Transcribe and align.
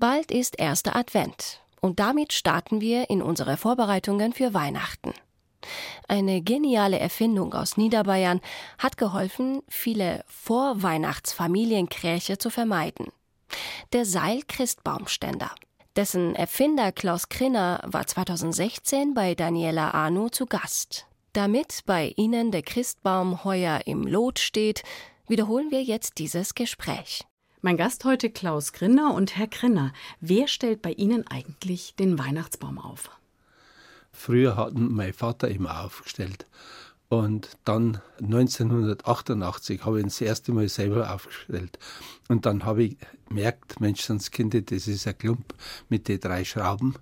Bald 0.00 0.32
ist 0.32 0.58
erster 0.58 0.96
Advent 0.96 1.60
und 1.82 2.00
damit 2.00 2.32
starten 2.32 2.80
wir 2.80 3.10
in 3.10 3.20
unsere 3.20 3.58
Vorbereitungen 3.58 4.32
für 4.32 4.54
Weihnachten. 4.54 5.12
Eine 6.08 6.40
geniale 6.40 6.98
Erfindung 6.98 7.52
aus 7.52 7.76
Niederbayern 7.76 8.40
hat 8.78 8.96
geholfen, 8.96 9.62
viele 9.68 10.24
Vorweihnachtsfamilienkräche 10.26 12.38
zu 12.38 12.48
vermeiden. 12.48 13.08
Der 13.92 14.06
Seil-Christbaumständer. 14.06 15.50
Dessen 15.96 16.34
Erfinder 16.34 16.92
Klaus 16.92 17.28
Krinner 17.28 17.82
war 17.84 18.06
2016 18.06 19.12
bei 19.12 19.34
Daniela 19.34 19.92
Arno 19.92 20.30
zu 20.30 20.46
Gast. 20.46 21.04
Damit 21.34 21.82
bei 21.84 22.14
Ihnen 22.16 22.52
der 22.52 22.62
Christbaum 22.62 23.44
heuer 23.44 23.82
im 23.84 24.06
Lot 24.06 24.38
steht, 24.38 24.82
wiederholen 25.28 25.70
wir 25.70 25.82
jetzt 25.82 26.16
dieses 26.16 26.54
Gespräch. 26.54 27.26
Mein 27.62 27.76
Gast 27.76 28.06
heute 28.06 28.30
Klaus 28.30 28.72
Grinner 28.72 29.12
und 29.12 29.36
Herr 29.36 29.46
Grinner. 29.46 29.92
Wer 30.22 30.48
stellt 30.48 30.80
bei 30.80 30.92
Ihnen 30.92 31.26
eigentlich 31.26 31.94
den 31.94 32.18
Weihnachtsbaum 32.18 32.78
auf? 32.78 33.10
Früher 34.12 34.56
hat 34.56 34.72
mein 34.74 35.12
Vater 35.12 35.48
immer 35.48 35.84
aufgestellt. 35.84 36.46
Und 37.10 37.58
dann 37.66 38.00
1988 38.22 39.84
habe 39.84 39.98
ich 39.98 40.04
ihn 40.04 40.08
das 40.08 40.22
erste 40.22 40.52
Mal 40.52 40.70
selber 40.70 41.12
aufgestellt. 41.12 41.78
Und 42.28 42.46
dann 42.46 42.64
habe 42.64 42.84
ich 42.84 42.96
gemerkt, 43.28 43.78
Menschenskind, 43.78 44.70
das 44.70 44.88
ist 44.88 45.06
ein 45.06 45.18
Klump 45.18 45.52
mit 45.90 46.08
den 46.08 46.18
drei 46.18 46.46
Schrauben. 46.46 46.94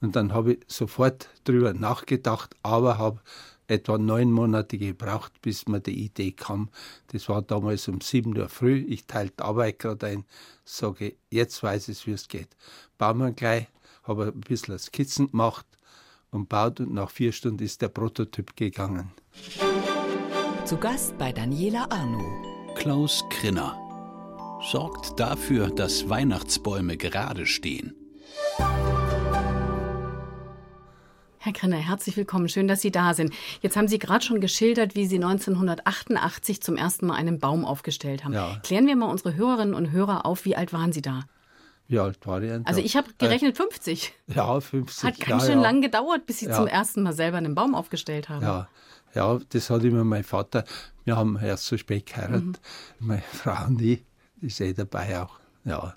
Und 0.00 0.16
dann 0.16 0.32
habe 0.32 0.54
ich 0.54 0.60
sofort 0.66 1.28
drüber 1.44 1.74
nachgedacht, 1.74 2.56
aber 2.62 2.96
habe 2.96 3.20
etwa 3.68 3.98
neun 3.98 4.32
Monate 4.32 4.78
gebraucht, 4.78 5.40
bis 5.42 5.66
mir 5.66 5.80
die 5.80 6.04
Idee 6.04 6.32
kam. 6.32 6.70
Das 7.08 7.28
war 7.28 7.42
damals 7.42 7.88
um 7.88 8.00
sieben 8.00 8.36
Uhr 8.36 8.48
früh. 8.48 8.84
Ich 8.88 9.06
teilte 9.06 9.44
Arbeit 9.44 9.78
gerade 9.78 10.06
ein, 10.06 10.24
sage, 10.64 11.16
jetzt 11.30 11.62
weiß 11.62 11.88
ich, 11.88 12.06
wie 12.06 12.12
es 12.12 12.28
geht. 12.28 12.48
Bauen 12.98 13.18
wir 13.18 13.32
gleich, 13.32 13.66
habe 14.04 14.32
ein 14.34 14.40
bisschen 14.40 14.78
Skizzen 14.78 15.30
gemacht 15.30 15.66
und 16.30 16.48
baut 16.48 16.80
und 16.80 16.92
nach 16.92 17.10
vier 17.10 17.32
Stunden 17.32 17.64
ist 17.64 17.82
der 17.82 17.88
Prototyp 17.88 18.56
gegangen. 18.56 19.12
Zu 20.64 20.76
Gast 20.76 21.16
bei 21.18 21.32
Daniela 21.32 21.86
Arno. 21.90 22.22
Klaus 22.74 23.24
Krinner 23.30 23.78
sorgt 24.70 25.18
dafür, 25.18 25.70
dass 25.70 26.08
Weihnachtsbäume 26.08 26.96
gerade 26.96 27.46
stehen. 27.46 27.94
Herr 31.46 31.52
Grinner, 31.52 31.76
herzlich 31.76 32.16
willkommen. 32.16 32.48
Schön, 32.48 32.66
dass 32.66 32.80
Sie 32.80 32.90
da 32.90 33.14
sind. 33.14 33.32
Jetzt 33.60 33.76
haben 33.76 33.86
Sie 33.86 34.00
gerade 34.00 34.24
schon 34.24 34.40
geschildert, 34.40 34.96
wie 34.96 35.06
Sie 35.06 35.14
1988 35.14 36.60
zum 36.60 36.76
ersten 36.76 37.06
Mal 37.06 37.14
einen 37.14 37.38
Baum 37.38 37.64
aufgestellt 37.64 38.24
haben. 38.24 38.32
Ja. 38.32 38.58
Klären 38.64 38.88
wir 38.88 38.96
mal 38.96 39.08
unsere 39.08 39.36
Hörerinnen 39.36 39.72
und 39.72 39.92
Hörer 39.92 40.26
auf, 40.26 40.44
wie 40.44 40.56
alt 40.56 40.72
waren 40.72 40.90
Sie 40.90 41.02
da? 41.02 41.20
Wie 41.86 42.00
alt 42.00 42.26
war 42.26 42.40
denn? 42.40 42.66
Also 42.66 42.80
ich 42.80 42.96
habe 42.96 43.10
gerechnet 43.18 43.54
äh, 43.54 43.62
50. 43.62 44.12
Ja, 44.26 44.58
50. 44.58 45.04
Hat 45.04 45.20
ganz 45.20 45.44
ja, 45.44 45.50
schön 45.50 45.58
ja. 45.58 45.62
lang 45.62 45.82
gedauert, 45.82 46.26
bis 46.26 46.40
Sie 46.40 46.50
zum 46.50 46.66
ersten 46.66 47.04
Mal 47.04 47.12
selber 47.12 47.36
einen 47.36 47.54
Baum 47.54 47.76
aufgestellt 47.76 48.28
haben. 48.28 48.42
Ja, 48.42 48.68
ja 49.14 49.38
das 49.50 49.70
hat 49.70 49.84
immer 49.84 50.02
mein 50.02 50.24
Vater. 50.24 50.64
Wir 51.04 51.16
haben 51.16 51.38
erst 51.40 51.66
so 51.66 51.76
spät 51.76 52.06
geheiratet. 52.06 52.60
Mhm. 52.98 53.06
Meine 53.06 53.22
Frau 53.32 53.66
und 53.68 53.80
ich, 53.80 54.04
die 54.40 54.46
ist 54.48 54.60
eh 54.60 54.72
dabei 54.72 55.22
auch. 55.22 55.38
Ja. 55.64 55.94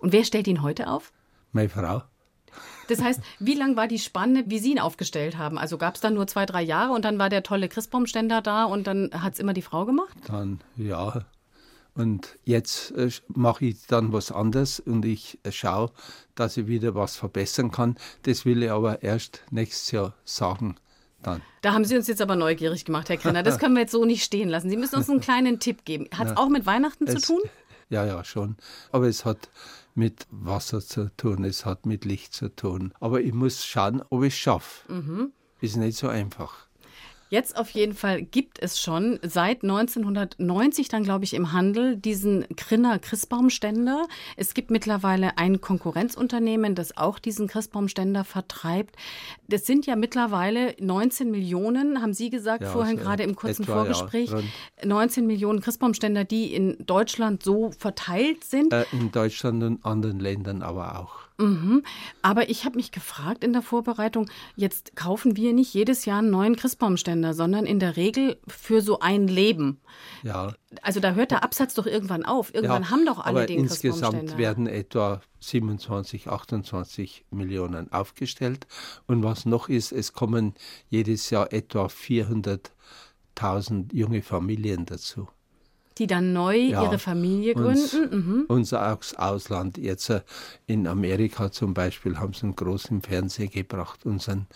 Und 0.00 0.12
wer 0.12 0.24
stellt 0.24 0.46
ihn 0.48 0.60
heute 0.60 0.88
auf? 0.88 1.14
Meine 1.52 1.70
Frau. 1.70 2.02
Das 2.88 3.02
heißt, 3.02 3.20
wie 3.38 3.54
lang 3.54 3.76
war 3.76 3.88
die 3.88 3.98
Spanne, 3.98 4.44
wie 4.46 4.58
Sie 4.58 4.72
ihn 4.72 4.78
aufgestellt 4.78 5.38
haben? 5.38 5.58
Also 5.58 5.78
gab 5.78 5.94
es 5.94 6.00
dann 6.00 6.14
nur 6.14 6.26
zwei, 6.26 6.46
drei 6.46 6.62
Jahre 6.62 6.92
und 6.92 7.04
dann 7.04 7.18
war 7.18 7.28
der 7.28 7.42
tolle 7.42 7.68
Christbaumständer 7.68 8.42
da 8.42 8.64
und 8.64 8.86
dann 8.86 9.10
hat 9.12 9.34
es 9.34 9.38
immer 9.38 9.54
die 9.54 9.62
Frau 9.62 9.84
gemacht? 9.84 10.16
Dann, 10.26 10.60
ja. 10.76 11.24
Und 11.94 12.38
jetzt 12.44 12.92
äh, 12.92 13.10
mache 13.28 13.66
ich 13.66 13.86
dann 13.86 14.12
was 14.12 14.32
anderes 14.32 14.80
und 14.80 15.04
ich 15.04 15.38
äh, 15.42 15.52
schaue, 15.52 15.90
dass 16.34 16.56
ich 16.56 16.66
wieder 16.66 16.94
was 16.94 17.16
verbessern 17.16 17.70
kann. 17.70 17.96
Das 18.22 18.46
will 18.46 18.62
ich 18.62 18.70
aber 18.70 19.02
erst 19.02 19.42
nächstes 19.50 19.90
Jahr 19.90 20.14
sagen. 20.24 20.76
Dann. 21.22 21.40
Da 21.60 21.72
haben 21.72 21.84
Sie 21.84 21.96
uns 21.96 22.08
jetzt 22.08 22.20
aber 22.20 22.34
neugierig 22.34 22.84
gemacht, 22.84 23.08
Herr 23.08 23.16
Krenner. 23.16 23.42
Das 23.42 23.58
können 23.60 23.74
wir 23.74 23.82
jetzt 23.82 23.92
so 23.92 24.04
nicht 24.04 24.24
stehen 24.24 24.48
lassen. 24.48 24.70
Sie 24.70 24.76
müssen 24.76 24.96
uns 24.96 25.08
einen 25.08 25.20
kleinen 25.22 25.60
Tipp 25.60 25.84
geben. 25.84 26.08
Hat 26.16 26.28
es 26.28 26.36
auch 26.36 26.48
mit 26.48 26.66
Weihnachten 26.66 27.06
es, 27.06 27.20
zu 27.20 27.34
tun? 27.34 27.40
Ja, 27.90 28.06
ja, 28.06 28.24
schon. 28.24 28.56
Aber 28.90 29.06
es 29.06 29.24
hat 29.24 29.50
mit 29.94 30.26
Wasser 30.30 30.80
zu 30.80 31.14
tun, 31.16 31.44
es 31.44 31.64
hat 31.64 31.86
mit 31.86 32.04
Licht 32.04 32.32
zu 32.34 32.48
tun. 32.48 32.92
Aber 33.00 33.20
ich 33.20 33.32
muss 33.32 33.64
schauen, 33.64 34.02
ob 34.10 34.22
ich 34.22 34.34
es 34.34 34.38
schaffe. 34.38 34.92
Mhm. 34.92 35.32
Ist 35.60 35.76
nicht 35.76 35.96
so 35.96 36.08
einfach. 36.08 36.68
Jetzt 37.32 37.56
auf 37.56 37.70
jeden 37.70 37.94
Fall 37.94 38.20
gibt 38.20 38.62
es 38.62 38.78
schon 38.78 39.18
seit 39.22 39.62
1990 39.62 40.88
dann, 40.88 41.02
glaube 41.02 41.24
ich, 41.24 41.32
im 41.32 41.52
Handel 41.52 41.96
diesen 41.96 42.44
Grinner 42.58 42.98
Christbaumständer. 42.98 44.06
Es 44.36 44.52
gibt 44.52 44.70
mittlerweile 44.70 45.38
ein 45.38 45.62
Konkurrenzunternehmen, 45.62 46.74
das 46.74 46.94
auch 46.98 47.18
diesen 47.18 47.48
Christbaumständer 47.48 48.24
vertreibt. 48.24 48.96
Das 49.48 49.64
sind 49.64 49.86
ja 49.86 49.96
mittlerweile 49.96 50.76
19 50.78 51.30
Millionen, 51.30 52.02
haben 52.02 52.12
Sie 52.12 52.28
gesagt, 52.28 52.64
ja, 52.64 52.70
vorhin 52.70 52.98
also 52.98 53.08
gerade 53.08 53.22
im 53.22 53.34
kurzen 53.34 53.62
etwa, 53.62 53.76
Vorgespräch. 53.76 54.30
Ja, 54.30 54.42
19 54.84 55.26
Millionen 55.26 55.62
Christbaumständer, 55.62 56.24
die 56.24 56.54
in 56.54 56.84
Deutschland 56.84 57.42
so 57.42 57.70
verteilt 57.78 58.44
sind. 58.44 58.74
Äh, 58.74 58.84
in 58.92 59.10
Deutschland 59.10 59.62
und 59.62 59.82
anderen 59.86 60.20
Ländern 60.20 60.60
aber 60.60 61.00
auch. 61.00 61.31
Mhm. 61.38 61.82
Aber 62.22 62.50
ich 62.50 62.64
habe 62.64 62.76
mich 62.76 62.92
gefragt 62.92 63.42
in 63.44 63.52
der 63.52 63.62
Vorbereitung, 63.62 64.30
jetzt 64.56 64.96
kaufen 64.96 65.36
wir 65.36 65.52
nicht 65.52 65.72
jedes 65.74 66.04
Jahr 66.04 66.18
einen 66.18 66.30
neuen 66.30 66.56
Christbaumständer, 66.56 67.34
sondern 67.34 67.66
in 67.66 67.80
der 67.80 67.96
Regel 67.96 68.38
für 68.46 68.80
so 68.80 69.00
ein 69.00 69.26
Leben. 69.28 69.80
Ja. 70.22 70.54
Also 70.82 71.00
da 71.00 71.12
hört 71.12 71.30
der 71.30 71.44
Absatz 71.44 71.74
doch 71.74 71.86
irgendwann 71.86 72.24
auf. 72.24 72.54
Irgendwann 72.54 72.82
ja, 72.82 72.90
haben 72.90 73.06
doch 73.06 73.18
alle 73.18 73.40
aber 73.40 73.46
den 73.46 73.60
insgesamt 73.60 74.36
werden 74.38 74.66
etwa 74.66 75.20
27, 75.40 76.28
28 76.28 77.24
Millionen 77.30 77.90
aufgestellt. 77.92 78.66
Und 79.06 79.22
was 79.22 79.46
noch 79.46 79.68
ist, 79.68 79.92
es 79.92 80.12
kommen 80.12 80.54
jedes 80.88 81.30
Jahr 81.30 81.52
etwa 81.52 81.86
400.000 81.86 83.94
junge 83.94 84.22
Familien 84.22 84.86
dazu 84.86 85.28
die 85.98 86.06
dann 86.06 86.32
neu 86.32 86.56
ja, 86.56 86.82
ihre 86.82 86.98
Familie 86.98 87.54
gründen. 87.54 88.10
Mhm. 88.10 88.44
Unser 88.48 88.98
Ausland, 89.16 89.78
jetzt 89.78 90.10
äh, 90.10 90.22
in 90.66 90.86
Amerika 90.86 91.50
zum 91.50 91.74
Beispiel, 91.74 92.18
haben 92.18 92.32
sie 92.32 92.44
einen 92.44 92.56
großen 92.56 93.02
Fernseher 93.02 93.48
gebracht. 93.48 94.06
Unseren, 94.06 94.46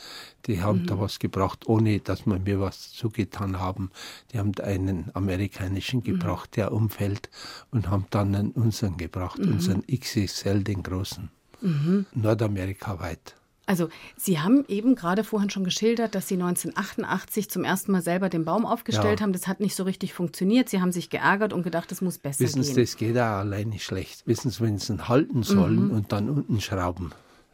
die 0.46 0.62
haben 0.62 0.82
mhm. 0.82 0.86
da 0.86 1.00
was 1.00 1.18
gebracht, 1.18 1.66
ohne 1.66 2.00
dass 2.00 2.26
wir 2.26 2.38
mir 2.38 2.60
was 2.60 2.92
zugetan 2.92 3.58
haben. 3.58 3.90
Die 4.32 4.38
haben 4.38 4.52
einen 4.62 5.10
amerikanischen 5.14 6.00
mhm. 6.00 6.04
gebracht, 6.04 6.50
mhm. 6.52 6.54
der 6.56 6.72
umfällt, 6.72 7.30
und 7.70 7.90
haben 7.90 8.06
dann 8.10 8.34
einen 8.34 8.50
unseren 8.50 8.96
gebracht, 8.96 9.38
mhm. 9.38 9.54
unseren 9.54 9.82
XXL, 9.86 10.62
den 10.62 10.82
großen. 10.82 11.30
Mhm. 11.60 12.06
Nordamerikaweit. 12.14 13.34
Also 13.66 13.88
Sie 14.16 14.38
haben 14.38 14.64
eben 14.68 14.94
gerade 14.94 15.24
vorhin 15.24 15.50
schon 15.50 15.64
geschildert, 15.64 16.14
dass 16.14 16.28
Sie 16.28 16.34
1988 16.34 17.50
zum 17.50 17.64
ersten 17.64 17.92
Mal 17.92 18.00
selber 18.00 18.28
den 18.28 18.44
Baum 18.44 18.64
aufgestellt 18.64 19.18
ja. 19.20 19.24
haben. 19.24 19.32
Das 19.32 19.48
hat 19.48 19.58
nicht 19.58 19.74
so 19.74 19.82
richtig 19.82 20.14
funktioniert. 20.14 20.68
Sie 20.68 20.80
haben 20.80 20.92
sich 20.92 21.10
geärgert 21.10 21.52
und 21.52 21.64
gedacht, 21.64 21.90
es 21.90 22.00
muss 22.00 22.18
besser 22.18 22.44
Wissen 22.44 22.62
Sie, 22.62 22.74
gehen. 22.74 22.84
das 22.84 22.96
geht 22.96 23.16
auch 23.18 23.40
alleine 23.40 23.78
schlecht. 23.80 24.26
Wissen 24.26 24.50
Sie, 24.50 24.60
wenn 24.60 24.78
Sie 24.78 24.92
ihn 24.92 25.08
halten 25.08 25.42
sollen 25.42 25.86
mhm. 25.86 25.90
und 25.90 26.12
dann 26.12 26.30
unten 26.30 26.60
schrauben. 26.60 27.10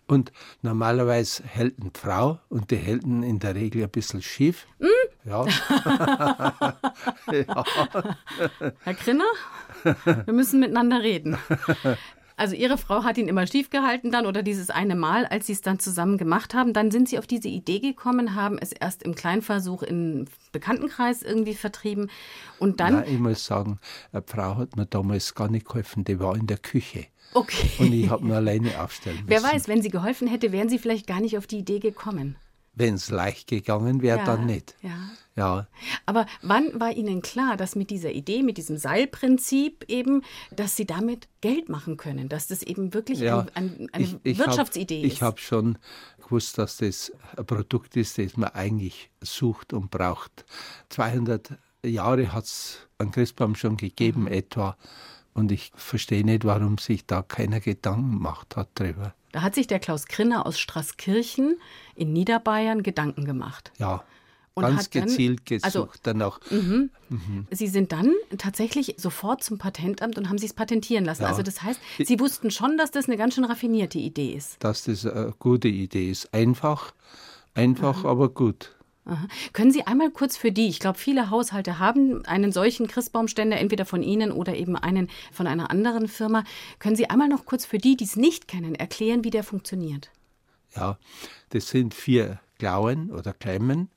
Und 0.06 0.32
normalerweise 0.60 1.44
hält 1.44 1.80
eine 1.80 1.90
Frau 1.94 2.38
und 2.50 2.70
die 2.70 2.76
hält 2.76 3.04
ihn 3.04 3.22
in 3.22 3.38
der 3.38 3.54
Regel 3.54 3.82
ein 3.82 3.90
bisschen 3.90 4.20
schief. 4.20 4.66
Mhm. 4.78 4.88
Ja. 5.24 5.46
ja. 7.32 7.64
Herr 8.84 8.94
Grinner, 8.94 9.24
wir 10.26 10.34
müssen 10.34 10.60
miteinander 10.60 11.00
reden. 11.00 11.38
Also 12.42 12.56
Ihre 12.56 12.76
Frau 12.76 13.04
hat 13.04 13.18
ihn 13.18 13.28
immer 13.28 13.46
schief 13.46 13.70
gehalten 13.70 14.10
dann 14.10 14.26
oder 14.26 14.42
dieses 14.42 14.68
eine 14.68 14.96
Mal, 14.96 15.26
als 15.26 15.46
Sie 15.46 15.52
es 15.52 15.60
dann 15.60 15.78
zusammen 15.78 16.18
gemacht 16.18 16.54
haben. 16.54 16.72
Dann 16.72 16.90
sind 16.90 17.08
Sie 17.08 17.20
auf 17.20 17.28
diese 17.28 17.46
Idee 17.46 17.78
gekommen, 17.78 18.34
haben 18.34 18.58
es 18.58 18.72
erst 18.72 19.04
im 19.04 19.14
Kleinversuch 19.14 19.84
im 19.84 20.24
Bekanntenkreis 20.50 21.22
irgendwie 21.22 21.54
vertrieben 21.54 22.10
und 22.58 22.80
dann. 22.80 22.94
Nein, 22.94 23.04
ich 23.06 23.18
muss 23.20 23.44
sagen, 23.44 23.78
eine 24.10 24.24
Frau 24.26 24.56
hat 24.56 24.74
mir 24.74 24.86
damals 24.86 25.36
gar 25.36 25.48
nicht 25.48 25.68
geholfen, 25.68 26.02
die 26.02 26.18
war 26.18 26.34
in 26.34 26.48
der 26.48 26.58
Küche. 26.58 27.06
Okay. 27.32 27.70
Und 27.78 27.92
ich 27.92 28.10
habe 28.10 28.24
mir 28.24 28.34
alleine 28.34 28.82
aufstellen 28.82 29.18
müssen. 29.18 29.28
Wer 29.28 29.44
weiß, 29.44 29.68
wenn 29.68 29.80
sie 29.80 29.90
geholfen 29.90 30.26
hätte, 30.26 30.50
wären 30.50 30.68
Sie 30.68 30.80
vielleicht 30.80 31.06
gar 31.06 31.20
nicht 31.20 31.38
auf 31.38 31.46
die 31.46 31.58
Idee 31.58 31.78
gekommen. 31.78 32.34
Wenn 32.74 32.94
es 32.94 33.08
leicht 33.08 33.46
gegangen 33.46 34.02
wäre, 34.02 34.18
ja, 34.18 34.24
dann 34.24 34.46
nicht. 34.46 34.74
Ja. 34.82 34.98
Ja. 35.36 35.66
Aber 36.06 36.26
wann 36.42 36.78
war 36.78 36.92
Ihnen 36.92 37.22
klar, 37.22 37.56
dass 37.56 37.74
mit 37.74 37.90
dieser 37.90 38.12
Idee, 38.12 38.42
mit 38.42 38.58
diesem 38.58 38.76
Seilprinzip 38.76 39.84
eben, 39.88 40.22
dass 40.50 40.76
Sie 40.76 40.86
damit 40.86 41.28
Geld 41.40 41.68
machen 41.68 41.96
können, 41.96 42.28
dass 42.28 42.48
das 42.48 42.62
eben 42.62 42.92
wirklich 42.92 43.20
ja, 43.20 43.40
ein, 43.40 43.48
ein, 43.54 43.88
eine 43.92 44.04
ich, 44.04 44.16
ich 44.22 44.38
Wirtschaftsidee 44.38 44.98
hab, 44.98 45.06
ist? 45.06 45.12
Ich 45.12 45.22
habe 45.22 45.38
schon 45.38 45.78
gewusst, 46.22 46.58
dass 46.58 46.76
das 46.78 47.12
ein 47.36 47.46
Produkt 47.46 47.96
ist, 47.96 48.18
das 48.18 48.36
man 48.36 48.50
eigentlich 48.50 49.10
sucht 49.20 49.72
und 49.72 49.90
braucht. 49.90 50.44
200 50.90 51.52
Jahre 51.84 52.32
hat 52.32 52.44
es 52.44 52.86
einen 52.98 53.10
Christbaum 53.10 53.54
schon 53.54 53.76
gegeben, 53.76 54.22
mhm. 54.22 54.28
etwa. 54.28 54.76
Und 55.34 55.50
ich 55.50 55.72
verstehe 55.74 56.24
nicht, 56.24 56.44
warum 56.44 56.76
sich 56.76 57.06
da 57.06 57.22
keiner 57.22 57.60
Gedanken 57.60 58.12
gemacht 58.12 58.54
hat 58.56 58.68
darüber. 58.74 59.14
Da 59.32 59.40
hat 59.40 59.54
sich 59.54 59.66
der 59.66 59.78
Klaus 59.78 60.06
Krinner 60.06 60.44
aus 60.44 60.60
Straßkirchen 60.60 61.56
in 61.94 62.12
Niederbayern 62.12 62.82
Gedanken 62.82 63.24
gemacht. 63.24 63.72
Ja. 63.78 64.04
Und 64.54 64.64
ganz 64.64 64.84
hat 64.84 64.94
dann- 64.94 65.06
gezielt 65.06 65.46
gesucht 65.46 65.64
also- 65.64 65.88
danach. 66.02 66.38
Mhm. 66.50 66.90
Sie 67.50 67.68
sind 67.68 67.92
dann 67.92 68.12
tatsächlich 68.38 68.94
sofort 68.98 69.42
zum 69.42 69.58
Patentamt 69.58 70.18
und 70.18 70.28
haben 70.28 70.38
sich 70.38 70.50
es 70.50 70.54
patentieren 70.54 71.04
lassen. 71.04 71.22
Ja. 71.22 71.28
Also 71.28 71.42
das 71.42 71.62
heißt, 71.62 71.80
Sie 72.02 72.20
wussten 72.20 72.50
schon, 72.50 72.76
dass 72.76 72.90
das 72.90 73.06
eine 73.06 73.16
ganz 73.16 73.34
schön 73.34 73.44
raffinierte 73.44 73.98
Idee 73.98 74.32
ist. 74.34 74.62
dass 74.62 74.84
das 74.84 75.06
eine 75.06 75.34
gute 75.38 75.68
Idee 75.68 76.10
ist. 76.10 76.32
Einfach, 76.34 76.92
einfach, 77.54 78.04
aber 78.04 78.28
gut. 78.28 78.74
Aha. 79.04 79.26
Können 79.52 79.72
Sie 79.72 79.84
einmal 79.86 80.10
kurz 80.10 80.36
für 80.36 80.52
die, 80.52 80.68
ich 80.68 80.78
glaube, 80.78 80.96
viele 80.98 81.28
Haushalte 81.30 81.78
haben 81.80 82.24
einen 82.24 82.52
solchen 82.52 82.86
Christbaumständer, 82.86 83.58
entweder 83.58 83.84
von 83.84 84.02
Ihnen 84.02 84.30
oder 84.30 84.54
eben 84.54 84.76
einen 84.76 85.08
von 85.32 85.46
einer 85.48 85.70
anderen 85.70 86.06
Firma. 86.08 86.44
Können 86.78 86.94
Sie 86.94 87.10
einmal 87.10 87.28
noch 87.28 87.44
kurz 87.44 87.64
für 87.66 87.78
die, 87.78 87.96
die 87.96 88.04
es 88.04 88.14
nicht 88.16 88.46
kennen, 88.48 88.74
erklären, 88.76 89.24
wie 89.24 89.30
der 89.30 89.42
funktioniert? 89.44 90.10
Ja, 90.76 90.98
das 91.50 91.68
sind 91.68 91.94
vier 91.94 92.38
Klauen 92.58 93.10
oder 93.10 93.32
Klemmen. 93.32 93.88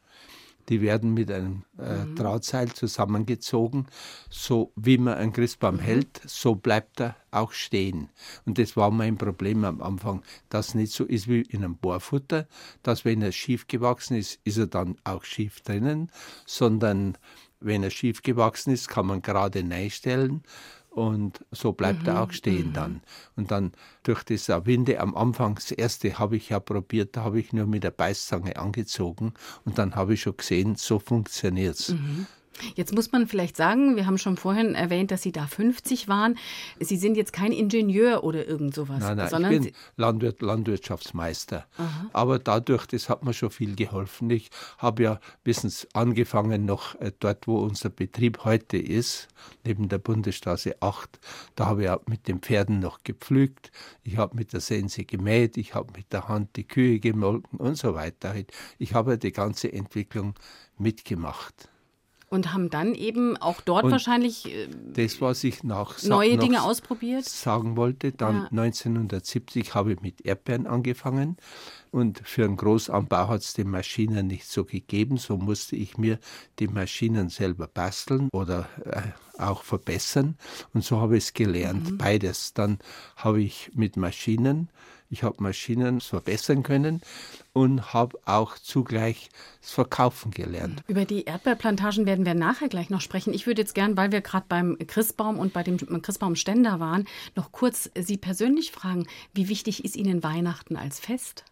Die 0.69 0.81
werden 0.81 1.13
mit 1.13 1.31
einem 1.31 1.63
äh, 1.77 2.06
Drahtseil 2.15 2.69
zusammengezogen. 2.69 3.88
So 4.29 4.71
wie 4.75 4.97
man 4.97 5.15
einen 5.15 5.33
Christbaum 5.33 5.79
hält, 5.79 6.21
so 6.25 6.56
bleibt 6.56 7.01
er 7.01 7.15
auch 7.31 7.51
stehen. 7.51 8.09
Und 8.45 8.57
das 8.57 8.75
war 8.75 8.91
mein 8.91 9.17
Problem 9.17 9.63
am 9.63 9.81
Anfang, 9.81 10.23
dass 10.50 10.75
nicht 10.75 10.94
so 10.94 11.06
ist 11.06 11.27
wie 11.27 11.41
in 11.41 11.63
einem 11.63 11.77
Bohrfutter, 11.77 12.47
dass 12.83 13.06
wenn 13.06 13.21
er 13.21 13.31
schief 13.31 13.67
gewachsen 13.67 14.15
ist, 14.17 14.39
ist 14.44 14.57
er 14.57 14.67
dann 14.67 14.95
auch 15.03 15.23
schief 15.23 15.62
drinnen, 15.62 16.12
sondern 16.45 17.17
wenn 17.59 17.83
er 17.83 17.89
schief 17.89 18.21
gewachsen 18.21 18.73
ist, 18.73 18.89
kann 18.89 19.07
man 19.07 19.21
gerade 19.21 19.63
stellen 19.89 20.44
und 20.95 21.45
so 21.51 21.74
bleibt 21.74 22.07
er 22.07 22.21
auch 22.21 22.31
stehen 22.31 22.71
dann. 22.74 23.01
Und 23.36 23.51
dann 23.51 23.74
durch 24.03 24.24
das 24.24 24.47
Winde 24.65 25.00
am 25.00 25.15
Anfang, 25.15 25.56
das 25.56 25.71
erste 25.71 26.18
habe 26.19 26.38
ich 26.38 26.50
ja 26.50 26.59
probiert, 26.59 27.18
da 27.18 27.24
habe 27.24 27.39
ich 27.39 27.51
nur 27.53 27.68
mit 27.68 27.83
der 27.83 27.92
Beißzange 27.92 28.56
angezogen 28.56 29.33
und 29.65 29.77
dann 29.77 29.95
habe 29.95 30.13
ich 30.13 30.21
schon 30.21 30.38
gesehen, 30.38 30.75
so 30.75 31.00
funktioniert's. 31.00 31.97
Jetzt 32.75 32.94
muss 32.94 33.12
man 33.12 33.28
vielleicht 33.28 33.57
sagen, 33.57 33.96
wir 33.96 34.06
haben 34.06 34.18
schon 34.18 34.38
vorhin 34.38 34.75
erwähnt, 34.75 35.12
dass 35.12 35.22
Sie 35.22 35.31
da 35.31 35.46
50 35.46 36.07
waren. 36.07 36.38
Sie 36.80 36.98
sind 36.98 37.18
jetzt 37.18 37.34
kein 37.34 37.52
Ingenieur 37.52 38.24
oder 38.24 38.48
irgend 38.48 38.74
sowas, 38.74 39.00
Nein, 39.00 39.18
nein, 39.18 39.30
sondern 39.30 39.54
ich 39.54 39.62
bin 39.62 39.72
Landwirt, 39.98 40.42
Landwirtschaftsmeister. 40.42 41.66
Aber 42.13 42.40
dadurch, 42.40 42.86
das 42.86 43.10
hat 43.10 43.24
mir 43.24 43.34
schon 43.34 43.50
viel 43.50 43.75
geholfen. 43.75 44.30
Ich 44.30 44.50
habe 44.78 45.04
ja, 45.04 45.19
wissen 45.44 45.69
Sie, 45.69 45.88
angefangen 45.94 46.66
noch 46.66 46.96
äh, 47.00 47.12
dort, 47.19 47.48
wo 47.48 47.57
unser 47.60 47.90
Betrieb 47.90 48.46
heute 48.46 48.78
ist, 48.78 49.28
neben 49.63 49.90
der 49.90 49.98
Bundesstraße 49.98 50.81
8. 50.81 51.19
Da 51.56 51.66
habe 51.66 51.84
ich 51.84 51.90
auch 51.90 52.01
mit 52.08 52.28
den 52.28 52.40
Pferden 52.40 52.80
noch 52.80 53.04
gepflügt. 53.04 53.72
Ich 54.04 54.18
habe 54.18 54.36
mit 54.36 54.54
der 54.54 54.62
Sense 54.62 55.04
gemäht. 55.04 55.58
Ich 55.58 55.75
habe 55.75 55.92
mit 55.96 56.12
der 56.13 56.28
Hand 56.28 56.56
die 56.56 56.68
Kühe 56.68 57.00
gemolken 57.00 57.60
und 57.60 57.78
so 57.78 57.94
weiter. 57.94 58.34
Ich 58.80 58.94
habe 58.94 59.18
die 59.18 59.31
ganze 59.31 59.72
Entwicklung 59.72 60.36
mitgemacht. 60.78 61.69
Und 62.30 62.54
haben 62.54 62.69
dann 62.69 62.95
eben 62.95 63.38
auch 63.38 63.62
dort 63.62 63.83
Und 63.86 63.92
wahrscheinlich 63.92 64.45
äh, 64.54 64.68
Das, 64.94 65.22
was 65.22 65.44
ich 65.44 65.63
nach, 65.63 66.01
neue 66.04 66.38
Dinge 66.38 66.63
ausprobiert. 66.63 67.25
sagen 67.25 67.77
wollte. 67.77 68.12
Dann 68.12 68.36
Ja. 68.36 68.48
1970 68.51 69.74
habe 69.75 69.94
ich 69.94 70.01
mit 70.01 70.25
Erdbeeren 70.25 70.68
angefangen 70.68 71.38
und 71.92 72.22
für 72.25 72.44
einen 72.45 72.57
Großanbau 72.57 73.27
hat 73.27 73.42
es 73.42 73.54
die 73.54 73.63
Maschinen 73.63 74.27
nicht 74.27 74.48
so 74.48 74.66
gegeben. 74.66 75.18
So 75.18 75.38
musste 75.38 75.75
ich 75.75 75.98
mir 75.98 76.19
die 76.60 76.68
Maschinen 76.68 77.30
selber 77.30 77.68
basteln 77.68 78.30
oder 78.33 78.68
äh, 78.86 79.01
auch 79.42 79.63
verbessern. 79.63 80.38
Und 80.74 80.83
so 80.83 81.00
habe 81.00 81.18
ich 81.18 81.25
es 81.25 81.33
gelernt, 81.33 81.92
Mhm. 81.92 81.98
beides. 81.98 82.54
Dann 82.54 82.80
habe 83.18 83.42
ich 83.42 83.72
mit 83.75 83.98
Maschinen, 83.98 84.69
ich 85.10 85.24
habe 85.24 85.42
Maschinen 85.42 86.02
verbessern 86.02 86.63
können 86.63 87.02
und 87.54 87.94
habe 87.94 88.18
auch 88.25 88.57
zugleich 88.57 89.30
das 89.62 89.72
Verkaufen 89.72 90.31
gelernt. 90.31 90.81
Über 90.88 91.06
die 91.06 91.24
Erdbeerplantagen 91.24 92.06
werden 92.06 92.25
wir 92.25 92.34
nachher 92.34 92.69
gleich 92.69 92.90
noch 92.90 93.02
sprechen. 93.02 93.34
Ich 93.34 93.48
würde 93.48 93.62
jetzt 93.62 93.75
gern, 93.75 93.98
weil 93.98 94.12
wir 94.12 94.22
gerade 94.22 94.46
beim 94.50 94.78
Christbaum 94.88 95.40
und 95.40 95.54
bei 95.54 95.63
dem 95.63 95.78
Christbaumständer 95.78 96.80
waren, 96.80 97.06
noch 97.36 97.52
kurz 97.52 97.90
Sie 97.96 98.18
persönlich 98.18 98.72
fragen, 98.72 99.07
wie 99.34 99.48
wichtig 99.50 99.86
ist 99.86 99.96
Ihnen 99.96 100.24
Weihnachten 100.24 100.75
als 100.75 101.00
Fest? 101.00 101.46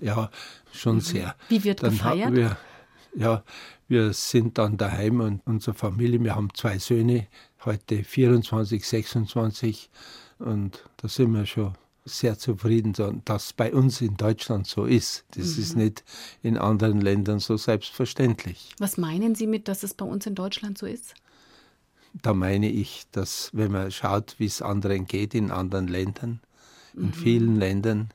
Ja, 0.00 0.30
schon 0.72 1.00
sehr. 1.00 1.26
Mhm. 1.26 1.32
Wie 1.48 1.64
wird 1.64 1.82
dann 1.82 1.90
gefeiert? 1.90 2.34
Wir, 2.34 2.56
ja, 3.14 3.42
wir 3.88 4.12
sind 4.12 4.56
dann 4.58 4.76
daheim 4.76 5.20
und 5.20 5.42
unsere 5.44 5.74
Familie, 5.74 6.22
wir 6.22 6.34
haben 6.34 6.48
zwei 6.54 6.78
Söhne, 6.78 7.26
heute 7.64 8.04
24, 8.04 8.86
26 8.86 9.90
und 10.38 10.84
da 10.96 11.08
sind 11.08 11.32
wir 11.32 11.44
schon 11.44 11.74
sehr 12.18 12.38
zufrieden, 12.38 12.92
dass 13.24 13.52
bei 13.52 13.72
uns 13.72 14.00
in 14.00 14.16
Deutschland 14.16 14.66
so 14.66 14.84
ist. 14.84 15.24
Das 15.36 15.56
ist 15.58 15.76
Mhm. 15.76 15.82
nicht 15.82 16.04
in 16.42 16.58
anderen 16.58 17.00
Ländern 17.00 17.38
so 17.38 17.56
selbstverständlich. 17.56 18.74
Was 18.78 18.96
meinen 18.98 19.34
Sie 19.34 19.46
mit, 19.46 19.68
dass 19.68 19.82
es 19.82 19.94
bei 19.94 20.04
uns 20.04 20.26
in 20.26 20.34
Deutschland 20.34 20.78
so 20.78 20.86
ist? 20.86 21.14
Da 22.22 22.34
meine 22.34 22.68
ich, 22.68 23.06
dass 23.12 23.50
wenn 23.52 23.70
man 23.72 23.90
schaut, 23.90 24.34
wie 24.38 24.46
es 24.46 24.62
anderen 24.62 25.06
geht 25.06 25.34
in 25.34 25.50
anderen 25.50 25.86
Ländern, 25.86 26.40
in 26.94 27.08
Mhm. 27.08 27.12
vielen 27.12 27.56
Ländern, 27.56 28.08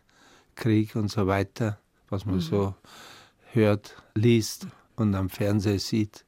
Krieg 0.55 0.95
und 0.95 1.09
so 1.09 1.27
weiter, 1.27 1.79
was 2.09 2.25
Mhm. 2.25 2.31
man 2.31 2.39
so 2.41 2.75
hört, 3.51 3.95
liest 4.15 4.67
und 4.95 5.15
am 5.15 5.29
Fernseher 5.29 5.79
sieht, 5.79 6.25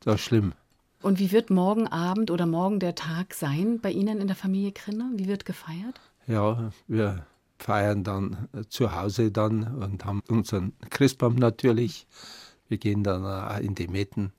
das 0.00 0.16
ist 0.16 0.20
schlimm. 0.22 0.54
Und 1.02 1.18
wie 1.18 1.32
wird 1.32 1.50
morgen 1.50 1.86
Abend 1.86 2.30
oder 2.30 2.46
morgen 2.46 2.80
der 2.80 2.94
Tag 2.94 3.34
sein 3.34 3.78
bei 3.80 3.90
Ihnen 3.90 4.20
in 4.20 4.26
der 4.26 4.36
Familie 4.36 4.72
Grinner? 4.72 5.10
Wie 5.14 5.28
wird 5.28 5.44
gefeiert? 5.44 6.00
Ja, 6.26 6.70
wir 6.86 7.26
feiern 7.58 8.04
dann 8.04 8.48
äh, 8.52 8.64
zu 8.68 8.94
Hause 8.94 9.30
dann 9.30 9.82
und 9.82 10.04
haben 10.04 10.22
unseren 10.28 10.72
Christbaum 10.90 11.36
natürlich. 11.36 12.06
Wir 12.68 12.78
gehen 12.78 13.04
dann 13.04 13.24
auch 13.24 13.58
in 13.58 13.74
die 13.74 13.88
Metten. 13.88 14.32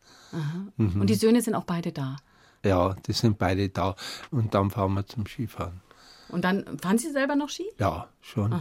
Mhm. 0.78 1.02
Und 1.02 1.10
die 1.10 1.16
Söhne 1.16 1.42
sind 1.42 1.56
auch 1.56 1.64
beide 1.64 1.92
da. 1.92 2.18
Ja, 2.64 2.96
die 3.06 3.14
sind 3.14 3.38
beide 3.38 3.70
da. 3.70 3.96
Und 4.32 4.54
dann 4.54 4.72
fahren 4.72 4.94
wir 4.94 5.06
zum 5.06 5.26
Skifahren. 5.28 5.82
Und 6.30 6.44
dann 6.44 6.80
fahren 6.80 6.98
Sie 6.98 7.12
selber 7.12 7.36
noch 7.36 7.50
Ski? 7.50 7.66
Ja, 7.80 8.08
schon. 8.22 8.52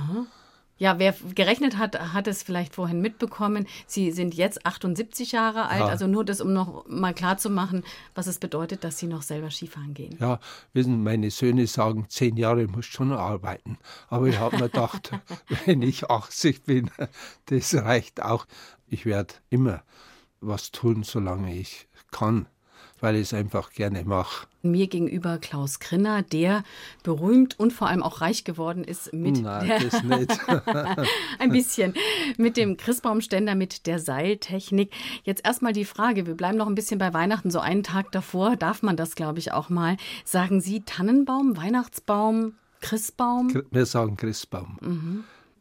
Ja, 0.76 0.98
wer 0.98 1.14
gerechnet 1.34 1.78
hat, 1.78 2.12
hat 2.12 2.26
es 2.26 2.42
vielleicht 2.42 2.74
vorhin 2.74 3.00
mitbekommen. 3.00 3.66
Sie 3.86 4.10
sind 4.10 4.34
jetzt 4.34 4.66
78 4.66 5.30
Jahre 5.32 5.66
alt, 5.68 5.80
Ja. 5.80 5.86
also 5.86 6.06
nur 6.08 6.24
das, 6.24 6.40
um 6.40 6.52
noch 6.52 6.84
mal 6.88 7.14
klar 7.14 7.38
zu 7.38 7.48
machen, 7.48 7.84
was 8.14 8.26
es 8.26 8.38
bedeutet, 8.40 8.82
dass 8.82 8.98
Sie 8.98 9.06
noch 9.06 9.22
selber 9.22 9.50
Skifahren 9.50 9.94
gehen. 9.94 10.16
Ja, 10.20 10.40
wissen, 10.72 11.02
meine 11.04 11.30
Söhne 11.30 11.66
sagen, 11.68 12.06
zehn 12.08 12.36
Jahre 12.36 12.66
muss 12.66 12.86
schon 12.86 13.12
arbeiten. 13.12 13.78
Aber 14.08 14.26
ich 14.26 14.38
habe 14.38 14.56
mir 14.56 14.62
gedacht, 14.68 15.12
wenn 15.66 15.80
ich 15.82 16.10
80 16.10 16.64
bin, 16.64 16.90
das 17.46 17.74
reicht 17.74 18.20
auch. 18.22 18.46
Ich 18.88 19.06
werde 19.06 19.34
immer 19.50 19.82
was 20.40 20.72
tun, 20.72 21.04
solange 21.04 21.54
ich 21.56 21.88
kann, 22.10 22.46
weil 23.04 23.16
ich 23.16 23.22
es 23.22 23.34
einfach 23.34 23.70
gerne 23.72 24.02
mache. 24.04 24.46
Mir 24.62 24.86
gegenüber 24.86 25.36
Klaus 25.36 25.78
Grinner, 25.78 26.22
der 26.22 26.64
berühmt 27.02 27.60
und 27.60 27.70
vor 27.70 27.88
allem 27.88 28.02
auch 28.02 28.22
reich 28.22 28.44
geworden 28.44 28.82
ist 28.82 29.12
mit 29.12 29.42
Nein, 29.42 29.70
das 29.90 30.02
nicht. 30.02 30.40
ein 31.38 31.50
bisschen 31.50 31.92
mit 32.38 32.56
dem 32.56 32.78
Christbaumständer, 32.78 33.54
mit 33.54 33.86
der 33.86 33.98
Seiltechnik. 33.98 34.90
Jetzt 35.22 35.44
erstmal 35.44 35.74
die 35.74 35.84
Frage, 35.84 36.26
wir 36.26 36.34
bleiben 36.34 36.56
noch 36.56 36.66
ein 36.66 36.74
bisschen 36.74 36.98
bei 36.98 37.12
Weihnachten, 37.12 37.50
so 37.50 37.60
einen 37.60 37.82
Tag 37.82 38.10
davor 38.10 38.56
darf 38.56 38.82
man 38.82 38.96
das, 38.96 39.16
glaube 39.16 39.38
ich, 39.38 39.52
auch 39.52 39.68
mal. 39.68 39.98
Sagen 40.24 40.62
Sie 40.62 40.80
Tannenbaum, 40.80 41.58
Weihnachtsbaum, 41.58 42.54
Christbaum? 42.80 43.64
Wir 43.70 43.84
sagen 43.84 44.16
Christbaum. 44.16 44.78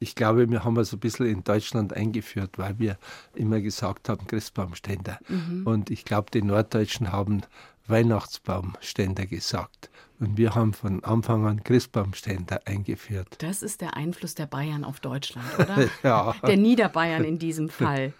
Ich 0.04 0.16
glaube, 0.16 0.50
wir 0.50 0.66
haben 0.66 0.78
es 0.78 0.92
ein 0.92 1.00
bisschen 1.00 1.28
in 1.28 1.46
Deutschland 1.46 1.94
eingeführt, 1.94 2.58
weil 2.58 2.78
wir 2.78 2.98
immer 3.36 3.62
gesagt 3.62 4.10
haben 4.10 4.28
Christbaumständer. 4.28 5.18
Und 5.64 5.90
ich 5.92 6.04
glaube, 6.04 6.30
die 6.30 6.42
Norddeutschen 6.42 7.14
haben 7.14 7.44
Weihnachtsbaumständer 7.88 9.26
gesagt. 9.26 9.90
Und 10.20 10.36
wir 10.36 10.56
haben 10.56 10.74
von 10.74 11.06
Anfang 11.06 11.48
an 11.48 11.64
Christbaumständer 11.64 12.62
eingeführt. 12.66 13.30
Das 13.38 13.64
ist 13.64 13.80
der 13.80 13.96
Einfluss 13.96 14.36
der 14.36 14.46
Bayern 14.46 14.84
auf 14.84 15.00
Deutschland, 15.00 15.48
oder? 15.58 15.90
Ja. 16.04 16.36
Der 16.46 16.58
Niederbayern 16.58 17.24
in 17.24 17.40
diesem 17.40 17.70
Fall. 17.80 18.12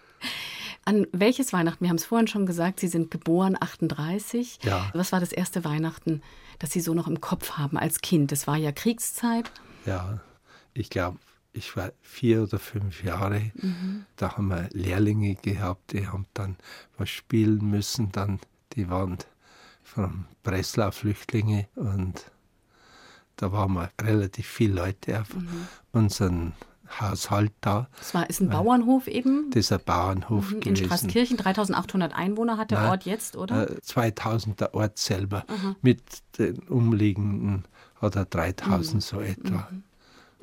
An 0.86 1.06
welches 1.12 1.52
Weihnachten? 1.52 1.84
Wir 1.84 1.90
haben 1.90 1.96
es 1.96 2.06
vorhin 2.06 2.28
schon 2.28 2.46
gesagt, 2.46 2.80
Sie 2.80 2.88
sind 2.88 3.10
geboren 3.10 3.58
38. 3.60 4.60
Ja. 4.62 4.90
Was 4.94 5.12
war 5.12 5.20
das 5.20 5.32
erste 5.32 5.64
Weihnachten, 5.64 6.22
das 6.58 6.70
Sie 6.72 6.80
so 6.80 6.94
noch 6.94 7.08
im 7.08 7.20
Kopf 7.20 7.52
haben 7.52 7.76
als 7.76 8.00
Kind? 8.00 8.32
Das 8.32 8.46
war 8.46 8.56
ja 8.56 8.72
Kriegszeit. 8.72 9.50
Ja, 9.84 10.20
ich 10.72 10.88
glaube, 10.90 11.18
ich 11.54 11.76
war 11.76 11.92
vier 12.02 12.42
oder 12.42 12.58
fünf 12.58 13.02
Jahre. 13.04 13.52
Da 14.16 14.36
haben 14.36 14.48
wir 14.48 14.68
Lehrlinge 14.72 15.36
gehabt, 15.36 15.92
die 15.92 16.06
haben 16.06 16.26
dann 16.34 16.56
was 16.98 17.08
spielen 17.08 17.70
müssen. 17.70 18.10
Dann, 18.12 18.40
die 18.72 18.90
waren 18.90 19.18
von 19.82 20.26
Breslau 20.42 20.90
Flüchtlinge 20.90 21.68
und 21.76 22.30
da 23.36 23.52
waren 23.52 23.72
wir 23.74 23.90
relativ 24.00 24.46
viele 24.46 24.74
Leute 24.74 25.20
auf 25.20 25.28
unserem 25.92 26.52
Haushalt 27.00 27.52
da. 27.60 27.88
Das 27.98 28.14
war, 28.14 28.28
ist 28.28 28.40
ein 28.40 28.50
Bauernhof 28.50 29.06
eben 29.06 29.50
Das 29.50 29.60
ist 29.66 29.72
ein 29.72 29.80
Bauernhof 29.84 30.52
in 30.52 30.60
gewesen. 30.60 30.86
Straßkirchen. 30.86 31.36
3800 31.36 32.12
Einwohner 32.14 32.56
hat 32.56 32.70
der 32.72 32.80
Nein, 32.80 32.90
Ort 32.90 33.04
jetzt, 33.04 33.36
oder? 33.36 33.70
Äh, 33.70 33.80
2000 33.80 34.60
der 34.60 34.74
Ort 34.74 34.98
selber. 34.98 35.44
Mit 35.82 36.02
den 36.38 36.58
umliegenden 36.68 37.64
hat 38.00 38.16
er 38.16 38.24
3000 38.24 39.02
so 39.02 39.20
etwa. 39.20 39.68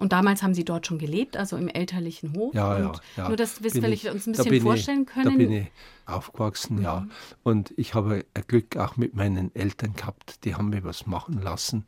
Und 0.01 0.13
damals 0.13 0.41
haben 0.41 0.55
Sie 0.55 0.65
dort 0.65 0.87
schon 0.87 0.97
gelebt, 0.97 1.37
also 1.37 1.57
im 1.57 1.67
elterlichen 1.67 2.35
Hof? 2.35 2.55
Ja, 2.55 2.79
ja, 2.79 2.91
ja. 3.17 3.27
Nur, 3.27 3.37
dass 3.37 3.61
wir 3.61 3.67
ich- 3.89 4.09
uns 4.09 4.25
ein 4.27 4.33
bisschen 4.33 4.61
vorstellen 4.61 5.05
können. 5.05 5.27
Mhm. 5.35 5.39
Da 5.39 5.45
bin 5.45 5.51
ich 5.53 5.67
aufgewachsen, 6.07 6.81
ja. 6.81 7.07
Und 7.43 7.71
ich 7.77 7.93
habe 7.93 8.25
ein 8.33 8.43
Glück 8.47 8.77
auch 8.77 8.97
mit 8.97 9.13
meinen 9.15 9.53
Eltern 9.55 9.93
gehabt. 9.93 10.43
Die 10.43 10.55
haben 10.55 10.69
mir 10.69 10.83
was 10.83 11.05
machen 11.05 11.39
lassen. 11.41 11.85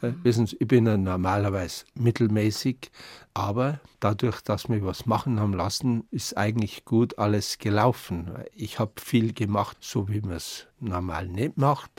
Mhm. 0.00 0.08
Äh, 0.08 0.12
wissen 0.22 0.46
Sie, 0.46 0.56
ich 0.60 0.68
bin 0.68 0.86
ja 0.86 0.96
normalerweise 0.96 1.84
mittelmäßig, 1.94 2.92
aber 3.34 3.80
dadurch, 3.98 4.40
dass 4.42 4.68
wir 4.68 4.84
was 4.84 5.04
machen 5.06 5.40
haben 5.40 5.52
lassen, 5.52 6.04
ist 6.12 6.36
eigentlich 6.36 6.84
gut 6.84 7.18
alles 7.18 7.58
gelaufen. 7.58 8.30
Ich 8.54 8.78
habe 8.78 8.92
viel 8.96 9.32
gemacht, 9.32 9.76
so 9.80 10.08
wie 10.08 10.20
man 10.20 10.36
es 10.36 10.66
normal 10.78 11.26
nicht 11.26 11.56
macht. 11.58 11.90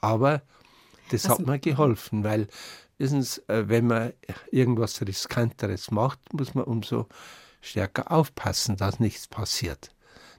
Aber 0.00 0.42
das 1.10 1.24
Was- 1.28 1.38
hat 1.38 1.46
mir 1.46 1.58
geholfen, 1.58 2.24
weil 2.24 2.48
wissen 2.98 3.22
Sie, 3.22 3.40
äh, 3.48 3.68
wenn 3.68 3.86
man 3.86 4.12
irgendwas 4.50 5.00
Riskanteres 5.00 5.90
macht, 5.90 6.18
muss 6.32 6.54
man 6.54 6.64
umso 6.64 7.06
stärker 7.60 8.10
aufpassen, 8.12 8.76
dass 8.76 9.00
nichts 9.00 9.26
passiert. 9.26 9.90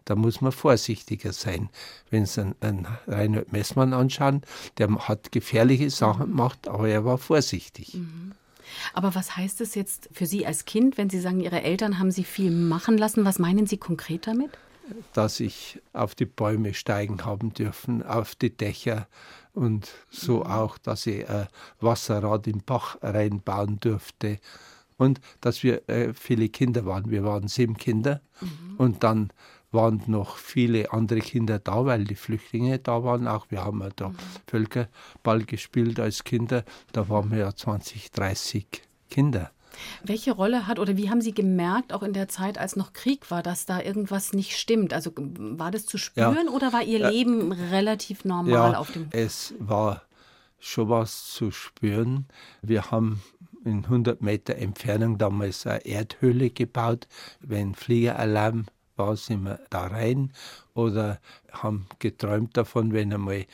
Da 0.05 0.15
muss 0.15 0.41
man 0.41 0.51
vorsichtiger 0.51 1.33
sein. 1.33 1.69
Wenn 2.09 2.25
Sie 2.25 2.41
einen, 2.41 2.55
einen 2.61 2.87
Reinhold 3.07 3.51
Messmann 3.51 3.93
anschauen, 3.93 4.41
der 4.77 4.89
hat 5.07 5.31
gefährliche 5.31 5.89
Sachen 5.89 6.27
gemacht, 6.27 6.67
aber 6.67 6.87
er 6.89 7.05
war 7.05 7.17
vorsichtig. 7.17 7.97
Aber 8.93 9.13
was 9.15 9.35
heißt 9.35 9.61
es 9.61 9.75
jetzt 9.75 10.09
für 10.11 10.25
Sie 10.25 10.45
als 10.45 10.65
Kind, 10.65 10.97
wenn 10.97 11.09
Sie 11.09 11.19
sagen, 11.19 11.39
Ihre 11.41 11.61
Eltern 11.61 11.99
haben 11.99 12.11
Sie 12.11 12.23
viel 12.23 12.49
machen 12.51 12.97
lassen? 12.97 13.25
Was 13.25 13.39
meinen 13.39 13.67
Sie 13.67 13.77
konkret 13.77 14.27
damit? 14.27 14.51
dass 15.13 15.39
ich 15.39 15.79
auf 15.93 16.15
die 16.15 16.25
Bäume 16.25 16.73
steigen 16.73 17.23
haben 17.23 17.53
dürfen, 17.53 18.01
auf 18.01 18.33
die 18.33 18.49
Dächer 18.49 19.07
und 19.59 19.89
so 20.09 20.45
auch, 20.45 20.77
dass 20.77 21.05
ich 21.05 21.29
ein 21.29 21.47
Wasserrad 21.81 22.47
im 22.47 22.61
Bach 22.65 22.97
reinbauen 23.01 23.79
durfte 23.79 24.39
und 24.97 25.19
dass 25.41 25.63
wir 25.63 25.87
äh, 25.89 26.13
viele 26.13 26.49
Kinder 26.49 26.85
waren. 26.85 27.11
Wir 27.11 27.23
waren 27.23 27.47
sieben 27.47 27.75
Kinder 27.77 28.21
und 28.77 29.03
dann 29.03 29.31
waren 29.71 30.01
noch 30.07 30.37
viele 30.37 30.91
andere 30.93 31.19
Kinder 31.19 31.59
da, 31.59 31.85
weil 31.85 32.05
die 32.05 32.15
Flüchtlinge 32.15 32.79
da 32.79 33.03
waren. 33.03 33.27
Auch 33.27 33.47
wir 33.49 33.63
haben 33.63 33.81
ja 33.81 33.89
da 33.95 34.13
Völkerball 34.47 35.43
gespielt 35.43 35.99
als 35.99 36.23
Kinder. 36.23 36.63
Da 36.91 37.09
waren 37.09 37.29
wir 37.29 37.39
ja 37.39 37.53
20, 37.53 38.11
30 38.11 38.65
Kinder. 39.09 39.51
Welche 40.03 40.31
Rolle 40.31 40.67
hat 40.67 40.79
oder 40.79 40.97
wie 40.97 41.09
haben 41.09 41.21
Sie 41.21 41.33
gemerkt, 41.33 41.93
auch 41.93 42.03
in 42.03 42.13
der 42.13 42.27
Zeit, 42.27 42.57
als 42.57 42.75
noch 42.75 42.93
Krieg 42.93 43.29
war, 43.31 43.43
dass 43.43 43.65
da 43.65 43.81
irgendwas 43.81 44.33
nicht 44.33 44.57
stimmt? 44.57 44.93
Also 44.93 45.11
war 45.15 45.71
das 45.71 45.85
zu 45.85 45.97
spüren 45.97 46.47
oder 46.49 46.73
war 46.73 46.83
Ihr 46.83 47.09
Leben 47.09 47.51
relativ 47.51 48.25
normal 48.25 48.75
auf 48.75 48.91
dem 48.91 49.07
es 49.11 49.53
war 49.59 50.03
schon 50.59 50.89
was 50.89 51.31
zu 51.31 51.51
spüren. 51.51 52.27
Wir 52.61 52.91
haben 52.91 53.21
in 53.65 53.85
100 53.85 54.21
Meter 54.21 54.55
Entfernung 54.55 55.17
damals 55.17 55.65
eine 55.65 55.85
Erdhöhle 55.85 56.49
gebaut. 56.49 57.07
Wenn 57.39 57.75
Fliegeralarm 57.75 58.65
war, 58.95 59.15
sind 59.15 59.43
wir 59.43 59.59
da 59.69 59.87
rein 59.87 60.31
oder 60.73 61.19
haben 61.51 61.87
geträumt 61.99 62.55
davon, 62.57 62.93
wenn 62.93 63.13
einmal 63.13 63.45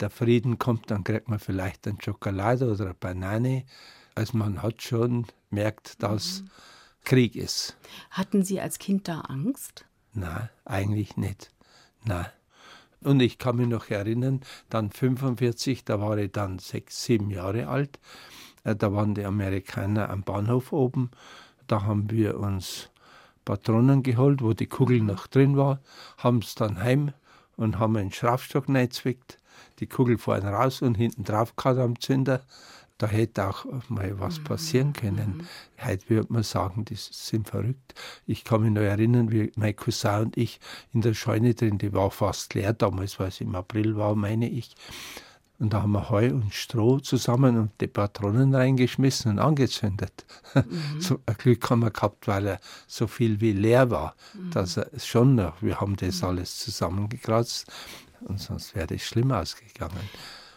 der 0.00 0.10
Frieden 0.10 0.58
kommt, 0.58 0.90
dann 0.90 1.04
kriegt 1.04 1.28
man 1.28 1.38
vielleicht 1.38 1.86
eine 1.86 1.98
Schokolade 2.02 2.70
oder 2.70 2.86
eine 2.86 2.94
Banane. 2.94 3.64
Also 4.14 4.36
man 4.36 4.62
hat 4.62 4.82
schon 4.82 5.26
merkt, 5.50 6.02
dass 6.02 6.44
Krieg 7.04 7.36
ist. 7.36 7.76
Hatten 8.10 8.42
Sie 8.42 8.60
als 8.60 8.78
Kind 8.78 9.08
da 9.08 9.20
Angst? 9.22 9.84
Nein, 10.12 10.48
eigentlich 10.64 11.16
nicht. 11.16 11.50
Nein. 12.04 12.26
Und 13.02 13.20
ich 13.20 13.38
kann 13.38 13.56
mich 13.56 13.68
noch 13.68 13.90
erinnern, 13.90 14.40
dann 14.70 14.90
45, 14.90 15.84
da 15.84 16.00
war 16.00 16.16
ich 16.16 16.32
dann 16.32 16.58
sechs, 16.58 17.04
sieben 17.04 17.30
Jahre 17.30 17.68
alt. 17.68 17.98
Äh, 18.64 18.74
Da 18.76 18.92
waren 18.92 19.14
die 19.14 19.24
Amerikaner 19.24 20.08
am 20.08 20.22
Bahnhof 20.22 20.72
oben. 20.72 21.10
Da 21.66 21.82
haben 21.82 22.10
wir 22.10 22.38
uns 22.38 22.90
Patronen 23.44 24.02
geholt, 24.02 24.42
wo 24.42 24.54
die 24.54 24.66
Kugel 24.66 25.00
noch 25.00 25.26
drin 25.26 25.56
war, 25.56 25.80
haben 26.16 26.38
es 26.38 26.54
dann 26.54 26.82
heim 26.82 27.12
und 27.56 27.78
haben 27.78 27.96
einen 27.96 28.12
Schraubstock 28.12 28.68
reingezwickt, 28.68 29.38
die 29.80 29.86
Kugel 29.86 30.16
vorne 30.18 30.48
raus 30.50 30.80
und 30.82 30.94
hinten 30.94 31.24
drauf 31.24 31.54
gehabt 31.56 31.78
am 31.78 32.00
Zünder. 32.00 32.42
Da 32.98 33.08
hätte 33.08 33.48
auch 33.48 33.66
mal 33.88 34.20
was 34.20 34.38
passieren 34.38 34.92
können. 34.92 35.48
Heute 35.84 36.08
würde 36.10 36.32
man 36.32 36.42
sagen, 36.44 36.84
die 36.84 36.94
sind 36.96 37.48
verrückt. 37.48 37.94
Ich 38.26 38.44
kann 38.44 38.62
mich 38.62 38.70
noch 38.70 38.82
erinnern, 38.82 39.32
wie 39.32 39.50
mein 39.56 39.74
Cousin 39.74 40.26
und 40.26 40.36
ich 40.36 40.60
in 40.92 41.00
der 41.00 41.14
Scheune 41.14 41.54
drin, 41.54 41.78
die 41.78 41.92
war 41.92 42.12
fast 42.12 42.54
leer 42.54 42.72
damals, 42.72 43.18
weil 43.18 43.28
es 43.28 43.40
im 43.40 43.54
April 43.56 43.96
war, 43.96 44.14
meine 44.14 44.48
ich. 44.48 44.76
Und 45.58 45.72
da 45.72 45.82
haben 45.82 45.92
wir 45.92 46.10
Heu 46.10 46.30
und 46.30 46.52
Stroh 46.52 46.98
zusammen 46.98 47.56
und 47.56 47.80
die 47.80 47.86
Patronen 47.86 48.54
reingeschmissen 48.54 49.32
und 49.32 49.38
angezündet. 49.38 50.24
So 50.98 51.20
ein 51.26 51.36
Glück 51.36 51.68
haben 51.70 51.80
wir 51.80 51.90
gehabt, 51.90 52.28
weil 52.28 52.46
er 52.46 52.60
so 52.86 53.06
viel 53.06 53.40
wie 53.40 53.52
leer 53.52 53.90
war, 53.90 54.14
dass 54.52 54.76
er 54.76 54.88
schon 54.98 55.34
noch, 55.34 55.60
wir 55.62 55.80
haben 55.80 55.96
das 55.96 56.22
alles 56.22 56.58
zusammengekratzt 56.58 57.66
und 58.20 58.40
sonst 58.40 58.74
wäre 58.74 58.86
das 58.86 59.02
schlimm 59.02 59.32
ausgegangen. 59.32 60.08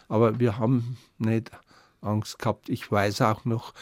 Aber 0.08 0.38
wir 0.38 0.58
haben 0.58 0.96
nicht 1.18 1.50
Angst 2.00 2.38
gehabt. 2.38 2.68
Ich 2.68 2.90
weiß 2.90 3.22
auch 3.22 3.44
noch, 3.44 3.74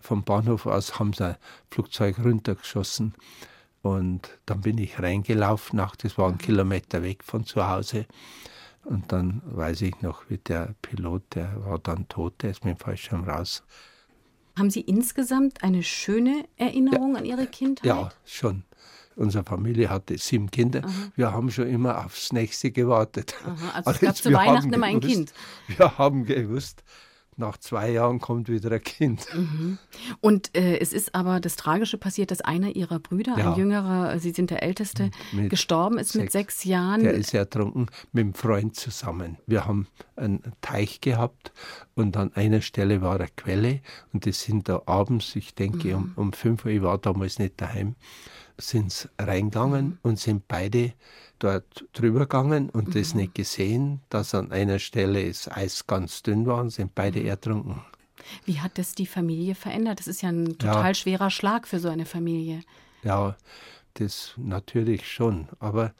vom 0.00 0.22
Bahnhof 0.24 0.66
aus 0.66 0.98
haben 0.98 1.12
sie 1.12 1.24
ein 1.26 1.36
Flugzeug 1.70 2.18
runtergeschossen 2.18 3.14
und 3.82 4.38
dann 4.46 4.60
bin 4.60 4.78
ich 4.78 5.00
reingelaufen, 5.00 5.80
auch 5.80 5.96
das 5.96 6.16
war 6.18 6.28
ein 6.28 6.38
Kilometer 6.38 7.02
weg 7.02 7.24
von 7.24 7.44
zu 7.44 7.68
Hause. 7.68 8.06
Und 8.84 9.12
dann 9.12 9.42
weiß 9.44 9.82
ich 9.82 10.00
noch, 10.00 10.22
wie 10.30 10.38
der 10.38 10.74
Pilot, 10.82 11.22
der 11.34 11.64
war 11.64 11.78
dann 11.78 12.08
tot, 12.08 12.42
der 12.42 12.50
ist 12.50 12.64
mit 12.64 12.78
dem 12.78 12.80
Fallschirm 12.80 13.24
raus. 13.24 13.62
Haben 14.56 14.70
Sie 14.70 14.80
insgesamt 14.80 15.62
eine 15.62 15.82
schöne 15.82 16.44
Erinnerung 16.56 17.16
an 17.16 17.24
Ihre 17.24 17.46
Kindheit? 17.46 17.84
Ja, 17.86 18.08
schon. 18.24 18.64
Unsere 19.14 19.44
Familie 19.44 19.90
hatte 19.90 20.16
sieben 20.16 20.50
Kinder. 20.50 20.82
Wir 21.16 21.32
haben 21.32 21.50
schon 21.50 21.66
immer 21.68 22.04
aufs 22.04 22.32
nächste 22.32 22.70
gewartet. 22.70 23.34
Aha, 23.44 23.70
also 23.74 23.90
es 23.90 24.00
gab 24.00 24.16
zu 24.16 24.32
Weihnachten 24.32 24.72
immer 24.72 24.86
ein 24.86 25.00
gewusst- 25.00 25.34
Kind. 25.66 25.78
Wir 25.78 25.98
haben 25.98 26.24
gewusst, 26.24 26.82
nach 27.38 27.56
zwei 27.58 27.90
Jahren 27.90 28.18
kommt 28.20 28.48
wieder 28.48 28.70
ein 28.72 28.82
Kind. 28.82 29.26
Und 30.20 30.56
äh, 30.56 30.78
es 30.78 30.92
ist 30.92 31.14
aber 31.14 31.40
das 31.40 31.56
Tragische 31.56 31.96
passiert, 31.98 32.30
dass 32.30 32.40
einer 32.40 32.74
Ihrer 32.76 32.98
Brüder, 32.98 33.34
Ja. 33.38 33.52
ein 33.52 33.58
jüngerer, 33.58 34.18
Sie 34.18 34.30
sind 34.32 34.50
der 34.50 34.62
Älteste, 34.62 35.10
Mit 35.32 35.50
gestorben 35.50 35.98
ist 35.98 36.14
mit 36.14 36.30
sechs. 36.32 36.60
sechs 36.60 36.64
Jahren. 36.64 37.02
Der 37.02 37.14
ist 37.14 37.32
ertrunken 37.34 37.86
mit 38.12 38.22
einem 38.24 38.34
Freund 38.34 38.76
zusammen. 38.76 39.38
Wir 39.46 39.66
haben 39.66 39.86
einen 40.16 40.42
Teich 40.60 41.00
gehabt 41.00 41.52
und 41.94 42.16
an 42.16 42.32
einer 42.34 42.60
Stelle 42.60 43.00
war 43.02 43.16
eine 43.16 43.28
Quelle 43.36 43.80
und 44.12 44.24
die 44.24 44.32
sind 44.32 44.68
da 44.68 44.82
abends, 44.86 45.34
ich 45.36 45.54
denke 45.54 45.96
um, 45.96 46.12
um 46.16 46.32
fünf 46.32 46.64
Uhr, 46.64 46.72
ich 46.72 46.82
war 46.82 46.98
damals 46.98 47.38
nicht 47.38 47.60
daheim, 47.60 47.94
sind 48.58 48.92
sie 48.92 49.08
reingegangen 49.18 49.98
und 50.02 50.18
sind 50.18 50.48
beide 50.48 50.92
dort 51.38 51.84
drüber 51.92 52.20
gegangen 52.20 52.70
und 52.70 52.94
das 52.94 53.14
nicht 53.14 53.34
gesehen, 53.34 54.00
dass 54.10 54.34
an 54.34 54.50
einer 54.52 54.78
Stelle 54.78 55.26
das 55.26 55.50
Eis 55.50 55.86
ganz 55.86 56.22
dünn 56.22 56.46
war 56.46 56.60
und 56.60 56.70
sind 56.70 56.94
beide 56.94 57.22
ertrunken. 57.22 57.80
Wie 58.44 58.60
hat 58.60 58.78
das 58.78 58.94
die 58.94 59.06
Familie 59.06 59.54
verändert? 59.54 60.00
Das 60.00 60.08
ist 60.08 60.22
ja 60.22 60.30
ein 60.30 60.58
total 60.58 60.94
schwerer 60.94 61.30
Schlag 61.30 61.66
für 61.66 61.78
so 61.78 61.88
eine 61.88 62.04
Familie. 62.04 62.62
Ja, 63.02 63.36
das 63.94 64.34
natürlich 64.36 65.10
schon, 65.10 65.48
aber 65.60 65.94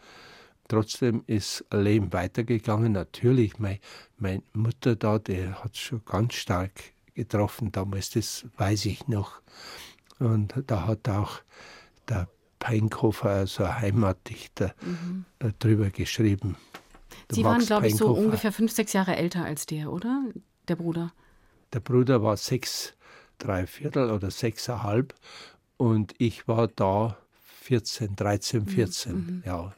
trotzdem 0.67 1.23
ist 1.27 1.65
Leben 1.73 2.13
weitergegangen. 2.13 2.93
Natürlich, 2.93 3.59
meine, 3.59 3.79
meine 4.19 4.43
Mutter 4.53 4.97
da, 4.97 5.19
die 5.19 5.49
hat 5.49 5.75
es 5.75 5.79
schon 5.79 6.05
ganz 6.05 6.35
stark 6.35 6.73
getroffen 7.15 7.73
damals, 7.73 8.11
das 8.11 8.47
weiß 8.57 8.87
ich 8.87 9.09
noch. 9.09 9.41
Und 10.19 10.55
da 10.67 10.87
hat 10.87 11.09
auch 11.09 11.41
der 12.09 12.29
Peinkhofer, 12.59 13.31
also 13.31 13.65
ein 13.65 13.81
Heimatdichter, 13.81 14.75
äh, 15.39 15.51
drüber 15.59 15.91
geschrieben. 15.91 16.57
Der 17.31 17.35
Sie 17.37 17.45
waren, 17.45 17.65
glaube 17.65 17.89
ich, 17.89 17.97
so 17.97 18.13
ungefähr 18.13 18.53
fünf, 18.53 18.73
sechs 18.73 18.93
Jahre 18.93 19.17
älter 19.17 19.45
als 19.45 19.67
der, 19.67 19.93
oder? 19.93 20.25
Der 20.67 20.77
Bruder. 20.77 21.13
Der 21.73 21.81
Bruder 21.81 22.23
war 22.23 22.37
sechs, 22.37 22.95
drei 23.39 23.67
Viertel 23.67 24.11
oder 24.11 24.31
sechseinhalb 24.31 25.15
und 25.77 26.15
ich 26.19 26.49
war 26.49 26.69
da 26.69 27.17
14, 27.63 28.17
13, 28.17 28.67
14, 28.67 29.43
ja. 29.47 29.73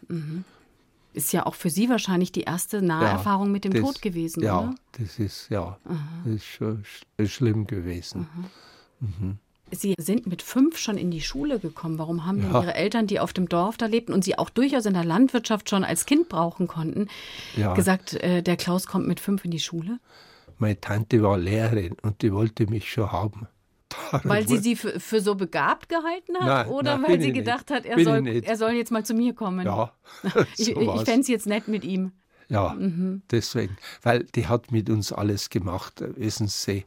Ist 1.13 1.33
ja 1.33 1.45
auch 1.45 1.55
für 1.57 1.71
Sie 1.71 1.89
wahrscheinlich 1.89 2.31
die 2.31 2.43
erste 2.43 2.83
Naherfahrung 2.83 3.51
mit 3.51 3.65
dem 3.65 3.73
das- 3.73 3.83
Tod 3.83 4.01
gewesen, 4.03 4.45
ja, 4.45 4.61
oder? 4.61 4.75
das 4.93 5.19
ist, 5.19 5.49
ja, 5.51 5.77
das 6.25 6.35
ist 6.37 6.45
schon 6.45 6.85
sch 6.85 7.03
schlimm 7.29 7.67
gewesen. 7.67 8.29
Sie 9.73 9.95
sind 9.99 10.27
mit 10.27 10.43
fünf 10.43 10.79
schon 10.79 10.97
in 10.99 11.11
die 11.11 11.21
Schule 11.21 11.59
gekommen. 11.59 11.99
Warum 11.99 12.27
haben 12.27 12.41
denn 12.43 12.53
Ja. 12.53 12.63
Ihre 12.63 12.75
Eltern, 12.75 13.07
die 13.07 13.21
auf 13.21 13.33
dem 13.33 13.49
Dorf 13.49 13.77
da 13.77 13.87
lebten 13.87 14.13
und 14.13 14.25
Sie 14.25 14.39
auch 14.39 14.51
durchaus 14.51 14.87
in 14.87 14.95
der 14.95 15.05
Landwirtschaft 15.05 15.71
schon 15.71 15.85
als 15.85 16.07
Kind 16.07 16.29
brauchen 16.29 16.67
konnten, 16.67 17.09
Ja. 17.57 17.75
gesagt, 17.75 18.15
äh, 18.15 18.43
der 18.43 18.57
Klaus 18.57 18.87
kommt 18.87 19.07
mit 19.07 19.21
fünf 19.21 19.45
in 19.45 19.51
die 19.51 19.61
Schule? 19.61 19.99
Meine 20.59 20.81
Tante 20.81 21.23
war 21.23 21.39
Lehrerin 21.39 21.97
und 22.03 22.21
die 22.23 22.33
wollte 22.33 22.67
mich 22.67 22.91
schon 22.93 23.11
haben. 23.13 23.49
Weil 24.25 24.47
sie 24.47 24.59
sie 24.59 24.77
für, 24.77 25.01
für 25.01 25.21
so 25.21 25.35
begabt 25.35 25.89
gehalten 25.89 26.37
hat? 26.39 26.47
Nein, 26.47 26.69
oder 26.69 26.97
nein, 26.99 27.03
weil 27.11 27.21
sie 27.21 27.29
ich 27.29 27.33
nicht. 27.35 27.45
gedacht 27.45 27.71
hat, 27.71 27.85
er 27.87 27.99
ich 27.99 28.05
soll, 28.05 28.27
er 28.27 28.57
soll 28.57 28.73
jetzt 28.73 28.93
mal 28.93 29.05
zu 29.05 29.15
mir 29.15 29.35
kommen? 29.35 29.67
Ja, 29.67 29.93
Ich, 30.57 30.67
so 30.67 30.81
ich 30.81 30.87
war's. 30.87 31.03
fände 31.03 31.21
es 31.23 31.29
jetzt 31.29 31.47
nett 31.47 31.67
mit 31.67 31.85
ihm. 31.85 32.13
Ja, 32.51 32.75
mhm. 32.75 33.23
deswegen. 33.31 33.77
Weil 34.03 34.25
die 34.25 34.49
hat 34.49 34.73
mit 34.73 34.91
uns 34.91 35.13
alles 35.13 35.51
gemacht. 35.51 36.03
Wissen 36.17 36.49
Sie, 36.49 36.85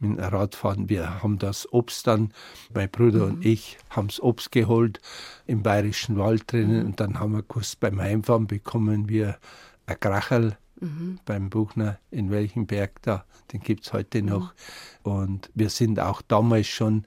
mit 0.00 0.18
dem 0.18 0.24
Radfahren, 0.24 0.88
wir 0.88 1.22
haben 1.22 1.38
das 1.38 1.70
Obst 1.72 2.06
dann, 2.06 2.32
mein 2.74 2.90
Bruder 2.90 3.26
mhm. 3.26 3.34
und 3.34 3.44
ich 3.44 3.78
haben 3.90 4.08
das 4.08 4.20
Obst 4.20 4.50
geholt 4.50 5.00
im 5.46 5.62
Bayerischen 5.62 6.18
Wald 6.18 6.50
drinnen 6.50 6.80
mhm. 6.80 6.86
und 6.86 7.00
dann 7.00 7.20
haben 7.20 7.32
wir 7.34 7.42
gewusst, 7.42 7.78
beim 7.78 8.00
Heimfahren 8.00 8.46
bekommen 8.46 9.08
wir 9.08 9.38
ein 9.86 10.00
Krachel 10.00 10.56
mhm. 10.80 11.18
beim 11.24 11.50
Buchner 11.50 11.98
in 12.10 12.30
welchem 12.30 12.66
Berg 12.66 13.02
da, 13.02 13.24
den 13.52 13.60
gibt 13.60 13.86
es 13.86 13.92
heute 13.92 14.22
noch. 14.22 14.54
Mhm. 15.04 15.12
Und 15.12 15.50
wir 15.54 15.70
sind 15.70 16.00
auch 16.00 16.22
damals 16.22 16.66
schon 16.66 17.04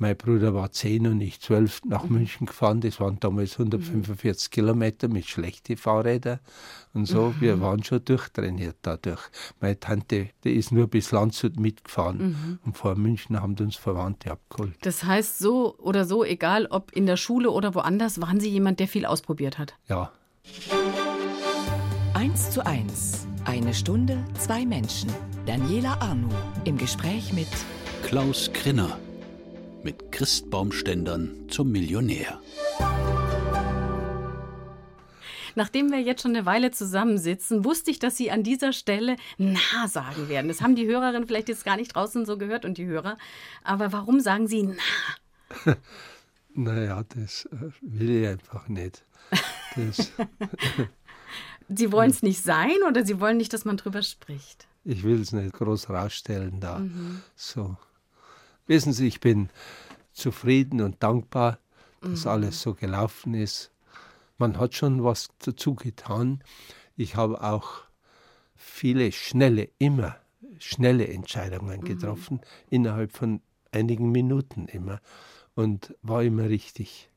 mein 0.00 0.16
Bruder 0.16 0.54
war 0.54 0.72
zehn 0.72 1.06
und 1.06 1.20
ich 1.20 1.40
zwölf 1.40 1.82
nach 1.84 2.04
mhm. 2.04 2.16
München 2.16 2.46
gefahren. 2.46 2.80
Das 2.80 3.00
waren 3.00 3.20
damals 3.20 3.52
145 3.52 4.48
mhm. 4.48 4.50
Kilometer 4.50 5.08
mit 5.08 5.28
schlechten 5.28 5.76
Fahrrädern 5.76 6.40
und 6.94 7.04
so. 7.04 7.28
Mhm. 7.28 7.40
Wir 7.40 7.60
waren 7.60 7.84
schon 7.84 8.02
durchtrainiert 8.02 8.76
dadurch. 8.80 9.20
Meine 9.60 9.78
Tante, 9.78 10.30
die 10.42 10.52
ist 10.52 10.72
nur 10.72 10.86
bis 10.86 11.12
Landshut 11.12 11.60
mitgefahren 11.60 12.18
mhm. 12.18 12.58
und 12.64 12.78
vor 12.78 12.94
München 12.94 13.40
haben 13.40 13.54
uns 13.60 13.76
Verwandte 13.76 14.30
abgeholt. 14.30 14.74
Das 14.80 15.04
heißt, 15.04 15.38
so 15.38 15.76
oder 15.76 16.06
so, 16.06 16.24
egal 16.24 16.66
ob 16.66 16.92
in 16.92 17.04
der 17.04 17.18
Schule 17.18 17.50
oder 17.50 17.74
woanders, 17.74 18.22
waren 18.22 18.40
Sie 18.40 18.48
jemand, 18.48 18.80
der 18.80 18.88
viel 18.88 19.04
ausprobiert 19.04 19.58
hat? 19.58 19.74
Ja. 19.86 20.10
Eins 22.14 22.50
zu 22.50 22.64
eins. 22.64 23.26
Eine 23.44 23.74
Stunde, 23.74 24.24
zwei 24.38 24.64
Menschen. 24.64 25.10
Daniela 25.44 25.98
Arno 26.00 26.28
im 26.64 26.78
Gespräch 26.78 27.34
mit 27.34 27.48
Klaus 28.02 28.50
Krinner 28.54 28.98
mit 29.82 30.12
Christbaumständern 30.12 31.48
zum 31.48 31.70
Millionär. 31.72 32.40
Nachdem 35.54 35.90
wir 35.90 36.00
jetzt 36.00 36.22
schon 36.22 36.36
eine 36.36 36.46
Weile 36.46 36.70
zusammensitzen, 36.70 37.64
wusste 37.64 37.90
ich, 37.90 37.98
dass 37.98 38.16
Sie 38.16 38.30
an 38.30 38.42
dieser 38.42 38.72
Stelle 38.72 39.16
na 39.36 39.88
sagen 39.88 40.28
werden. 40.28 40.48
Das 40.48 40.60
haben 40.60 40.76
die 40.76 40.86
Hörerinnen 40.86 41.26
vielleicht 41.26 41.48
jetzt 41.48 41.64
gar 41.64 41.76
nicht 41.76 41.94
draußen 41.94 42.24
so 42.24 42.38
gehört 42.38 42.64
und 42.64 42.78
die 42.78 42.86
Hörer. 42.86 43.18
Aber 43.64 43.92
warum 43.92 44.20
sagen 44.20 44.46
Sie 44.46 44.62
na? 44.62 45.76
naja, 46.54 47.02
das 47.14 47.46
äh, 47.46 47.70
will 47.80 48.22
ich 48.22 48.28
einfach 48.28 48.68
nicht. 48.68 49.04
Sie 51.68 51.92
wollen 51.92 52.10
es 52.10 52.22
nicht 52.22 52.42
sein 52.42 52.76
oder 52.88 53.04
Sie 53.04 53.20
wollen 53.20 53.36
nicht, 53.36 53.52
dass 53.52 53.64
man 53.64 53.76
drüber 53.76 54.02
spricht? 54.02 54.66
Ich 54.84 55.02
will 55.02 55.20
es 55.20 55.32
nicht 55.32 55.52
groß 55.52 55.90
rausstellen 55.90 56.60
da. 56.60 56.78
Mhm. 56.78 57.22
So. 57.36 57.76
Wissen 58.70 58.92
Sie, 58.92 59.08
ich 59.08 59.18
bin 59.18 59.48
zufrieden 60.12 60.80
und 60.80 61.02
dankbar, 61.02 61.58
dass 62.02 62.24
mhm. 62.24 62.30
alles 62.30 62.62
so 62.62 62.72
gelaufen 62.72 63.34
ist. 63.34 63.72
Man 64.38 64.60
hat 64.60 64.76
schon 64.76 65.02
was 65.02 65.26
dazu 65.40 65.74
getan. 65.74 66.44
Ich 66.96 67.16
habe 67.16 67.42
auch 67.42 67.82
viele 68.54 69.10
schnelle, 69.10 69.70
immer 69.78 70.14
schnelle 70.60 71.08
Entscheidungen 71.08 71.80
mhm. 71.80 71.84
getroffen, 71.84 72.34
mhm. 72.36 72.66
innerhalb 72.70 73.10
von 73.10 73.42
einigen 73.72 74.12
Minuten 74.12 74.66
immer 74.66 75.00
und 75.56 75.96
war 76.02 76.22
immer 76.22 76.48
richtig. 76.48 77.09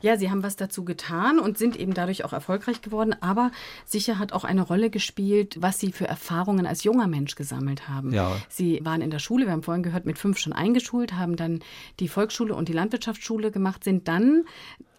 Ja, 0.00 0.16
Sie 0.16 0.30
haben 0.30 0.42
was 0.42 0.56
dazu 0.56 0.84
getan 0.84 1.38
und 1.38 1.58
sind 1.58 1.76
eben 1.76 1.94
dadurch 1.94 2.24
auch 2.24 2.32
erfolgreich 2.32 2.82
geworden. 2.82 3.14
Aber 3.20 3.50
sicher 3.84 4.18
hat 4.18 4.32
auch 4.32 4.44
eine 4.44 4.62
Rolle 4.62 4.90
gespielt, 4.90 5.56
was 5.60 5.78
Sie 5.78 5.92
für 5.92 6.06
Erfahrungen 6.06 6.66
als 6.66 6.84
junger 6.84 7.06
Mensch 7.06 7.34
gesammelt 7.34 7.88
haben. 7.88 8.12
Ja. 8.12 8.36
Sie 8.48 8.80
waren 8.84 9.00
in 9.00 9.10
der 9.10 9.18
Schule, 9.18 9.46
wir 9.46 9.52
haben 9.52 9.62
vorhin 9.62 9.82
gehört, 9.82 10.06
mit 10.06 10.18
fünf 10.18 10.38
schon 10.38 10.52
eingeschult, 10.52 11.14
haben 11.14 11.36
dann 11.36 11.60
die 12.00 12.08
Volksschule 12.08 12.54
und 12.54 12.68
die 12.68 12.72
Landwirtschaftsschule 12.72 13.50
gemacht, 13.50 13.84
sind 13.84 14.08
dann 14.08 14.44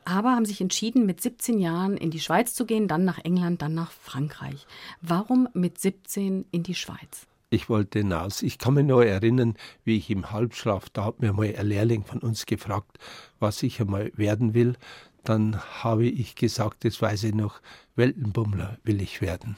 aber 0.05 0.31
haben 0.33 0.45
sich 0.45 0.61
entschieden, 0.61 1.07
mit 1.07 1.19
17 1.19 1.59
Jahren 1.59 1.97
in 1.97 2.11
die 2.11 2.19
Schweiz 2.19 2.53
zu 2.53 2.67
gehen, 2.67 2.87
dann 2.87 3.05
nach 3.05 3.17
England, 3.17 3.63
dann 3.63 3.73
nach 3.73 3.91
Frankreich. 3.91 4.67
Warum 5.01 5.49
mit 5.53 5.79
17 5.79 6.45
in 6.51 6.61
die 6.61 6.75
Schweiz? 6.75 7.25
Ich 7.51 7.69
wollte 7.69 7.99
hinaus. 7.99 8.41
Ich 8.41 8.57
kann 8.57 8.73
mich 8.73 8.85
noch 8.85 9.01
erinnern, 9.01 9.55
wie 9.83 9.97
ich 9.97 10.09
im 10.09 10.31
Halbschlaf, 10.31 10.89
da 10.89 11.05
hat 11.05 11.19
mir 11.19 11.31
mal 11.31 11.55
ein 11.55 11.67
Lehrling 11.67 12.03
von 12.03 12.19
uns 12.19 12.45
gefragt, 12.45 12.97
was 13.39 13.61
ich 13.63 13.79
einmal 13.79 14.11
werden 14.15 14.53
will. 14.53 14.75
Dann 15.23 15.59
habe 15.83 16.05
ich 16.05 16.35
gesagt, 16.35 16.85
das 16.85 17.01
weiß 17.01 17.23
ich 17.23 17.35
noch, 17.35 17.61
Weltenbummler 17.95 18.77
will 18.83 19.01
ich 19.01 19.21
werden. 19.21 19.57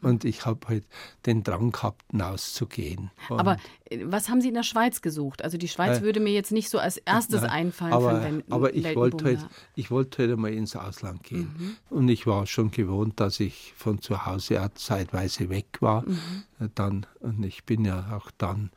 Und 0.00 0.24
ich 0.24 0.44
habe 0.44 0.68
halt 0.68 0.84
den 1.26 1.42
Drang 1.42 1.72
gehabt, 1.72 2.02
hinauszugehen. 2.10 3.10
Und 3.28 3.40
aber 3.40 3.56
äh, 3.88 4.00
was 4.04 4.28
haben 4.28 4.40
Sie 4.40 4.48
in 4.48 4.54
der 4.54 4.62
Schweiz 4.62 5.00
gesucht? 5.00 5.42
Also 5.42 5.56
die 5.56 5.68
Schweiz 5.68 5.98
äh, 5.98 6.02
würde 6.02 6.20
mir 6.20 6.32
jetzt 6.32 6.52
nicht 6.52 6.68
so 6.68 6.78
als 6.78 6.98
erstes 6.98 7.42
nein, 7.42 7.50
einfallen. 7.50 7.92
Aber, 7.92 8.42
aber 8.50 8.74
ich, 8.74 8.94
wollte 8.94 9.24
halt, 9.24 9.46
ich 9.74 9.90
wollte 9.90 10.22
halt 10.22 10.32
einmal 10.32 10.52
ins 10.52 10.76
Ausland 10.76 11.22
gehen. 11.22 11.54
Mhm. 11.58 11.96
Und 11.96 12.08
ich 12.08 12.26
war 12.26 12.46
schon 12.46 12.70
gewohnt, 12.70 13.20
dass 13.20 13.40
ich 13.40 13.72
von 13.76 14.00
zu 14.00 14.26
Hause 14.26 14.62
auch 14.62 14.74
zeitweise 14.74 15.48
weg 15.48 15.80
war. 15.80 16.02
Mhm. 16.06 16.70
Dann, 16.74 17.06
und 17.20 17.42
ich 17.44 17.64
bin 17.64 17.84
ja 17.84 18.16
auch 18.16 18.30
dann 18.36 18.70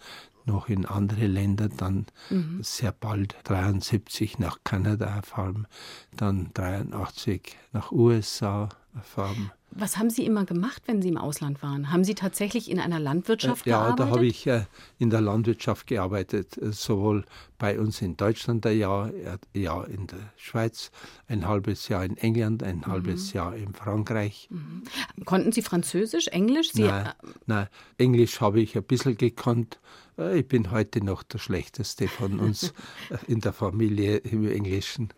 noch 0.48 0.70
in 0.70 0.86
andere 0.86 1.28
Länder, 1.28 1.70
dann 1.70 2.06
mhm. 2.30 2.60
sehr 2.64 2.94
bald 2.94 3.36
73 3.44 4.40
nach 4.40 4.60
Kanada 4.64 5.22
fahren, 5.22 5.68
dann 6.16 6.52
83 6.54 7.58
nach 7.74 7.92
USA 7.92 8.70
fahren. 9.04 9.52
Was 9.72 9.98
haben 9.98 10.10
Sie 10.10 10.26
immer 10.26 10.46
gemacht, 10.46 10.84
wenn 10.86 11.02
Sie 11.02 11.10
im 11.10 11.18
Ausland 11.18 11.62
waren? 11.62 11.92
Haben 11.92 12.04
Sie 12.04 12.16
tatsächlich 12.16 12.72
in 12.72 12.80
einer 12.80 13.00
Landwirtschaft 13.00 13.68
äh, 13.68 13.72
ja, 13.72 13.80
gearbeitet? 13.80 14.00
Ja, 14.00 14.06
da 14.06 14.12
habe 14.12 14.26
ich 14.26 14.48
äh, 14.48 14.66
in 14.98 15.10
der 15.10 15.22
Landwirtschaft 15.22 15.88
gearbeitet, 15.88 16.58
äh, 16.58 16.72
sowohl 16.72 17.26
bei 17.58 17.78
uns 17.80 18.02
in 18.02 18.16
Deutschland 18.16 18.66
ein 18.66 18.78
Jahr, 18.78 19.06
ein 19.06 19.62
Jahr 19.62 19.88
in 19.88 20.08
der 20.08 20.32
Schweiz, 20.38 20.90
ein 21.28 21.48
halbes 21.48 21.90
Jahr 21.90 22.06
in 22.06 22.18
England, 22.18 22.64
ein 22.64 22.78
mhm. 22.78 22.88
halbes 22.88 23.34
Jahr 23.34 23.56
in 23.56 23.74
Frankreich. 23.74 24.48
Mhm. 24.50 24.84
Konnten 25.26 25.52
Sie 25.52 25.62
Französisch, 25.62 26.28
Englisch? 26.30 26.72
Sie 26.72 26.84
nein, 26.84 27.12
nein, 27.46 27.68
Englisch 27.98 28.40
habe 28.40 28.62
ich 28.62 28.76
ein 28.78 28.84
bisschen 28.84 29.18
gekonnt. 29.18 29.80
Äh, 30.18 30.40
ich 30.40 30.48
bin 30.48 30.72
heute 30.72 31.04
noch 31.04 31.24
der 31.24 31.40
Schlechteste 31.40 32.08
von 32.08 32.40
uns 32.40 32.74
in 33.28 33.42
der 33.42 33.54
Familie 33.54 34.18
im 34.18 34.48
Englischen. 34.48 35.10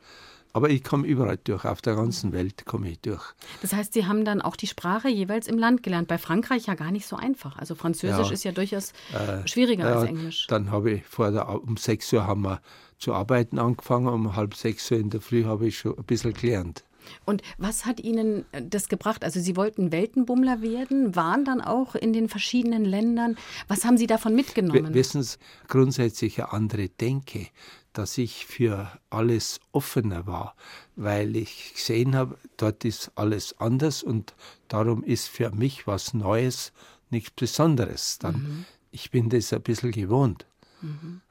Aber 0.53 0.69
ich 0.69 0.83
komme 0.83 1.05
überall 1.05 1.37
durch, 1.43 1.65
auf 1.65 1.81
der 1.81 1.95
ganzen 1.95 2.31
Welt 2.31 2.65
komme 2.65 2.89
ich 2.89 2.99
durch. 2.99 3.23
Das 3.61 3.73
heißt, 3.73 3.93
Sie 3.93 4.05
haben 4.05 4.25
dann 4.25 4.41
auch 4.41 4.55
die 4.55 4.67
Sprache 4.67 5.09
jeweils 5.09 5.47
im 5.47 5.57
Land 5.57 5.83
gelernt. 5.83 6.07
Bei 6.07 6.17
Frankreich 6.17 6.65
ja 6.65 6.75
gar 6.75 6.91
nicht 6.91 7.05
so 7.05 7.15
einfach. 7.15 7.57
Also 7.57 7.75
Französisch 7.75 8.27
ja, 8.27 8.33
ist 8.33 8.43
ja 8.43 8.51
durchaus 8.51 8.93
äh, 9.13 9.47
schwieriger 9.47 9.89
äh, 9.89 9.93
als 9.93 10.09
Englisch. 10.09 10.47
Dann 10.47 10.71
habe 10.71 10.91
ich 10.91 11.05
vor 11.05 11.31
der, 11.31 11.49
um 11.49 11.77
6 11.77 12.13
Uhr 12.13 12.25
haben 12.25 12.41
wir 12.41 12.61
zu 12.99 13.13
arbeiten 13.13 13.57
angefangen, 13.57 14.07
um 14.07 14.35
halb 14.35 14.55
sechs 14.55 14.91
Uhr 14.91 14.99
in 14.99 15.09
der 15.09 15.21
Früh 15.21 15.45
habe 15.45 15.67
ich 15.67 15.79
schon 15.79 15.97
ein 15.97 16.03
bisschen 16.03 16.33
gelernt. 16.33 16.83
Und 17.25 17.41
was 17.57 17.85
hat 17.85 17.99
Ihnen 17.99 18.45
das 18.51 18.87
gebracht? 18.87 19.23
Also 19.23 19.39
Sie 19.39 19.55
wollten 19.55 19.91
Weltenbummler 19.91 20.61
werden, 20.61 21.15
waren 21.15 21.43
dann 21.43 21.61
auch 21.61 21.95
in 21.95 22.13
den 22.13 22.29
verschiedenen 22.29 22.85
Ländern. 22.85 23.35
Was 23.67 23.83
haben 23.83 23.97
Sie 23.97 24.05
davon 24.05 24.35
mitgenommen? 24.35 24.93
Wissen 24.93 25.23
Sie, 25.23 25.37
grundsätzlich 25.67 26.39
eine 26.39 26.53
andere 26.53 26.89
Denke 26.89 27.47
dass 27.93 28.17
ich 28.17 28.45
für 28.45 28.91
alles 29.09 29.59
offener 29.71 30.27
war, 30.27 30.55
weil 30.95 31.35
ich 31.35 31.73
gesehen 31.73 32.15
habe, 32.15 32.37
dort 32.57 32.85
ist 32.85 33.11
alles 33.15 33.59
anders 33.59 34.03
und 34.03 34.33
darum 34.67 35.03
ist 35.03 35.27
für 35.27 35.51
mich 35.51 35.87
was 35.87 36.13
Neues 36.13 36.71
nichts 37.09 37.31
Besonderes. 37.31 38.19
Dann, 38.19 38.35
mhm. 38.35 38.65
Ich 38.91 39.11
bin 39.11 39.29
das 39.29 39.53
ein 39.53 39.61
bisschen 39.61 39.91
gewohnt. 39.91 40.45
Mhm. 40.81 41.21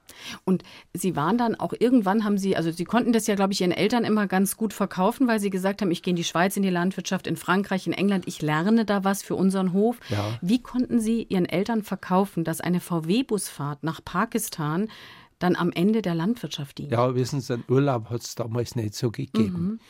Und 0.45 0.63
Sie 0.95 1.17
waren 1.17 1.39
dann 1.39 1.55
auch 1.55 1.73
irgendwann 1.79 2.25
haben 2.25 2.39
Sie, 2.39 2.57
also 2.57 2.71
Sie 2.71 2.85
konnten 2.85 3.13
das 3.13 3.27
ja, 3.27 3.35
glaube 3.35 3.53
ich, 3.53 3.61
Ihren 3.61 3.73
Eltern 3.73 4.05
immer 4.05 4.27
ganz 4.27 4.57
gut 4.57 4.73
verkaufen, 4.73 5.29
weil 5.29 5.41
Sie 5.41 5.51
gesagt 5.51 5.81
haben, 5.81 5.91
ich 5.91 6.03
gehe 6.03 6.13
in 6.13 6.17
die 6.17 6.25
Schweiz, 6.25 6.57
in 6.57 6.63
die 6.63 6.71
Landwirtschaft, 6.71 7.27
in 7.27 7.37
Frankreich, 7.37 7.87
in 7.87 7.93
England, 7.93 8.27
ich 8.27 8.43
lerne 8.43 8.85
da 8.85 9.05
was 9.05 9.23
für 9.23 9.35
unseren 9.35 9.73
Hof. 9.73 9.99
Ja. 10.09 10.39
Wie 10.41 10.61
konnten 10.61 11.01
Sie 11.01 11.23
Ihren 11.25 11.47
Eltern 11.47 11.83
verkaufen, 11.83 12.45
dass 12.45 12.61
eine 12.61 12.81
VW-Busfahrt 12.81 13.85
nach 13.85 14.05
Pakistan 14.05 14.89
dann 15.39 15.57
am 15.57 15.71
Ende 15.73 16.03
der 16.03 16.15
Landwirtschaft 16.15 16.79
dient. 16.79 16.93
Ja, 16.93 17.15
wissen 17.15 17.41
Sie, 17.41 17.55
einen 17.55 17.65
Urlaub 17.69 18.11
hat 18.11 18.23
es 18.23 18.35
damals 18.35 18.77
nicht 18.77 18.95
so 18.95 19.11
gegeben. 19.11 19.63
Mhm. 19.63 19.81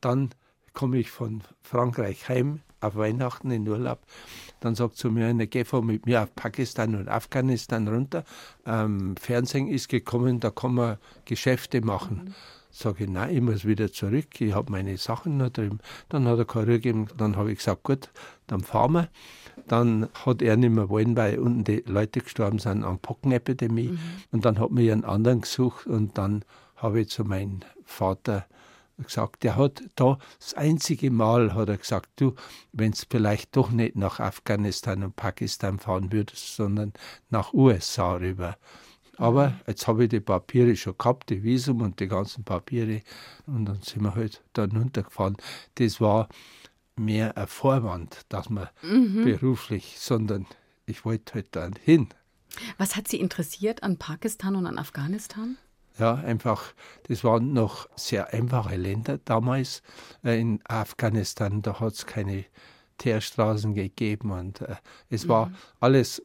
Dann 0.00 0.30
komme 0.72 0.98
ich 0.98 1.10
von 1.10 1.42
Frankreich 1.62 2.28
heim 2.28 2.60
auf 2.80 2.96
Weihnachten 2.96 3.50
in 3.50 3.68
Urlaub. 3.68 4.00
Dann 4.60 4.74
sagt 4.74 4.96
zu 4.96 5.10
mir 5.10 5.26
eine, 5.26 5.46
geh 5.46 5.64
mit 5.82 6.06
mir 6.06 6.22
auf 6.22 6.34
Pakistan 6.34 6.94
und 6.94 7.08
Afghanistan 7.08 7.86
runter. 7.88 8.24
Ähm, 8.66 9.16
Fernsehen 9.16 9.68
ist 9.68 9.88
gekommen, 9.88 10.40
da 10.40 10.50
kann 10.50 10.74
man 10.74 10.98
Geschäfte 11.24 11.80
machen. 11.80 12.22
Mhm. 12.24 12.34
Sage 12.74 13.04
ich, 13.04 13.10
nein, 13.10 13.36
ich 13.36 13.42
muss 13.42 13.66
wieder 13.66 13.92
zurück, 13.92 14.40
ich 14.40 14.54
habe 14.54 14.72
meine 14.72 14.96
Sachen 14.96 15.36
noch 15.36 15.50
drüben. 15.50 15.78
Dann 16.08 16.26
hat 16.26 16.38
er 16.38 16.46
keine 16.46 16.66
Ruhe 16.66 16.74
gegeben, 16.80 17.06
dann 17.18 17.36
habe 17.36 17.52
ich 17.52 17.58
gesagt, 17.58 17.82
gut, 17.82 18.10
dann 18.46 18.60
fahren 18.60 18.92
wir. 18.92 19.08
Dann 19.68 20.08
hat 20.24 20.40
er 20.40 20.56
nicht 20.56 20.70
mehr 20.70 20.88
wollen, 20.88 21.14
weil 21.14 21.38
unten 21.38 21.64
die 21.64 21.84
Leute 21.86 22.20
gestorben 22.20 22.58
sind 22.58 22.82
an 22.82 22.98
Pockenepidemie. 22.98 23.88
Mhm. 23.88 23.98
Und 24.30 24.44
dann 24.46 24.58
hat 24.58 24.70
mir 24.70 24.92
einen 24.92 25.04
anderen 25.04 25.42
gesucht 25.42 25.86
und 25.86 26.16
dann 26.16 26.46
habe 26.76 27.02
ich 27.02 27.10
zu 27.10 27.24
meinem 27.24 27.60
Vater 27.84 28.46
gesagt, 28.96 29.42
der 29.42 29.56
hat 29.56 29.82
da 29.94 30.18
das 30.38 30.54
einzige 30.54 31.10
Mal 31.10 31.54
hat 31.54 31.68
er 31.68 31.76
gesagt, 31.76 32.08
du, 32.16 32.34
wenn 32.72 32.92
es 32.92 33.06
vielleicht 33.08 33.54
doch 33.56 33.70
nicht 33.70 33.96
nach 33.96 34.20
Afghanistan 34.20 35.02
und 35.02 35.16
Pakistan 35.16 35.78
fahren 35.78 36.12
würdest, 36.12 36.56
sondern 36.56 36.92
nach 37.28 37.52
USA 37.52 38.14
rüber. 38.14 38.56
Aber 39.18 39.54
jetzt 39.66 39.86
habe 39.86 40.04
ich 40.04 40.08
die 40.10 40.20
Papiere 40.20 40.74
schon 40.76 40.96
gehabt, 40.96 41.30
die 41.30 41.42
Visum 41.42 41.82
und 41.82 42.00
die 42.00 42.08
ganzen 42.08 42.44
Papiere. 42.44 43.02
Und 43.46 43.66
dann 43.66 43.82
sind 43.82 44.02
wir 44.02 44.14
halt 44.14 44.42
dann 44.52 44.72
runtergefahren. 44.72 45.36
Das 45.74 46.00
war 46.00 46.28
mehr 46.96 47.36
ein 47.36 47.46
Vorwand, 47.46 48.22
dass 48.28 48.48
man 48.48 48.68
mhm. 48.82 49.24
beruflich, 49.24 49.96
sondern 49.98 50.46
ich 50.86 51.04
wollte 51.04 51.34
halt 51.34 51.54
dann 51.54 51.74
hin. 51.82 52.08
Was 52.78 52.96
hat 52.96 53.08
Sie 53.08 53.18
interessiert 53.18 53.82
an 53.82 53.98
Pakistan 53.98 54.56
und 54.56 54.66
an 54.66 54.78
Afghanistan? 54.78 55.56
Ja, 55.98 56.14
einfach, 56.14 56.72
das 57.04 57.22
waren 57.22 57.52
noch 57.52 57.88
sehr 57.96 58.32
einfache 58.32 58.76
Länder 58.76 59.18
damals. 59.18 59.82
Äh, 60.24 60.40
in 60.40 60.60
Afghanistan, 60.64 61.60
da 61.62 61.80
hat 61.80 61.92
es 61.94 62.06
keine 62.06 62.46
Teerstraßen 62.98 63.74
gegeben 63.74 64.30
und 64.30 64.62
äh, 64.62 64.76
es 65.10 65.28
war 65.28 65.46
mhm. 65.46 65.54
alles 65.80 66.22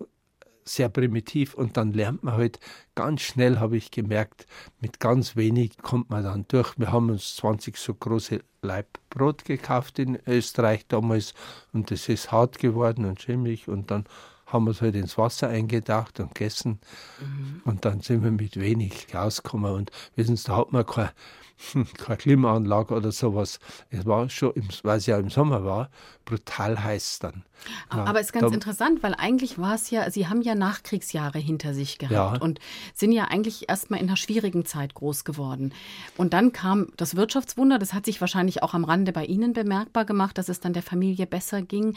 sehr 0.68 0.90
primitiv 0.90 1.54
und 1.54 1.78
dann 1.78 1.94
lernt 1.94 2.24
man 2.24 2.36
halt 2.36 2.60
ganz 2.96 3.22
schnell, 3.22 3.60
habe 3.60 3.78
ich 3.78 3.92
gemerkt, 3.92 4.46
mit 4.80 5.00
ganz 5.00 5.36
wenig 5.36 5.78
kommt 5.78 6.10
man 6.10 6.24
dann 6.24 6.46
durch. 6.48 6.78
Wir 6.78 6.92
haben 6.92 7.10
uns 7.10 7.36
20 7.36 7.78
so 7.78 7.94
große 7.94 8.42
Leib 8.62 9.00
Brot 9.10 9.46
gekauft 9.46 10.00
in 10.00 10.20
Österreich 10.28 10.88
damals 10.88 11.34
und 11.74 11.92
das 11.92 12.10
ist 12.10 12.32
hart 12.32 12.60
geworden 12.60 13.06
und 13.06 13.22
schimmelig 13.22 13.68
und 13.68 13.92
dann 13.92 14.06
haben 14.48 14.66
wir 14.66 14.72
es 14.72 14.82
halt 14.82 14.96
ins 14.96 15.18
Wasser 15.18 15.50
eingedacht 15.50 16.20
und 16.20 16.34
gegessen 16.34 16.80
mhm. 17.20 17.62
und 17.66 17.86
dann 17.86 18.02
sind 18.02 18.24
wir 18.24 18.32
mit 18.32 18.60
wenig 18.60 19.08
rausgekommen 19.14 19.74
und 19.74 19.92
wissen 20.16 20.36
Sie, 20.36 20.46
da 20.46 20.58
hat 20.58 20.72
man 20.72 20.86
keine 20.86 21.12
keine 21.98 22.18
Klimaanlage 22.18 22.94
oder 22.94 23.12
sowas. 23.12 23.60
Es 23.90 24.06
war 24.06 24.30
schon, 24.30 24.54
weil 24.84 24.98
es 24.98 25.06
ja 25.06 25.18
im 25.18 25.30
Sommer 25.30 25.64
war, 25.66 25.90
brutal 26.26 26.84
heiß 26.84 27.20
dann. 27.20 27.44
Ja, 27.92 28.04
aber 28.04 28.20
es 28.20 28.28
ist 28.28 28.34
ganz 28.34 28.50
da, 28.50 28.54
interessant, 28.54 29.02
weil 29.02 29.16
eigentlich 29.16 29.58
war 29.58 29.74
es 29.74 29.90
ja, 29.90 30.10
Sie 30.12 30.28
haben 30.28 30.42
ja 30.42 30.54
Nachkriegsjahre 30.54 31.40
hinter 31.40 31.74
sich 31.74 31.98
gehabt 31.98 32.38
ja. 32.38 32.42
und 32.42 32.60
sind 32.94 33.12
ja 33.12 33.26
eigentlich 33.26 33.70
erstmal 33.70 34.00
in 34.00 34.08
einer 34.08 34.18
schwierigen 34.18 34.66
Zeit 34.66 34.94
groß 34.94 35.26
geworden. 35.26 35.74
Und 36.18 36.34
dann 36.34 36.52
kam 36.52 36.88
das 36.98 37.16
Wirtschaftswunder, 37.16 37.80
das 37.80 37.94
hat 37.94 38.06
sich 38.06 38.22
wahrscheinlich 38.22 38.62
auch 38.62 38.74
am 38.74 38.84
Rande 38.84 39.12
bei 39.12 39.26
Ihnen 39.26 39.54
bemerkbar 39.54 40.06
gemacht, 40.06 40.38
dass 40.38 40.50
es 40.50 40.60
dann 40.60 40.74
der 40.74 40.84
Familie 40.84 41.26
besser 41.26 41.62
ging. 41.62 41.96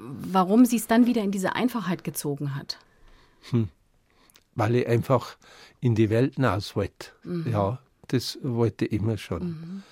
Warum 0.00 0.64
sie 0.64 0.76
es 0.76 0.86
dann 0.86 1.06
wieder 1.06 1.22
in 1.22 1.30
diese 1.30 1.54
Einfachheit 1.54 2.04
gezogen 2.04 2.54
hat? 2.54 2.78
Hm. 3.50 3.68
Weil 4.54 4.76
ich 4.76 4.86
einfach 4.86 5.36
in 5.80 5.94
die 5.94 6.10
Welt 6.10 6.36
hinaus 6.36 6.76
wollte. 6.76 7.10
Mhm. 7.24 7.50
Ja, 7.50 7.78
das 8.08 8.38
wollte 8.42 8.86
ich 8.86 8.92
immer 8.92 9.16
schon. 9.16 9.42
Mhm. 9.42 9.82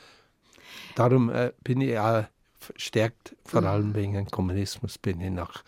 Darum 0.95 1.31
äh, 1.31 1.53
bin 1.65 1.81
ich 1.81 1.99
auch 1.99 2.25
verstärkt, 2.59 3.35
vor 3.45 3.65
allem 3.65 3.91
mhm. 3.91 3.95
wegen 3.95 4.13
dem 4.15 4.31
Kommunismus, 4.31 4.99
bin 4.99 5.21
ich 5.21 5.31
nach 5.31 5.65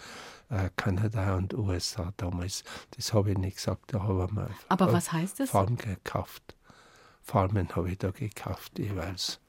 äh, 0.48 0.70
Kanada 0.76 1.36
und 1.36 1.54
USA 1.54 2.12
damals. 2.16 2.64
Das 2.96 3.12
habe 3.12 3.32
ich 3.32 3.38
nicht 3.38 3.56
gesagt, 3.56 3.92
da 3.92 4.02
habe 4.02 4.26
ich 4.28 4.32
mir 4.32 4.48
Aber 4.68 4.92
was 4.92 5.12
heißt 5.12 5.40
das? 5.40 5.50
Farmen 5.50 5.76
gekauft. 5.76 6.54
Farmen 7.22 7.68
habe 7.74 7.90
ich 7.90 7.98
da 7.98 8.10
gekauft 8.10 8.78
jeweils. 8.78 9.40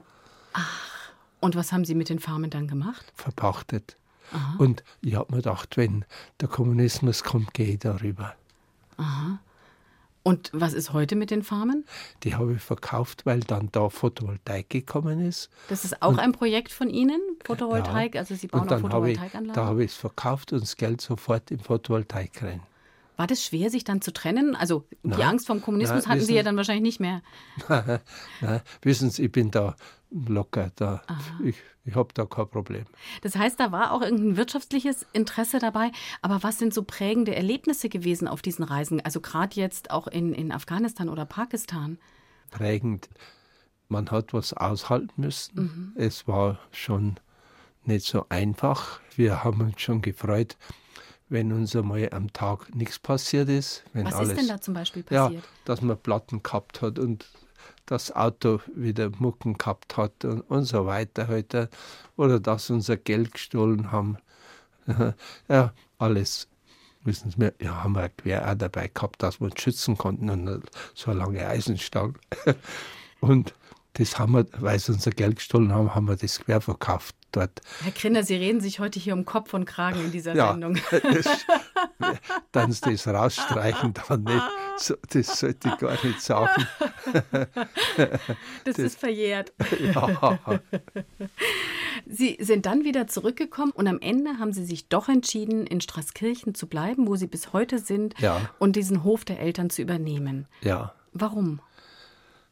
Ach, 0.54 1.12
und 1.41 1.56
was 1.56 1.71
haben 1.71 1.86
Sie 1.86 1.95
mit 1.95 2.10
den 2.10 2.19
Farmen 2.19 2.50
dann 2.50 2.67
gemacht? 2.67 3.12
Verpachtet. 3.15 3.98
Aha. 4.31 4.55
Und 4.57 4.83
ich 5.01 5.15
habe 5.15 5.31
mir 5.31 5.38
gedacht, 5.38 5.77
wenn 5.77 6.05
der 6.41 6.47
Kommunismus 6.47 7.23
kommt, 7.23 7.53
gehe 7.53 7.73
ich 7.73 7.79
darüber. 7.79 8.35
Aha. 8.97 9.39
Und 10.27 10.49
was 10.53 10.73
ist 10.73 10.91
heute 10.91 11.15
mit 11.15 11.29
den 11.29 11.43
Farmen? 11.43 11.85
Die 12.23 12.33
habe 12.33 12.53
ich 12.53 12.61
verkauft, 12.61 13.27
weil 13.27 13.41
dann 13.41 13.69
da 13.71 13.89
Photovoltaik 13.89 14.71
gekommen 14.71 15.23
ist. 15.23 15.51
Das 15.69 15.85
ist 15.85 16.01
auch 16.01 16.09
und, 16.09 16.19
ein 16.19 16.31
Projekt 16.31 16.71
von 16.71 16.89
Ihnen, 16.89 17.21
Photovoltaik? 17.43 18.15
Ja, 18.15 18.21
also 18.21 18.33
Sie 18.33 18.47
bauen 18.47 18.61
und 18.61 18.71
dann 18.71 18.79
auch 18.79 18.89
Photovoltaikanlagen? 18.89 19.53
da 19.53 19.65
habe 19.65 19.83
ich 19.83 19.91
es 19.91 19.97
verkauft 19.97 20.51
und 20.51 20.63
das 20.63 20.77
Geld 20.77 20.99
sofort 20.99 21.51
in 21.51 21.59
Photovoltaik 21.59 22.41
rein. 22.41 22.61
War 23.17 23.27
das 23.27 23.43
schwer, 23.43 23.69
sich 23.69 23.83
dann 23.83 24.01
zu 24.01 24.11
trennen? 24.11 24.55
Also 24.55 24.85
die 25.03 25.09
nein, 25.09 25.21
Angst 25.21 25.45
vom 25.45 25.61
Kommunismus 25.61 26.05
nein, 26.05 26.15
hatten 26.15 26.25
Sie 26.25 26.33
ja 26.33 26.41
dann 26.41 26.57
wahrscheinlich 26.57 26.81
nicht 26.81 26.99
mehr. 26.99 27.21
Nein, 27.69 27.99
nein, 28.41 28.61
wissen 28.81 29.11
Sie, 29.11 29.25
ich 29.25 29.31
bin 29.31 29.51
da 29.51 29.75
locker, 30.15 30.71
da. 30.75 31.01
ich, 31.43 31.58
ich 31.84 31.95
habe 31.95 32.13
da 32.13 32.25
kein 32.25 32.47
Problem. 32.47 32.86
Das 33.21 33.36
heißt, 33.36 33.60
da 33.60 33.71
war 33.71 33.91
auch 33.91 34.01
irgendein 34.01 34.38
wirtschaftliches 34.38 35.06
Interesse 35.13 35.60
dabei. 35.60 35.91
Aber 36.21 36.41
was 36.43 36.58
sind 36.58 36.73
so 36.73 36.84
prägende 36.84 37.36
Erlebnisse 37.36 37.89
gewesen 37.89 38.28
auf 38.28 38.41
diesen 38.41 38.63
Reisen? 38.63 39.01
Also 39.01 39.19
gerade 39.19 39.56
jetzt 39.56 39.91
auch 39.91 40.08
in, 40.08 40.34
in 40.34 40.51
Afghanistan 40.51 41.10
oder 41.10 41.25
Pakistan? 41.25 41.97
Prägend. 42.51 43.10
Man 43.89 44.10
hat 44.10 44.34
was 44.34 44.54
aushalten 44.54 45.21
müssen. 45.21 45.56
Mhm. 45.56 45.91
Es 45.95 46.28
war 46.28 46.60
schon 46.71 47.19
nicht 47.84 48.06
so 48.06 48.25
einfach. 48.30 48.99
Wir 49.15 49.43
haben 49.43 49.62
uns 49.62 49.82
schon 49.82 50.01
gefreut, 50.01 50.58
wenn 51.30 51.51
uns 51.51 51.75
einmal 51.75 52.10
am 52.12 52.34
Tag 52.34 52.73
nichts 52.73 52.99
passiert 52.99 53.49
ist. 53.49 53.84
Wenn 53.93 54.06
Was 54.06 54.15
alles, 54.15 54.30
ist 54.30 54.39
denn 54.39 54.47
da 54.47 54.62
zum 54.62 54.73
Beispiel 54.73 55.04
passiert? 55.04 55.43
Ja, 55.43 55.49
dass 55.65 55.82
man 55.82 55.97
Platten 55.97 56.41
gehabt 56.41 56.82
hat 56.82 56.99
und 56.99 57.28
das 57.86 58.15
Auto 58.15 58.60
wieder 58.76 59.12
Mucken 59.19 59.58
gehabt 59.58 59.98
hat 59.98 60.26
und, 60.26 60.41
und 60.41 60.65
so 60.65 60.86
weiter 60.86 61.28
heute. 61.28 61.69
Oder 62.17 62.39
dass 62.39 62.69
unser 62.69 62.98
Geld 62.98 63.34
gestohlen 63.34 63.91
haben. 63.91 64.17
ja, 65.48 65.74
alles. 65.98 66.48
Wissen 67.04 67.32
Sie, 67.32 67.54
ja, 67.63 67.84
haben 67.84 67.93
wir 67.93 68.04
ein 68.04 68.12
Gewehr 68.17 68.50
auch 68.50 68.56
dabei 68.56 68.88
gehabt, 68.88 69.21
dass 69.21 69.39
wir 69.39 69.45
uns 69.45 69.62
schützen 69.62 69.98
konnten 69.98 70.30
und 70.30 70.63
so 70.95 71.12
eine 71.12 71.19
lange 71.19 71.45
Eisenstange. 71.48 72.15
und 73.19 73.54
das 73.93 74.17
haben 74.17 74.34
wir, 74.34 74.45
weil 74.60 74.80
sie 74.80 74.91
unser 74.91 75.12
Geld 75.12 75.38
gestohlen 75.38 75.71
haben, 75.71 75.93
haben 75.93 76.08
wir 76.08 76.15
das 76.15 76.39
Gewehr 76.39 76.62
verkauft 76.62 77.15
dort. 77.36 77.62
Herr 77.84 77.91
Krinner, 77.91 78.24
Sie 78.24 78.36
reden 78.36 78.62
sich 78.62 78.80
heute 78.80 79.00
hier 79.00 79.13
um 79.13 79.26
Kopf 79.26 79.54
und 79.54 79.65
Kragen 79.65 80.06
in 80.06 80.12
dieser 80.12 80.36
ja, 80.36 80.52
Sendung. 80.52 80.78
Das, 81.98 82.26
dann 82.52 82.76
das 82.82 83.08
rausstreichen, 83.08 83.93
dann 84.08 84.24
nicht. 84.24 84.43
So, 84.78 84.95
das 85.10 85.39
sollte 85.39 85.69
ich 85.69 85.78
gar 85.78 85.98
nicht 86.06 86.21
sagen. 86.21 86.67
Das, 87.32 87.50
das 88.65 88.78
ist 88.78 89.00
verjährt. 89.00 89.54
Ja. 89.80 90.39
Sie 92.06 92.38
sind 92.39 92.65
dann 92.65 92.84
wieder 92.84 93.08
zurückgekommen 93.08 93.71
und 93.71 93.88
am 93.88 94.00
Ende 94.00 94.38
haben 94.39 94.52
Sie 94.52 94.65
sich 94.65 94.89
doch 94.89 95.08
entschieden, 95.08 95.65
in 95.65 95.82
Straßkirchen 95.82 96.54
zu 96.54 96.67
bleiben, 96.67 97.08
wo 97.08 97.15
Sie 97.15 97.28
bis 97.28 97.54
heute 97.54 97.80
sind, 97.80 98.19
ja. 98.19 98.41
und 98.60 98.76
diesen 98.76 99.04
Hof 99.04 99.26
der 99.26 99.39
Eltern 99.39 99.69
zu 99.69 99.82
übernehmen. 99.82 100.48
Ja. 100.62 100.93
Warum? 101.13 101.62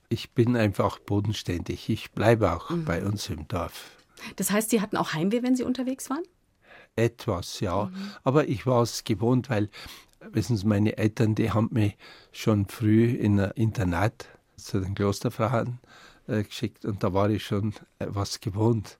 Ich 0.09 0.31
bin 0.31 0.55
einfach 0.55 0.99
bodenständig. 0.99 1.89
Ich 1.89 2.11
bleibe 2.11 2.53
auch 2.53 2.69
mhm. 2.69 2.85
bei 2.85 3.03
uns 3.03 3.29
im 3.29 3.47
Dorf. 3.47 3.91
Das 4.35 4.51
heißt, 4.51 4.69
Sie 4.69 4.81
hatten 4.81 4.97
auch 4.97 5.13
Heimweh, 5.13 5.43
wenn 5.43 5.55
Sie 5.55 5.63
unterwegs 5.63 6.09
waren? 6.09 6.23
Etwas, 6.95 7.59
ja. 7.59 7.85
Mhm. 7.85 8.11
Aber 8.23 8.47
ich 8.47 8.65
war 8.65 8.81
es 8.81 9.03
gewohnt, 9.03 9.49
weil, 9.49 9.69
wissen 10.31 10.57
Sie, 10.57 10.67
meine 10.67 10.97
Eltern, 10.97 11.35
die 11.35 11.51
haben 11.51 11.69
mich 11.71 11.97
schon 12.31 12.67
früh 12.67 13.05
in 13.05 13.39
ein 13.39 13.51
Internat 13.51 14.27
zu 14.57 14.79
den 14.79 14.95
Klosterfrauen 14.95 15.79
äh, 16.27 16.43
geschickt 16.43 16.85
und 16.85 17.03
da 17.03 17.13
war 17.13 17.29
ich 17.29 17.45
schon 17.45 17.73
äh, 17.99 18.05
was 18.07 18.39
gewohnt. 18.39 18.97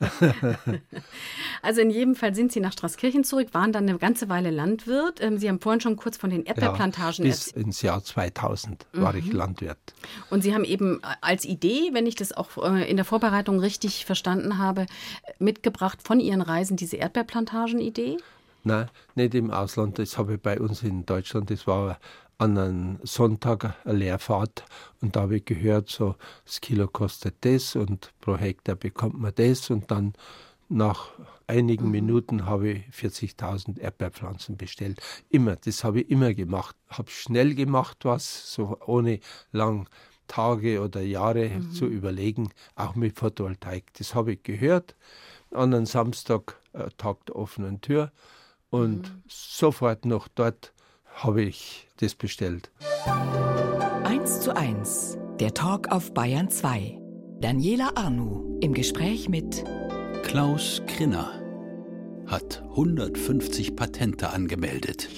also 1.62 1.80
in 1.80 1.90
jedem 1.90 2.14
Fall 2.14 2.34
sind 2.34 2.52
Sie 2.52 2.60
nach 2.60 2.72
Straßkirchen 2.72 3.24
zurück, 3.24 3.48
waren 3.52 3.72
dann 3.72 3.88
eine 3.88 3.98
ganze 3.98 4.28
Weile 4.28 4.50
Landwirt. 4.50 5.20
Ähm, 5.20 5.38
Sie 5.38 5.48
haben 5.48 5.60
vorhin 5.60 5.80
schon 5.80 5.96
kurz 5.96 6.16
von 6.16 6.30
den 6.30 6.44
Erdbeerplantagen 6.44 7.24
ja, 7.24 7.30
bis 7.30 7.48
ins 7.48 7.82
Jahr 7.82 8.04
2000 8.04 8.86
mhm. 8.92 9.02
war 9.02 9.14
ich 9.14 9.32
Landwirt. 9.32 9.78
Und 10.30 10.42
Sie 10.42 10.54
haben 10.54 10.64
eben 10.64 11.00
als 11.20 11.44
Idee, 11.44 11.90
wenn 11.92 12.06
ich 12.06 12.14
das 12.14 12.32
auch 12.32 12.56
äh, 12.62 12.88
in 12.88 12.96
der 12.96 13.04
Vorbereitung 13.04 13.58
richtig 13.58 14.04
verstanden 14.04 14.58
habe, 14.58 14.86
mitgebracht 15.38 16.00
von 16.02 16.20
Ihren 16.20 16.42
Reisen 16.42 16.76
diese 16.76 16.96
Erdbeerplantagen-Idee? 16.96 18.18
Nein, 18.62 18.88
nicht 19.14 19.34
im 19.34 19.50
Ausland. 19.50 19.98
Das 19.98 20.18
habe 20.18 20.34
ich 20.34 20.40
bei 20.40 20.60
uns 20.60 20.82
in 20.82 21.06
Deutschland. 21.06 21.50
Das 21.50 21.66
war 21.66 21.98
an 22.40 22.56
einem 22.56 22.98
Sonntag 23.02 23.76
eine 23.84 23.98
Leerfahrt 23.98 24.64
und 25.02 25.14
da 25.14 25.22
habe 25.22 25.36
ich 25.36 25.44
gehört, 25.44 25.90
so 25.90 26.16
das 26.46 26.62
Kilo 26.62 26.88
kostet 26.88 27.36
das 27.42 27.76
und 27.76 28.12
pro 28.20 28.36
Hektar 28.36 28.76
bekommt 28.76 29.20
man 29.20 29.34
das 29.34 29.68
und 29.68 29.90
dann 29.90 30.14
nach 30.70 31.10
einigen 31.46 31.86
mhm. 31.86 31.90
Minuten 31.90 32.46
habe 32.46 32.70
ich 32.70 32.84
40.000 32.94 33.78
Erdbeerpflanzen 33.78 34.56
bestellt. 34.56 35.02
Immer, 35.28 35.56
das 35.56 35.84
habe 35.84 36.00
ich 36.00 36.10
immer 36.10 36.32
gemacht. 36.32 36.76
Habe 36.88 37.10
schnell 37.10 37.54
gemacht 37.54 37.98
was, 38.04 38.54
so 38.54 38.78
ohne 38.86 39.20
lang 39.52 39.86
Tage 40.26 40.80
oder 40.80 41.02
Jahre 41.02 41.50
mhm. 41.50 41.72
zu 41.72 41.86
überlegen, 41.86 42.50
auch 42.74 42.94
mit 42.94 43.18
Photovoltaik. 43.18 43.92
Das 43.98 44.14
habe 44.14 44.32
ich 44.32 44.42
gehört 44.44 44.96
an 45.50 45.74
einem 45.74 45.86
Samstag, 45.86 46.56
äh, 46.72 46.88
Tag 46.96 47.26
der 47.26 47.36
offenen 47.36 47.82
Tür 47.82 48.12
und 48.70 49.10
mhm. 49.12 49.22
sofort 49.28 50.06
noch 50.06 50.28
dort 50.28 50.72
habe 51.14 51.42
ich 51.42 51.88
das 51.98 52.14
bestellt. 52.14 52.70
1 54.04 54.40
zu 54.40 54.56
1, 54.56 55.18
der 55.38 55.54
Talk 55.54 55.88
auf 55.92 56.14
Bayern 56.14 56.50
2. 56.50 56.98
Daniela 57.40 57.92
Arnu 57.94 58.58
im 58.60 58.74
Gespräch 58.74 59.28
mit 59.28 59.64
Klaus 60.24 60.82
Krinner 60.86 61.32
hat 62.26 62.62
150 62.70 63.74
Patente 63.74 64.30
angemeldet. 64.30 65.08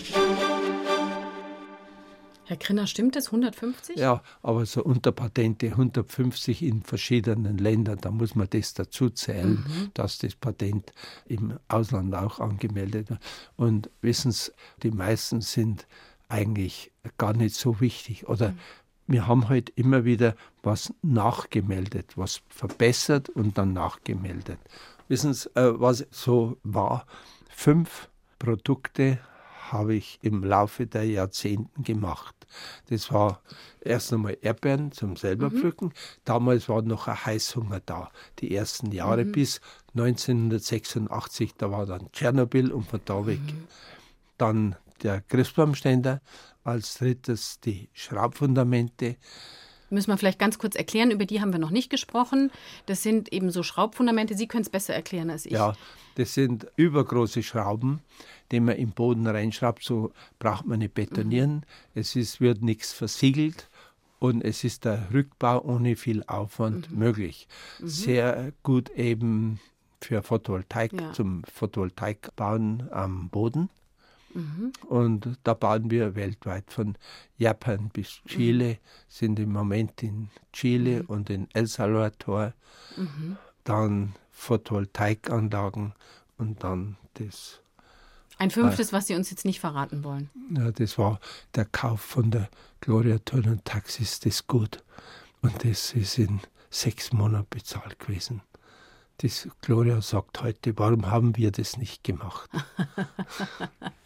Herr 2.44 2.56
Krinner, 2.56 2.86
stimmt 2.86 3.14
das 3.14 3.26
150? 3.26 3.96
Ja, 3.96 4.22
aber 4.42 4.66
so 4.66 4.82
Unterpatente 4.82 5.68
150 5.68 6.62
in 6.62 6.82
verschiedenen 6.82 7.56
Ländern, 7.58 7.98
da 8.00 8.10
muss 8.10 8.34
man 8.34 8.48
das 8.50 8.74
dazu 8.74 9.10
zählen, 9.10 9.64
mhm. 9.66 9.90
dass 9.94 10.18
das 10.18 10.34
Patent 10.34 10.92
im 11.26 11.58
Ausland 11.68 12.14
auch 12.14 12.40
angemeldet 12.40 13.10
wird. 13.10 13.20
Und 13.56 13.90
wissen 14.00 14.32
Sie, 14.32 14.50
die 14.82 14.90
meisten 14.90 15.40
sind 15.40 15.86
eigentlich 16.28 16.90
gar 17.16 17.32
nicht 17.32 17.54
so 17.54 17.80
wichtig. 17.80 18.28
Oder 18.28 18.50
mhm. 18.50 18.58
wir 19.06 19.26
haben 19.28 19.48
halt 19.48 19.70
immer 19.76 20.04
wieder 20.04 20.34
was 20.64 20.92
nachgemeldet, 21.02 22.16
was 22.16 22.42
verbessert 22.48 23.28
und 23.28 23.56
dann 23.56 23.72
nachgemeldet. 23.72 24.58
Wissen 25.06 25.32
Sie, 25.32 25.48
äh, 25.54 25.78
was 25.78 26.06
so 26.10 26.56
war? 26.64 27.06
Fünf 27.50 28.08
Produkte 28.40 29.20
habe 29.72 29.94
ich 29.94 30.18
im 30.22 30.44
Laufe 30.44 30.86
der 30.86 31.04
Jahrzehnten 31.04 31.82
gemacht. 31.82 32.34
Das 32.90 33.10
war 33.12 33.42
erst 33.80 34.12
einmal 34.12 34.36
Erdbeeren 34.40 34.92
zum 34.92 35.16
selber 35.16 35.50
mhm. 35.50 35.58
pflücken. 35.58 35.92
Damals 36.24 36.68
war 36.68 36.82
noch 36.82 37.08
ein 37.08 37.24
Heißhunger 37.24 37.80
da. 37.84 38.10
Die 38.38 38.54
ersten 38.54 38.92
Jahre 38.92 39.24
mhm. 39.24 39.32
bis 39.32 39.60
1986, 39.94 41.54
da 41.56 41.70
war 41.70 41.86
dann 41.86 42.10
Tschernobyl 42.12 42.70
und 42.70 42.84
von 42.84 43.00
da 43.04 43.26
weg. 43.26 43.40
Mhm. 43.40 43.66
Dann 44.38 44.76
der 45.02 45.20
Christbaumständer, 45.22 46.20
als 46.64 46.94
drittes 46.94 47.58
die 47.60 47.88
Schraubfundamente, 47.92 49.16
Müssen 49.92 50.10
wir 50.10 50.16
vielleicht 50.16 50.38
ganz 50.38 50.58
kurz 50.58 50.74
erklären, 50.74 51.10
über 51.10 51.26
die 51.26 51.40
haben 51.40 51.52
wir 51.52 51.58
noch 51.58 51.70
nicht 51.70 51.90
gesprochen. 51.90 52.50
Das 52.86 53.02
sind 53.02 53.32
eben 53.32 53.50
so 53.50 53.62
Schraubfundamente. 53.62 54.34
Sie 54.34 54.46
können 54.46 54.62
es 54.62 54.70
besser 54.70 54.94
erklären 54.94 55.30
als 55.30 55.46
ich. 55.46 55.52
Ja, 55.52 55.74
das 56.14 56.34
sind 56.34 56.66
übergroße 56.76 57.42
Schrauben, 57.42 58.00
die 58.50 58.60
man 58.60 58.76
im 58.76 58.90
Boden 58.90 59.26
reinschraubt. 59.26 59.84
So 59.84 60.12
braucht 60.38 60.66
man 60.66 60.78
nicht 60.78 60.94
betonieren. 60.94 61.56
Mhm. 61.56 61.62
Es 61.94 62.16
ist, 62.16 62.40
wird 62.40 62.62
nichts 62.62 62.92
versiegelt 62.92 63.68
und 64.18 64.42
es 64.42 64.64
ist 64.64 64.84
der 64.84 65.08
Rückbau 65.12 65.62
ohne 65.62 65.96
viel 65.96 66.22
Aufwand 66.26 66.90
mhm. 66.90 66.98
möglich. 66.98 67.46
Mhm. 67.78 67.88
Sehr 67.88 68.52
gut 68.62 68.90
eben 68.90 69.60
für 70.00 70.22
Photovoltaik, 70.22 70.92
ja. 70.92 71.12
zum 71.12 71.42
Photovoltaikbauen 71.44 72.88
am 72.90 73.28
Boden. 73.28 73.68
Mhm. 74.34 74.72
Und 74.88 75.38
da 75.44 75.54
bauen 75.54 75.90
wir 75.90 76.14
weltweit 76.14 76.70
von 76.70 76.96
Japan 77.36 77.90
bis 77.90 78.20
Chile, 78.26 78.74
mhm. 78.74 78.78
sind 79.08 79.38
im 79.38 79.52
Moment 79.52 80.02
in 80.02 80.30
Chile 80.52 81.02
mhm. 81.02 81.06
und 81.06 81.30
in 81.30 81.48
El 81.52 81.66
Salvador. 81.66 82.54
Mhm. 82.96 83.36
Dann 83.64 84.14
Photovoltaikanlagen 84.30 85.94
und 86.38 86.64
dann 86.64 86.96
das. 87.14 87.60
Ein 88.38 88.50
fünftes, 88.50 88.92
was 88.92 89.06
Sie 89.06 89.14
uns 89.14 89.30
jetzt 89.30 89.44
nicht 89.44 89.60
verraten 89.60 90.02
wollen. 90.02 90.30
Ja, 90.50 90.72
das 90.72 90.98
war 90.98 91.20
der 91.54 91.64
Kauf 91.66 92.00
von 92.00 92.30
der 92.30 92.48
Gloria 92.80 93.18
Turner 93.18 93.62
Taxis, 93.62 94.18
das 94.20 94.46
Gut. 94.46 94.82
Und 95.42 95.64
das 95.64 95.92
ist 95.92 96.18
in 96.18 96.40
sechs 96.70 97.12
Monaten 97.12 97.46
bezahlt 97.50 97.98
gewesen. 98.00 98.42
Das 99.18 99.46
Gloria 99.60 100.00
sagt 100.00 100.42
heute, 100.42 100.76
warum 100.76 101.10
haben 101.10 101.36
wir 101.36 101.52
das 101.52 101.76
nicht 101.76 102.02
gemacht? 102.02 102.50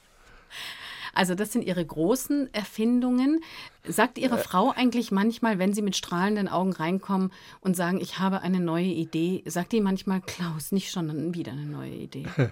Also 1.15 1.35
das 1.35 1.53
sind 1.53 1.65
Ihre 1.65 1.85
großen 1.85 2.53
Erfindungen. 2.53 3.41
Sagt 3.85 4.19
Ihre 4.19 4.39
äh, 4.39 4.43
Frau 4.43 4.71
eigentlich 4.71 5.11
manchmal, 5.11 5.59
wenn 5.59 5.73
Sie 5.73 5.83
mit 5.83 5.97
strahlenden 5.97 6.47
Augen 6.47 6.73
reinkommen 6.73 7.33
und 7.61 7.75
sagen, 7.75 8.01
ich 8.01 8.19
habe 8.19 8.43
eine 8.43 8.61
neue 8.61 8.85
Idee, 8.85 9.43
sagt 9.47 9.73
die 9.73 9.81
manchmal, 9.81 10.21
Klaus, 10.21 10.73
nicht 10.73 10.91
schon 10.91 11.35
wieder 11.35 11.53
eine 11.53 11.67
neue 11.67 11.95
Idee? 11.95 12.27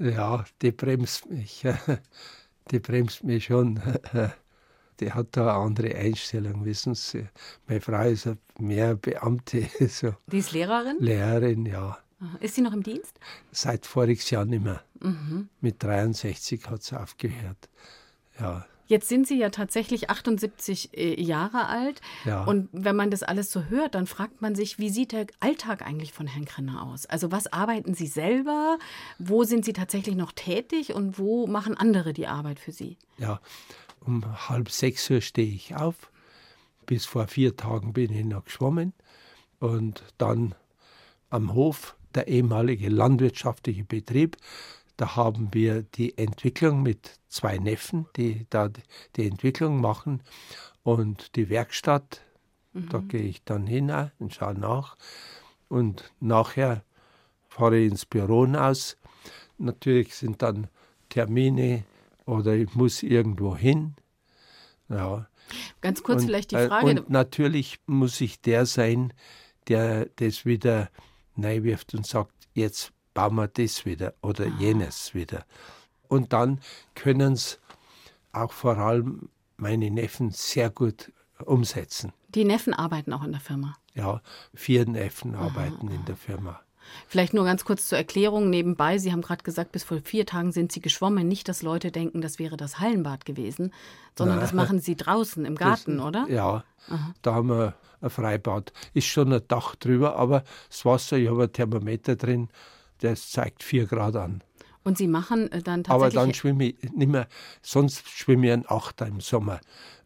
Ja, 0.00 0.46
die 0.62 0.72
bremst 0.72 1.28
mich. 1.28 1.62
Die 2.70 2.78
bremst 2.78 3.22
mich 3.22 3.44
schon. 3.44 3.80
Die 5.00 5.12
hat 5.12 5.28
da 5.32 5.42
eine 5.42 5.64
andere 5.66 5.94
Einstellung, 5.94 6.64
wissen 6.64 6.94
Sie. 6.94 7.26
Meine 7.66 7.82
Frau 7.82 8.02
ist 8.08 8.28
mehr 8.58 8.94
Beamte. 8.94 9.68
So. 9.88 10.14
Die 10.32 10.38
ist 10.38 10.52
Lehrerin? 10.52 10.96
Lehrerin, 11.00 11.66
ja. 11.66 11.98
Ist 12.40 12.54
sie 12.54 12.60
noch 12.60 12.72
im 12.72 12.82
Dienst? 12.82 13.18
Seit 13.50 13.86
voriges 13.86 14.28
Jahr 14.30 14.44
nicht 14.44 14.62
mehr. 14.62 14.82
Mhm. 15.00 15.48
Mit 15.60 15.82
63 15.82 16.66
hat 16.68 16.82
sie 16.82 17.00
aufgehört. 17.00 17.68
Ja. 18.38 18.66
Jetzt 18.86 19.08
sind 19.08 19.28
Sie 19.28 19.38
ja 19.38 19.50
tatsächlich 19.50 20.10
78 20.10 20.98
äh, 20.98 21.22
Jahre 21.22 21.68
alt. 21.68 22.00
Ja. 22.24 22.42
Und 22.42 22.68
wenn 22.72 22.96
man 22.96 23.12
das 23.12 23.22
alles 23.22 23.52
so 23.52 23.66
hört, 23.66 23.94
dann 23.94 24.08
fragt 24.08 24.42
man 24.42 24.56
sich, 24.56 24.80
wie 24.80 24.90
sieht 24.90 25.12
der 25.12 25.28
Alltag 25.38 25.82
eigentlich 25.86 26.12
von 26.12 26.26
Herrn 26.26 26.44
Krenner 26.44 26.82
aus? 26.82 27.06
Also 27.06 27.30
was 27.30 27.52
arbeiten 27.52 27.94
Sie 27.94 28.08
selber? 28.08 28.78
Wo 29.20 29.44
sind 29.44 29.64
Sie 29.64 29.74
tatsächlich 29.74 30.16
noch 30.16 30.32
tätig? 30.32 30.92
Und 30.92 31.20
wo 31.20 31.46
machen 31.46 31.76
andere 31.76 32.12
die 32.12 32.26
Arbeit 32.26 32.58
für 32.58 32.72
Sie? 32.72 32.98
Ja, 33.16 33.40
um 34.00 34.24
halb 34.48 34.70
sechs 34.70 35.08
Uhr 35.08 35.20
stehe 35.20 35.54
ich 35.54 35.76
auf. 35.76 36.10
Bis 36.84 37.06
vor 37.06 37.28
vier 37.28 37.56
Tagen 37.56 37.92
bin 37.92 38.12
ich 38.12 38.24
noch 38.24 38.44
geschwommen. 38.46 38.92
Und 39.60 40.02
dann 40.18 40.56
am 41.28 41.54
Hof 41.54 41.94
der 42.14 42.28
ehemalige 42.28 42.88
landwirtschaftliche 42.88 43.84
Betrieb. 43.84 44.36
Da 44.96 45.16
haben 45.16 45.48
wir 45.52 45.82
die 45.82 46.18
Entwicklung 46.18 46.82
mit 46.82 47.18
zwei 47.28 47.58
Neffen, 47.58 48.06
die 48.16 48.46
da 48.50 48.70
die 49.16 49.26
Entwicklung 49.26 49.80
machen. 49.80 50.22
Und 50.82 51.36
die 51.36 51.48
Werkstatt, 51.48 52.22
mhm. 52.72 52.88
da 52.88 52.98
gehe 52.98 53.22
ich 53.22 53.44
dann 53.44 53.66
hin 53.66 53.92
und 54.18 54.34
schaue 54.34 54.54
nach. 54.54 54.96
Und 55.68 56.12
nachher 56.20 56.84
fahre 57.48 57.78
ich 57.78 57.90
ins 57.90 58.06
Büro 58.06 58.44
aus. 58.44 58.96
Natürlich 59.58 60.14
sind 60.14 60.42
dann 60.42 60.68
Termine 61.08 61.84
oder 62.26 62.54
ich 62.54 62.74
muss 62.74 63.02
irgendwo 63.02 63.56
hin. 63.56 63.94
Ja. 64.88 65.26
Ganz 65.80 66.02
kurz 66.02 66.22
und, 66.22 66.26
vielleicht 66.28 66.52
die 66.52 66.56
äh, 66.56 66.68
Frage. 66.68 66.86
Und 66.86 67.10
natürlich 67.10 67.78
muss 67.86 68.20
ich 68.20 68.40
der 68.40 68.66
sein, 68.66 69.12
der 69.68 70.06
das 70.16 70.44
wieder 70.44 70.90
reinwirft 71.36 71.94
und 71.94 72.06
sagt, 72.06 72.32
jetzt 72.54 72.92
bauen 73.14 73.34
wir 73.36 73.48
das 73.48 73.84
wieder 73.84 74.14
oder 74.22 74.46
ah. 74.46 74.58
jenes 74.58 75.14
wieder. 75.14 75.44
Und 76.08 76.32
dann 76.32 76.60
können 76.94 77.34
es 77.34 77.60
auch 78.32 78.52
vor 78.52 78.78
allem 78.78 79.28
meine 79.56 79.90
Neffen 79.90 80.30
sehr 80.30 80.70
gut 80.70 81.12
umsetzen. 81.44 82.12
Die 82.28 82.44
Neffen 82.44 82.74
arbeiten 82.74 83.12
auch 83.12 83.24
in 83.24 83.32
der 83.32 83.40
Firma? 83.40 83.76
Ja, 83.94 84.20
vier 84.54 84.86
Neffen 84.86 85.34
arbeiten 85.34 85.88
aha. 85.88 85.94
in 85.94 86.04
der 86.04 86.16
Firma. 86.16 86.60
Vielleicht 87.06 87.34
nur 87.34 87.44
ganz 87.44 87.64
kurz 87.64 87.88
zur 87.88 87.98
Erklärung 87.98 88.50
nebenbei. 88.50 88.98
Sie 88.98 89.12
haben 89.12 89.22
gerade 89.22 89.42
gesagt, 89.42 89.72
bis 89.72 89.84
vor 89.84 89.98
vier 90.02 90.26
Tagen 90.26 90.52
sind 90.52 90.72
Sie 90.72 90.80
geschwommen. 90.80 91.28
Nicht, 91.28 91.48
dass 91.48 91.62
Leute 91.62 91.90
denken, 91.90 92.20
das 92.20 92.38
wäre 92.38 92.56
das 92.56 92.78
Hallenbad 92.78 93.24
gewesen, 93.24 93.72
sondern 94.16 94.36
Nein. 94.36 94.44
das 94.44 94.52
machen 94.52 94.80
Sie 94.80 94.96
draußen 94.96 95.44
im 95.44 95.54
Garten, 95.56 95.98
das, 95.98 96.06
oder? 96.06 96.26
Ja, 96.28 96.64
Aha. 96.88 97.14
da 97.22 97.34
haben 97.34 97.48
wir 97.48 97.74
ein 98.00 98.10
Freibad. 98.10 98.72
Ist 98.94 99.06
schon 99.06 99.32
ein 99.32 99.42
Dach 99.48 99.74
drüber, 99.76 100.16
aber 100.16 100.44
das 100.68 100.84
Wasser, 100.84 101.16
ich 101.16 101.28
habe 101.28 101.44
ein 101.44 101.52
Thermometer 101.52 102.16
drin, 102.16 102.48
das 103.00 103.30
zeigt 103.30 103.62
vier 103.62 103.86
Grad 103.86 104.16
an. 104.16 104.42
Und 104.82 104.96
Sie 104.96 105.08
machen 105.08 105.52
äh, 105.52 105.62
dann 105.62 105.84
tatsächlich. 105.84 105.90
Aber 105.90 106.10
dann 106.10 106.34
schwimme 106.34 106.64
ich 106.68 106.92
nicht 106.92 107.10
mehr, 107.10 107.28
sonst 107.62 108.08
schwimme 108.08 108.46
ich 108.46 108.52
ein 108.52 108.64
Achter 108.66 109.06
im 109.06 109.20
Sommer 109.20 109.60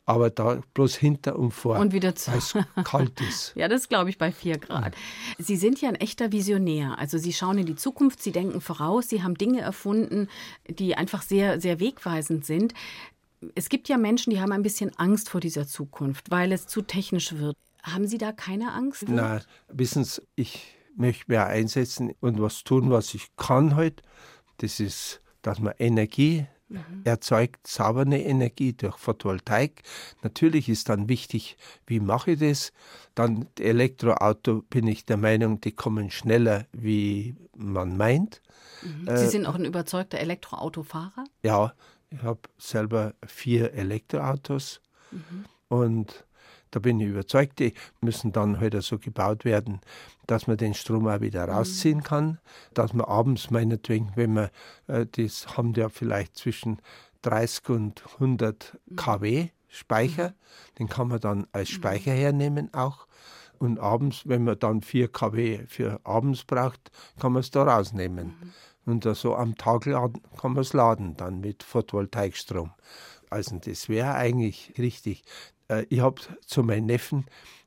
aber 0.07 0.31
da 0.31 0.61
bloß 0.75 0.97
hinter 0.97 1.38
und 1.38 1.53
vor. 1.53 1.79
Und 1.79 1.93
wieder 1.93 2.14
zu. 2.14 2.31
Weil 2.31 2.38
es 2.38 2.55
kalt 2.85 3.21
ist. 3.21 3.53
ja, 3.57 3.69
das 3.69 3.88
glaube 3.88 4.11
ich 4.11 4.19
bei 4.19 4.33
4 4.33 4.59
Grad. 4.59 4.95
Sie 5.38 5.57
sind 5.57 5.81
ja 5.81 5.88
ein 5.88 5.95
echter 5.95 6.33
Visionär. 6.33 6.99
Also 6.99 7.17
Sie 7.19 7.33
schauen 7.33 7.59
in 7.59 7.67
die 7.67 7.77
Zukunft, 7.77 8.23
Sie 8.23 8.33
denken 8.33 8.61
voraus, 8.61 9.09
Sie 9.09 9.23
haben 9.23 9.35
Dinge 9.37 9.61
erfunden, 9.61 10.29
die 10.69 10.95
einfach 10.95 11.23
sehr, 11.23 11.61
sehr 11.61 11.81
wegweisend 11.81 12.45
sind. 12.45 12.75
Es 13.55 13.69
gibt 13.69 13.88
ja 13.88 13.99
Menschen, 13.99 14.31
die 14.31 14.40
haben 14.40 14.53
ein 14.53 14.62
bisschen 14.62 14.97
Angst 14.99 15.29
vor 15.29 15.40
dieser 15.40 15.67
Zukunft, 15.67 16.31
weil 16.31 16.53
es 16.53 16.67
zu 16.67 16.83
technisch 16.83 17.33
wird. 17.35 17.57
Haben 17.83 18.07
Sie 18.07 18.19
da 18.19 18.33
keine 18.33 18.73
Angst? 18.73 19.09
Nein, 19.09 19.43
wissen 19.69 20.05
Sie, 20.05 20.23
ich 20.37 20.75
möchte 20.97 21.25
mehr 21.29 21.47
einsetzen 21.47 22.14
und 22.21 22.40
was 22.40 22.64
tun, 22.64 22.90
was 22.90 23.14
ich 23.14 23.37
kann 23.37 23.77
heute. 23.77 24.03
Das 24.59 24.81
ist, 24.81 25.21
dass 25.43 25.59
man 25.61 25.75
Energie 25.79 26.47
mhm. 26.74 27.02
erzeugt 27.04 27.66
saubere 27.66 28.16
Energie 28.16 28.72
durch 28.72 28.96
Photovoltaik. 28.96 29.82
Natürlich 30.22 30.68
ist 30.68 30.88
dann 30.88 31.08
wichtig, 31.08 31.56
wie 31.87 32.00
mache 32.00 32.32
ich 32.32 32.40
das? 32.40 32.72
Dann 33.14 33.46
Elektroauto 33.58 34.62
bin 34.62 34.87
ich 34.87 35.04
der 35.04 35.16
Meinung, 35.16 35.60
die 35.60 35.72
kommen 35.72 36.10
schneller, 36.10 36.66
wie 36.72 37.37
man 37.56 37.96
meint. 37.96 38.42
Mhm. 38.82 39.06
Sie 39.06 39.24
äh, 39.24 39.28
sind 39.28 39.46
auch 39.46 39.54
ein 39.54 39.64
überzeugter 39.64 40.18
Elektroautofahrer? 40.18 41.24
Ja, 41.42 41.74
ich 42.10 42.22
habe 42.22 42.40
selber 42.58 43.14
vier 43.26 43.72
Elektroautos 43.72 44.80
mhm. 45.10 45.44
und 45.68 46.24
da 46.74 46.80
bin 46.80 46.98
ich 46.98 47.08
überzeugt, 47.08 47.60
die 47.60 47.72
müssen 48.00 48.32
dann 48.32 48.58
halt 48.58 48.80
so 48.82 48.98
gebaut 48.98 49.44
werden, 49.44 49.80
dass 50.26 50.48
man 50.48 50.56
den 50.56 50.74
Strom 50.74 51.06
auch 51.06 51.20
wieder 51.20 51.44
rausziehen 51.48 51.98
mhm. 51.98 52.02
kann, 52.02 52.38
dass 52.74 52.92
man 52.92 53.06
abends 53.06 53.50
meinetwegen, 53.50 54.10
wenn 54.16 54.32
man, 54.32 54.50
äh, 54.88 55.06
das 55.06 55.56
haben 55.56 55.72
ja 55.74 55.88
vielleicht 55.88 56.37
zwischen 56.37 56.78
30 57.22 57.68
und 57.68 58.02
100 58.14 58.76
mhm. 58.87 58.96
kW 58.96 59.48
Speicher, 59.68 60.30
mhm. 60.30 60.74
den 60.80 60.88
kann 60.88 61.08
man 61.08 61.20
dann 61.20 61.46
als 61.52 61.68
Speicher 61.68 62.12
hernehmen 62.12 62.74
auch. 62.74 63.06
Und 63.58 63.78
abends, 63.78 64.22
wenn 64.26 64.42
man 64.42 64.58
dann 64.58 64.82
4 64.82 65.08
kW 65.08 65.66
für 65.68 66.00
abends 66.02 66.42
braucht, 66.42 66.90
kann 67.20 67.32
man 67.32 67.40
es 67.40 67.52
da 67.52 67.62
rausnehmen. 67.62 68.52
Und 68.84 69.04
so 69.16 69.37
am 69.37 69.54
Tag 69.54 69.87
laden, 69.87 70.20
kann 70.38 70.52
man 70.52 70.62
es 70.62 70.72
laden 70.72 71.16
dann 71.16 71.40
mit 71.40 71.62
Photovoltaikstrom. 71.62 72.72
Also 73.30 73.58
das 73.58 73.88
wäre 73.88 74.14
eigentlich 74.14 74.74
richtig. 74.76 75.22
Äh, 75.68 75.87
ich 75.88 76.00
habe 76.00 76.20
zu 76.46 76.62
meinen 76.62 76.87
Neffen 76.87 77.27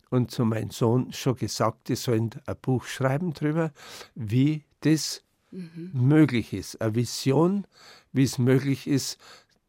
und 0.09 0.31
zu 0.31 0.45
meinem 0.45 0.71
Sohn 0.71 1.11
schon 1.13 1.35
gesagt, 1.35 1.89
die 1.89 1.95
sollen 1.95 2.29
ein 2.45 2.55
Buch 2.61 2.85
schreiben 2.85 3.33
darüber, 3.33 3.71
wie 4.15 4.63
das 4.81 5.23
mhm. 5.51 5.91
möglich 5.93 6.53
ist. 6.53 6.81
Eine 6.81 6.95
Vision, 6.95 7.67
wie 8.13 8.23
es 8.23 8.37
möglich 8.37 8.87
ist, 8.87 9.17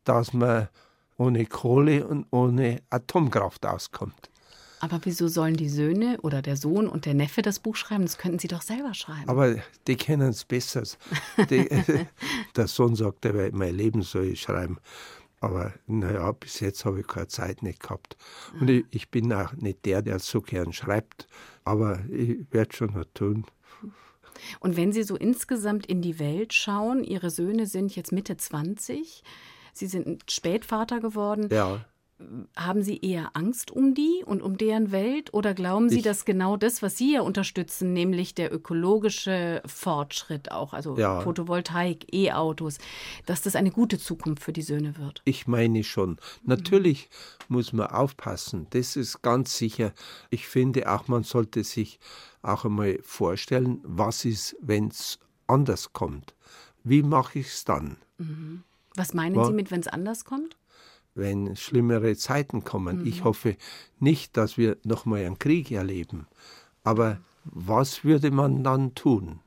dass 0.05 0.33
man 0.33 0.69
ohne 1.17 1.47
Kohle 1.47 2.07
und 2.07 2.27
ohne 2.31 2.81
Atomkraft 2.91 3.67
auskommt. 3.67 4.31
Aber 4.81 5.01
wieso 5.03 5.27
sollen 5.27 5.57
die 5.57 5.69
Söhne 5.69 6.21
oder 6.23 6.41
der 6.41 6.57
Sohn 6.57 6.87
und 6.88 7.05
der 7.05 7.14
Neffe 7.14 7.43
das 7.43 7.59
Buch 7.59 7.75
schreiben? 7.75 8.05
Das 8.05 8.17
könnten 8.17 8.38
sie 8.38 8.47
doch 8.47 8.62
selber 8.62 8.95
schreiben. 8.95 9.29
Aber 9.29 9.57
die 9.88 9.97
kennen 9.97 10.29
es 10.29 10.45
besser. 10.45 10.85
Die, 11.51 11.69
der 12.57 12.69
Sohn 12.69 12.95
sagt, 12.95 13.27
mein 13.53 13.75
Leben 13.75 14.03
soll 14.03 14.27
ich 14.27 14.41
schreiben. 14.41 14.79
Aber 15.40 15.72
naja, 15.87 16.33
bis 16.33 16.61
jetzt 16.61 16.85
habe 16.85 17.01
ich 17.01 17.07
keine 17.07 17.29
Zeit 17.29 17.62
nicht 17.62 17.81
gehabt. 17.81 18.16
Und 18.61 18.68
ich, 18.68 18.85
ich, 18.90 19.11
bin 19.11 19.33
auch 19.33 19.53
nicht 19.53 19.85
der, 19.85 20.03
der 20.03 20.18
so 20.18 20.40
gern 20.40 20.72
schreibt. 20.72 21.27
Aber 21.64 22.01
ich 22.11 22.38
werde 22.51 22.74
schon 22.74 22.94
noch 22.94 23.05
tun. 23.14 23.44
Und 24.61 24.77
wenn 24.77 24.92
Sie 24.92 25.03
so 25.03 25.16
insgesamt 25.16 25.87
in 25.87 26.03
die 26.03 26.18
Welt 26.18 26.53
schauen, 26.55 27.05
Ihre 27.05 27.31
Söhne 27.31 27.66
sind 27.66 27.94
jetzt 27.94 28.12
Mitte 28.12 28.37
20, 28.37 29.22
Sie 29.72 29.87
sind 29.87 30.31
Spätvater 30.31 31.01
geworden. 31.01 31.48
Ja 31.51 31.85
haben 32.57 32.83
Sie 32.83 32.99
eher 32.99 33.31
Angst 33.35 33.71
um 33.71 33.95
die 33.95 34.25
und 34.25 34.43
um 34.43 34.59
deren 34.59 34.91
Welt 34.91 35.33
oder 35.33 35.55
glauben 35.55 35.89
Sie, 35.89 35.99
ich, 35.99 36.03
dass 36.03 36.25
genau 36.25 36.57
das, 36.57 36.83
was 36.83 36.97
Sie 36.97 37.15
ja 37.15 37.21
unterstützen, 37.21 37.93
nämlich 37.93 38.35
der 38.35 38.53
ökologische 38.53 39.63
Fortschritt 39.67 40.51
auch, 40.51 40.73
also 40.73 40.97
ja. 40.97 41.21
Photovoltaik, 41.21 42.13
E-Autos, 42.13 42.79
dass 43.27 43.43
das 43.43 43.55
eine 43.55 43.71
gute 43.71 43.99
Zukunft 43.99 44.43
für 44.43 44.53
die 44.53 44.63
Söhne 44.63 44.97
wird? 44.99 45.23
Ich 45.25 45.47
meine 45.47 45.85
schon. 45.85 46.19
Natürlich 46.43 47.09
mhm. 47.49 47.57
muss 47.57 47.73
man 47.73 47.87
aufpassen, 47.87 48.67
das 48.71 48.97
ist 48.97 49.23
ganz 49.23 49.57
sicher. 49.57 49.93
Ich 50.31 50.49
finde 50.49 50.91
auch, 50.91 51.07
man 51.07 51.23
sollte 51.23 51.63
sich 51.63 52.01
auch 52.43 52.65
einmal 52.65 52.99
vorstellen, 53.03 53.81
was 53.85 54.25
ist, 54.25 54.57
wenn 54.61 54.89
es 54.89 55.21
anders 55.47 55.93
kommt. 55.93 56.35
Wie 56.83 57.03
mache 57.03 57.39
ich 57.41 57.49
es 57.49 57.65
dann? 57.65 57.99
Mhm. 58.19 58.65
Was 58.97 59.15
meinen 59.15 59.37
War, 59.37 59.47
Sie 59.47 59.53
mit, 59.53 59.71
wenn 59.71 59.81
es 59.81 59.89
anders 59.89 60.25
kommt? 60.25 60.57
Wenn 61.19 61.57
schlimmere 61.57 62.17
Zeiten 62.17 62.65
kommen. 62.65 63.01
Mhm. 63.01 63.07
Ich 63.07 63.25
hoffe 63.25 63.57
nicht, 63.99 64.37
dass 64.37 64.57
wir 64.57 64.77
nochmal 64.85 65.25
einen 65.25 65.39
Krieg 65.39 65.71
erleben. 65.71 66.27
Aber 66.85 67.21
was 67.45 68.05
würde 68.05 68.31
man 68.31 68.65
dann 68.65 68.95
tun? 68.95 69.41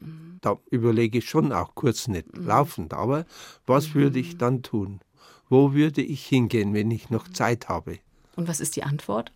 Mhm. 0.00 0.38
Da 0.40 0.58
überlege 0.70 1.18
ich 1.18 1.28
schon 1.28 1.52
auch 1.52 1.74
kurz 1.74 2.08
nicht 2.08 2.36
mhm. 2.36 2.46
laufend, 2.46 2.94
aber 2.94 3.26
was 3.66 3.94
würde 3.94 4.18
ich 4.18 4.34
mhm. 4.34 4.38
dann 4.38 4.62
tun? 4.62 5.00
Wo 5.48 5.74
würde 5.74 6.02
ich 6.02 6.26
hingehen, 6.26 6.74
wenn 6.74 6.90
ich 6.90 7.10
noch 7.10 7.28
Zeit 7.28 7.68
habe? 7.68 7.98
Und 8.36 8.48
was 8.48 8.60
ist 8.60 8.76
die 8.76 8.82
Antwort? 8.82 9.32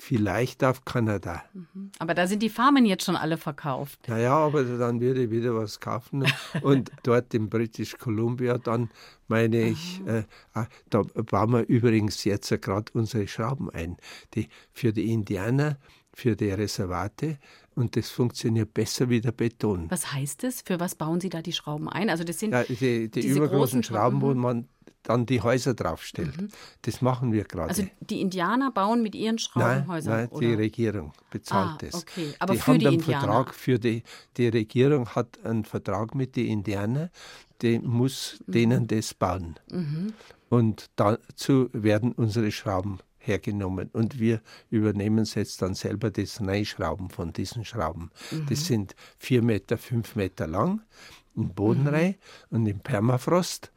Vielleicht 0.00 0.64
auf 0.64 0.86
Kanada. 0.86 1.44
Mhm. 1.52 1.90
Aber 1.98 2.14
da 2.14 2.26
sind 2.26 2.42
die 2.42 2.48
Farmen 2.48 2.86
jetzt 2.86 3.04
schon 3.04 3.16
alle 3.16 3.36
verkauft. 3.36 4.08
Naja, 4.08 4.34
aber 4.34 4.64
dann 4.64 4.98
würde 4.98 5.24
ich 5.24 5.30
wieder 5.30 5.54
was 5.54 5.78
kaufen. 5.78 6.24
Und 6.62 6.90
dort 7.02 7.34
in 7.34 7.50
British 7.50 7.98
Columbia 7.98 8.56
dann, 8.56 8.88
meine 9.28 9.60
ich, 9.60 10.00
äh, 10.06 10.24
ah, 10.54 10.66
da 10.88 11.02
bauen 11.02 11.52
wir 11.52 11.68
übrigens 11.68 12.24
jetzt 12.24 12.48
gerade 12.62 12.90
unsere 12.94 13.28
Schrauben 13.28 13.68
ein. 13.68 13.98
Die, 14.34 14.48
für 14.72 14.94
die 14.94 15.12
Indianer, 15.12 15.76
für 16.14 16.34
die 16.34 16.50
Reservate. 16.50 17.38
Und 17.80 17.96
das 17.96 18.10
funktioniert 18.10 18.74
besser 18.74 19.08
wie 19.08 19.22
der 19.22 19.32
Beton. 19.32 19.90
Was 19.90 20.12
heißt 20.12 20.42
das? 20.42 20.60
Für 20.60 20.78
was 20.80 20.94
bauen 20.94 21.18
Sie 21.18 21.30
da 21.30 21.40
die 21.40 21.54
Schrauben 21.54 21.88
ein? 21.88 22.10
Also 22.10 22.24
das 22.24 22.38
sind 22.38 22.52
ja, 22.52 22.62
die, 22.62 23.10
die 23.10 23.26
übergroßen 23.26 23.82
Schrauben, 23.82 24.20
wo 24.20 24.34
man 24.34 24.68
dann 25.02 25.24
die 25.24 25.40
Häuser 25.40 25.72
draufstellt. 25.72 26.38
Mhm. 26.38 26.48
Das 26.82 27.00
machen 27.00 27.32
wir 27.32 27.44
gerade. 27.44 27.70
Also 27.70 27.86
die 28.00 28.20
Indianer 28.20 28.70
bauen 28.70 29.02
mit 29.02 29.14
ihren 29.14 29.38
Schrauben 29.38 29.88
Häuser? 29.88 30.10
Nein, 30.10 30.28
die 30.38 30.52
Regierung 30.52 31.14
bezahlt 31.30 31.70
ah, 31.70 31.78
das. 31.80 31.94
Okay. 31.94 32.34
Aber 32.38 32.52
die 32.52 32.60
für 32.60 32.66
haben 32.66 32.78
die 32.80 32.86
einen 32.86 32.96
Indianer? 32.96 33.20
Vertrag 33.20 33.54
für 33.54 33.78
die, 33.78 34.02
die 34.36 34.48
Regierung 34.48 35.08
hat 35.08 35.38
einen 35.42 35.64
Vertrag 35.64 36.14
mit 36.14 36.36
den 36.36 36.48
Indianern, 36.48 37.08
die 37.62 37.78
muss 37.78 38.42
mhm. 38.46 38.52
denen 38.52 38.86
das 38.88 39.14
bauen. 39.14 39.58
Mhm. 39.70 40.12
Und 40.50 40.90
dazu 40.96 41.70
werden 41.72 42.12
unsere 42.12 42.50
Schrauben 42.50 42.98
hergenommen 43.20 43.90
und 43.92 44.18
wir 44.18 44.40
übernehmen 44.70 45.20
es 45.20 45.34
jetzt 45.34 45.62
dann 45.62 45.74
selber 45.74 46.10
das 46.10 46.40
Neischrauben 46.40 47.10
von 47.10 47.32
diesen 47.32 47.64
Schrauben. 47.64 48.10
Mhm. 48.30 48.46
Das 48.48 48.66
sind 48.66 48.96
vier 49.18 49.42
Meter, 49.42 49.78
fünf 49.78 50.16
Meter 50.16 50.46
lang 50.46 50.82
im 51.36 51.50
Bodenreih 51.54 52.16
mhm. 52.50 52.56
und 52.56 52.66
im 52.66 52.80
Permafrost 52.80 53.70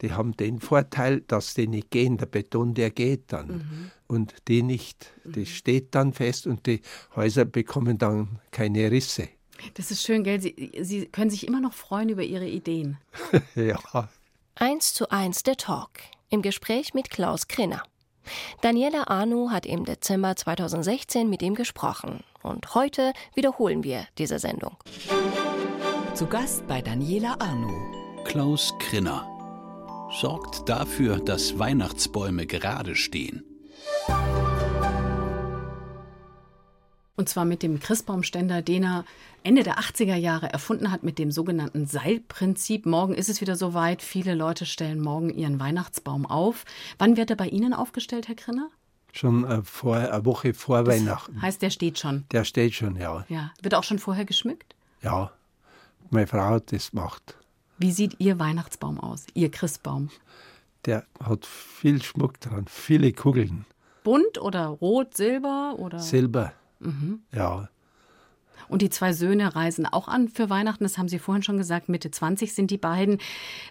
die 0.00 0.12
haben 0.12 0.36
den 0.36 0.60
Vorteil, 0.60 1.22
dass 1.22 1.54
die 1.54 1.66
nicht 1.66 1.90
gehen. 1.90 2.18
Der 2.18 2.26
Beton, 2.26 2.74
der 2.74 2.90
geht 2.90 3.32
dann. 3.32 3.48
Mhm. 3.48 3.90
Und 4.06 4.34
die 4.46 4.62
nicht. 4.62 5.12
Das 5.24 5.48
steht 5.48 5.94
dann 5.94 6.12
fest 6.12 6.46
und 6.46 6.66
die 6.66 6.82
Häuser 7.16 7.44
bekommen 7.44 7.98
dann 7.98 8.38
keine 8.52 8.90
Risse. 8.90 9.28
Das 9.74 9.90
ist 9.90 10.02
schön, 10.04 10.22
gell? 10.22 10.40
Sie, 10.40 10.72
Sie 10.80 11.06
können 11.06 11.30
sich 11.30 11.46
immer 11.46 11.60
noch 11.60 11.72
freuen 11.72 12.08
über 12.08 12.22
Ihre 12.22 12.46
Ideen. 12.46 12.98
ja. 13.56 14.08
Eins 14.54 14.94
zu 14.94 15.10
eins 15.10 15.42
der 15.42 15.56
Talk. 15.56 15.90
Im 16.30 16.42
Gespräch 16.42 16.94
mit 16.94 17.10
Klaus 17.10 17.48
Krinner. 17.48 17.82
Daniela 18.60 19.08
Arnu 19.08 19.50
hat 19.50 19.66
im 19.66 19.84
Dezember 19.84 20.36
2016 20.36 21.28
mit 21.28 21.42
ihm 21.42 21.54
gesprochen. 21.54 22.24
Und 22.42 22.74
heute 22.74 23.12
wiederholen 23.34 23.84
wir 23.84 24.06
diese 24.16 24.38
Sendung. 24.38 24.76
Zu 26.14 26.26
Gast 26.26 26.66
bei 26.66 26.82
Daniela 26.82 27.36
Arnu. 27.38 27.72
Klaus 28.24 28.74
Krinner 28.78 29.26
sorgt 30.20 30.68
dafür, 30.68 31.18
dass 31.18 31.58
Weihnachtsbäume 31.58 32.46
gerade 32.46 32.94
stehen. 32.94 33.44
Und 37.18 37.28
zwar 37.28 37.44
mit 37.44 37.64
dem 37.64 37.80
Christbaumständer, 37.80 38.62
den 38.62 38.84
er 38.84 39.04
Ende 39.42 39.64
der 39.64 39.80
80er 39.80 40.14
Jahre 40.14 40.52
erfunden 40.52 40.92
hat, 40.92 41.02
mit 41.02 41.18
dem 41.18 41.32
sogenannten 41.32 41.84
Seilprinzip. 41.84 42.86
Morgen 42.86 43.12
ist 43.12 43.28
es 43.28 43.40
wieder 43.40 43.56
soweit. 43.56 44.02
Viele 44.02 44.36
Leute 44.36 44.66
stellen 44.66 45.00
morgen 45.00 45.28
ihren 45.30 45.58
Weihnachtsbaum 45.58 46.26
auf. 46.26 46.64
Wann 46.96 47.16
wird 47.16 47.30
er 47.30 47.36
bei 47.36 47.48
Ihnen 47.48 47.74
aufgestellt, 47.74 48.28
Herr 48.28 48.36
Krinner? 48.36 48.70
Schon 49.12 49.42
äh, 49.44 49.62
vor, 49.64 49.96
eine 49.96 50.24
Woche 50.24 50.54
vor 50.54 50.84
das 50.84 50.94
Weihnachten. 50.94 51.42
Heißt, 51.42 51.60
der 51.60 51.70
steht 51.70 51.98
schon? 51.98 52.24
Der 52.30 52.44
steht 52.44 52.74
schon, 52.74 52.94
ja. 52.94 53.26
ja. 53.28 53.50
Wird 53.62 53.74
auch 53.74 53.82
schon 53.82 53.98
vorher 53.98 54.24
geschmückt? 54.24 54.76
Ja. 55.02 55.32
Meine 56.10 56.28
Frau 56.28 56.50
hat 56.50 56.70
das 56.70 56.92
gemacht. 56.92 57.36
Wie 57.78 57.90
sieht 57.90 58.14
Ihr 58.20 58.38
Weihnachtsbaum 58.38 59.00
aus, 59.00 59.26
Ihr 59.34 59.50
Christbaum? 59.50 60.10
Der 60.84 61.04
hat 61.20 61.44
viel 61.46 62.00
Schmuck 62.00 62.40
dran, 62.40 62.66
viele 62.68 63.12
Kugeln. 63.12 63.66
Bunt 64.04 64.40
oder 64.40 64.66
rot, 64.66 65.16
silber 65.16 65.74
oder? 65.78 65.98
Silber. 65.98 66.52
Mhm. 66.80 67.20
Ja. 67.34 67.68
Und 68.68 68.82
die 68.82 68.90
zwei 68.90 69.12
Söhne 69.12 69.54
reisen 69.54 69.86
auch 69.86 70.08
an 70.08 70.28
für 70.28 70.50
Weihnachten. 70.50 70.84
Das 70.84 70.98
haben 70.98 71.08
Sie 71.08 71.18
vorhin 71.18 71.42
schon 71.42 71.56
gesagt. 71.56 71.88
Mitte 71.88 72.10
20 72.10 72.52
sind 72.52 72.70
die 72.70 72.78
beiden. 72.78 73.18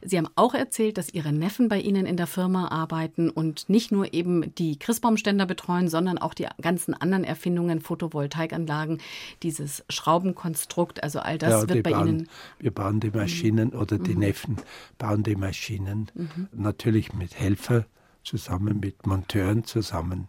Sie 0.03 0.17
haben 0.17 0.29
auch 0.35 0.53
erzählt, 0.53 0.97
dass 0.97 1.13
Ihre 1.13 1.31
Neffen 1.31 1.69
bei 1.69 1.79
Ihnen 1.79 2.05
in 2.05 2.17
der 2.17 2.27
Firma 2.27 2.69
arbeiten 2.69 3.29
und 3.29 3.69
nicht 3.69 3.91
nur 3.91 4.13
eben 4.13 4.53
die 4.55 4.79
Christbaumständer 4.79 5.45
betreuen, 5.45 5.87
sondern 5.87 6.17
auch 6.17 6.33
die 6.33 6.47
ganzen 6.61 6.93
anderen 6.93 7.23
Erfindungen, 7.23 7.81
Photovoltaikanlagen, 7.81 8.99
dieses 9.43 9.83
Schraubenkonstrukt. 9.89 11.03
Also 11.03 11.19
all 11.19 11.37
das 11.37 11.63
ja, 11.63 11.69
wird 11.69 11.83
bei 11.83 11.91
bauen, 11.91 12.07
Ihnen. 12.07 12.29
Wir 12.59 12.71
bauen 12.71 12.99
die 12.99 13.11
Maschinen 13.11 13.69
mhm. 13.69 13.79
oder 13.79 13.99
die 13.99 14.13
mhm. 14.13 14.19
Neffen 14.19 14.57
bauen 14.97 15.23
die 15.23 15.35
Maschinen. 15.35 16.09
Mhm. 16.15 16.47
Natürlich 16.53 17.13
mit 17.13 17.39
Helfer 17.39 17.85
zusammen, 18.23 18.79
mit 18.79 19.05
Monteuren 19.05 19.63
zusammen. 19.63 20.27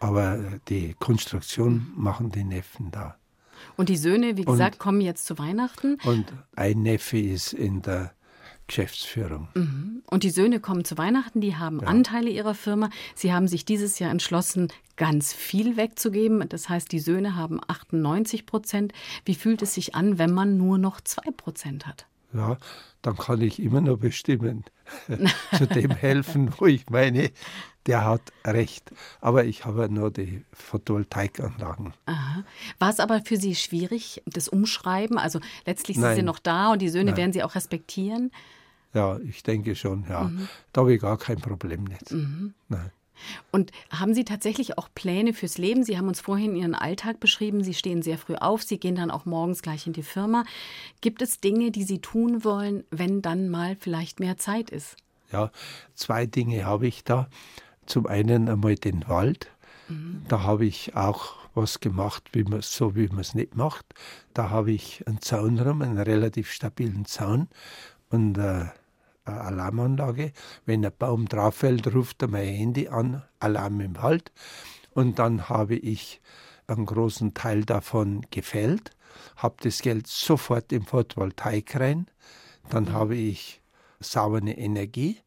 Aber 0.00 0.38
die 0.68 0.94
Konstruktion 0.98 1.92
machen 1.96 2.30
die 2.30 2.44
Neffen 2.44 2.90
da. 2.90 3.16
Und 3.76 3.88
die 3.88 3.96
Söhne, 3.96 4.36
wie 4.36 4.44
gesagt, 4.44 4.76
und, 4.76 4.78
kommen 4.80 5.00
jetzt 5.00 5.26
zu 5.26 5.38
Weihnachten. 5.38 5.98
Und 6.04 6.32
ein 6.54 6.82
Neffe 6.82 7.18
ist 7.18 7.52
in 7.52 7.82
der 7.82 8.12
Geschäftsführung. 8.66 9.48
Mhm. 9.54 10.02
Und 10.10 10.22
die 10.22 10.30
Söhne 10.30 10.60
kommen 10.60 10.84
zu 10.84 10.98
Weihnachten, 10.98 11.40
die 11.40 11.56
haben 11.56 11.80
ja. 11.80 11.86
Anteile 11.86 12.30
ihrer 12.30 12.54
Firma. 12.54 12.90
Sie 13.14 13.32
haben 13.32 13.48
sich 13.48 13.64
dieses 13.64 13.98
Jahr 13.98 14.10
entschlossen, 14.10 14.68
ganz 14.96 15.32
viel 15.32 15.76
wegzugeben. 15.76 16.46
Das 16.48 16.68
heißt, 16.68 16.90
die 16.90 16.98
Söhne 16.98 17.36
haben 17.36 17.60
98 17.66 18.46
Prozent. 18.46 18.92
Wie 19.24 19.34
fühlt 19.34 19.62
es 19.62 19.74
sich 19.74 19.94
an, 19.94 20.18
wenn 20.18 20.32
man 20.32 20.56
nur 20.56 20.78
noch 20.78 21.00
zwei 21.00 21.30
Prozent 21.30 21.86
hat? 21.86 22.06
Ja, 22.32 22.58
dann 23.02 23.16
kann 23.16 23.40
ich 23.40 23.62
immer 23.62 23.80
noch 23.80 23.98
bestimmen, 23.98 24.64
zu 25.56 25.66
dem 25.66 25.90
helfen, 25.90 26.52
wo 26.58 26.66
ich 26.66 26.88
meine, 26.90 27.30
der 27.86 28.04
hat 28.04 28.32
recht. 28.44 28.90
Aber 29.20 29.44
ich 29.44 29.64
habe 29.64 29.88
nur 29.88 30.10
die 30.10 30.44
Photovoltaikanlagen. 30.52 31.94
Aha. 32.06 32.44
War 32.78 32.90
es 32.90 33.00
aber 33.00 33.20
für 33.24 33.36
Sie 33.36 33.54
schwierig, 33.54 34.22
das 34.26 34.48
Umschreiben? 34.48 35.18
Also 35.18 35.40
letztlich 35.64 35.98
sind 35.98 36.14
Sie 36.16 36.22
noch 36.22 36.38
da 36.38 36.72
und 36.72 36.82
die 36.82 36.88
Söhne 36.88 37.10
Nein. 37.10 37.16
werden 37.16 37.32
Sie 37.32 37.42
auch 37.42 37.54
respektieren? 37.54 38.30
Ja, 38.94 39.18
ich 39.18 39.42
denke 39.42 39.76
schon, 39.76 40.06
ja. 40.08 40.24
Mhm. 40.24 40.48
Da 40.72 40.80
habe 40.80 40.94
ich 40.94 41.00
gar 41.00 41.18
kein 41.18 41.38
Problem 41.38 41.84
nicht. 41.84 42.10
Mhm. 42.12 42.54
Nein. 42.68 42.90
Und 43.50 43.72
haben 43.90 44.14
Sie 44.14 44.24
tatsächlich 44.24 44.78
auch 44.78 44.88
Pläne 44.94 45.32
fürs 45.32 45.58
Leben? 45.58 45.84
Sie 45.84 45.96
haben 45.98 46.08
uns 46.08 46.20
vorhin 46.20 46.56
Ihren 46.56 46.74
Alltag 46.74 47.20
beschrieben. 47.20 47.64
Sie 47.64 47.74
stehen 47.74 48.02
sehr 48.02 48.18
früh 48.18 48.34
auf. 48.34 48.62
Sie 48.62 48.78
gehen 48.78 48.96
dann 48.96 49.10
auch 49.10 49.24
morgens 49.24 49.62
gleich 49.62 49.86
in 49.86 49.92
die 49.92 50.02
Firma. 50.02 50.44
Gibt 51.00 51.22
es 51.22 51.40
Dinge, 51.40 51.70
die 51.70 51.84
Sie 51.84 52.00
tun 52.00 52.44
wollen, 52.44 52.84
wenn 52.90 53.22
dann 53.22 53.48
mal 53.48 53.76
vielleicht 53.78 54.20
mehr 54.20 54.36
Zeit 54.36 54.70
ist? 54.70 54.96
Ja, 55.32 55.50
zwei 55.94 56.26
Dinge 56.26 56.64
habe 56.64 56.86
ich 56.86 57.04
da. 57.04 57.28
Zum 57.86 58.06
einen 58.06 58.48
einmal 58.48 58.74
den 58.76 59.08
Wald. 59.08 59.48
Mhm. 59.88 60.22
Da 60.28 60.42
habe 60.42 60.66
ich 60.66 60.96
auch 60.96 61.36
was 61.54 61.80
gemacht, 61.80 62.30
wie 62.32 62.44
man, 62.44 62.60
so 62.62 62.94
wie 62.94 63.08
man 63.08 63.20
es 63.20 63.34
nicht 63.34 63.56
macht. 63.56 63.86
Da 64.34 64.50
habe 64.50 64.72
ich 64.72 65.06
einen 65.06 65.20
Zaun 65.20 65.58
rum, 65.58 65.82
einen 65.82 65.98
relativ 65.98 66.50
stabilen 66.50 67.06
Zaun 67.06 67.48
und 68.10 68.36
äh, 68.38 68.66
eine 69.26 69.40
Alarmanlage. 69.40 70.32
Wenn 70.64 70.84
ein 70.84 70.92
Baum 70.98 71.26
drauf 71.26 71.56
fällt, 71.56 71.92
ruft 71.94 72.22
er 72.22 72.28
mein 72.28 72.48
Handy 72.48 72.88
an, 72.88 73.22
Alarm 73.40 73.80
im 73.80 73.96
Wald. 73.96 74.32
Und 74.94 75.18
dann 75.18 75.48
habe 75.48 75.76
ich 75.76 76.20
einen 76.66 76.86
großen 76.86 77.34
Teil 77.34 77.64
davon 77.64 78.22
gefällt, 78.30 78.90
habe 79.36 79.56
das 79.62 79.82
Geld 79.82 80.06
sofort 80.06 80.72
im 80.72 80.84
Photovoltaik 80.84 81.78
rein. 81.78 82.06
Dann 82.70 82.84
mhm. 82.84 82.92
habe 82.92 83.16
ich 83.16 83.62
saubere 84.00 84.50
Energie 84.50 85.18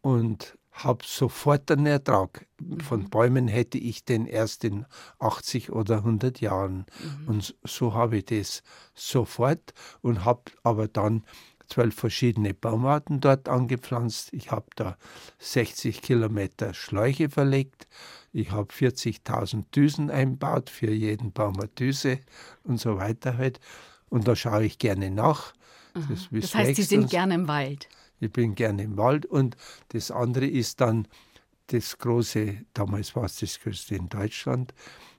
und 0.00 0.58
habe 0.72 1.04
sofort 1.06 1.70
einen 1.70 1.86
Ertrag. 1.86 2.46
Von 2.82 3.02
mhm. 3.02 3.10
Bäumen 3.10 3.48
hätte 3.48 3.78
ich 3.78 4.04
den 4.04 4.26
erst 4.26 4.64
in 4.64 4.86
80 5.18 5.70
oder 5.70 5.98
100 5.98 6.40
Jahren. 6.40 6.86
Mhm. 6.98 7.28
Und 7.28 7.54
so 7.62 7.94
habe 7.94 8.18
ich 8.18 8.24
das 8.26 8.62
sofort 8.94 9.74
und 10.00 10.24
habe 10.24 10.42
aber 10.62 10.88
dann 10.88 11.24
zwölf 11.72 11.94
verschiedene 11.94 12.52
Baumarten 12.52 13.20
dort 13.20 13.48
angepflanzt. 13.48 14.32
Ich 14.32 14.50
habe 14.50 14.66
da 14.76 14.96
60 15.38 16.02
Kilometer 16.02 16.74
Schläuche 16.74 17.30
verlegt. 17.30 17.88
Ich 18.32 18.50
habe 18.50 18.72
40.000 18.72 19.64
Düsen 19.74 20.10
einbaut, 20.10 20.68
für 20.68 20.90
jeden 20.90 21.32
Baum 21.32 21.58
eine 21.58 21.68
Düse 21.68 22.18
und 22.62 22.78
so 22.78 22.98
weiter 22.98 23.38
halt. 23.38 23.58
Und 24.10 24.28
da 24.28 24.36
schaue 24.36 24.64
ich 24.64 24.78
gerne 24.78 25.10
nach. 25.10 25.54
Das, 25.94 26.28
das 26.30 26.54
heißt, 26.54 26.76
Sie 26.76 26.82
sind 26.82 27.10
gerne 27.10 27.34
im 27.34 27.48
Wald. 27.48 27.88
Ich 28.20 28.30
bin 28.30 28.54
gerne 28.54 28.82
im 28.82 28.96
Wald. 28.98 29.24
Und 29.24 29.56
das 29.88 30.10
andere 30.10 30.46
ist 30.46 30.80
dann 30.80 31.08
das 31.68 31.96
große, 31.96 32.66
damals 32.74 33.16
war 33.16 33.24
es 33.24 33.36
das 33.36 33.58
größte 33.60 33.94
in 33.94 34.10
Deutschland, 34.10 34.74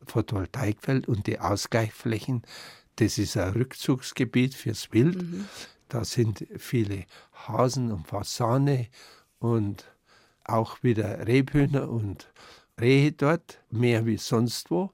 Photovoltaikfeld 0.05 1.07
und 1.07 1.25
die 1.25 1.39
Ausgleichsflächen. 1.39 2.43
Das 2.97 3.17
ist 3.17 3.37
ein 3.37 3.53
Rückzugsgebiet 3.53 4.53
fürs 4.53 4.91
Wild. 4.91 5.21
Mhm. 5.21 5.45
Da 5.93 6.03
sind 6.05 6.47
viele 6.57 7.05
Hasen 7.47 7.91
und 7.91 8.07
Fasane 8.07 8.87
und 9.37 9.85
auch 10.43 10.81
wieder 10.81 11.27
Rebhühner 11.27 11.87
und 11.87 12.33
Rehe 12.81 13.11
dort, 13.11 13.59
mehr 13.69 14.07
wie 14.07 14.17
sonst 14.17 14.71
wo, 14.71 14.89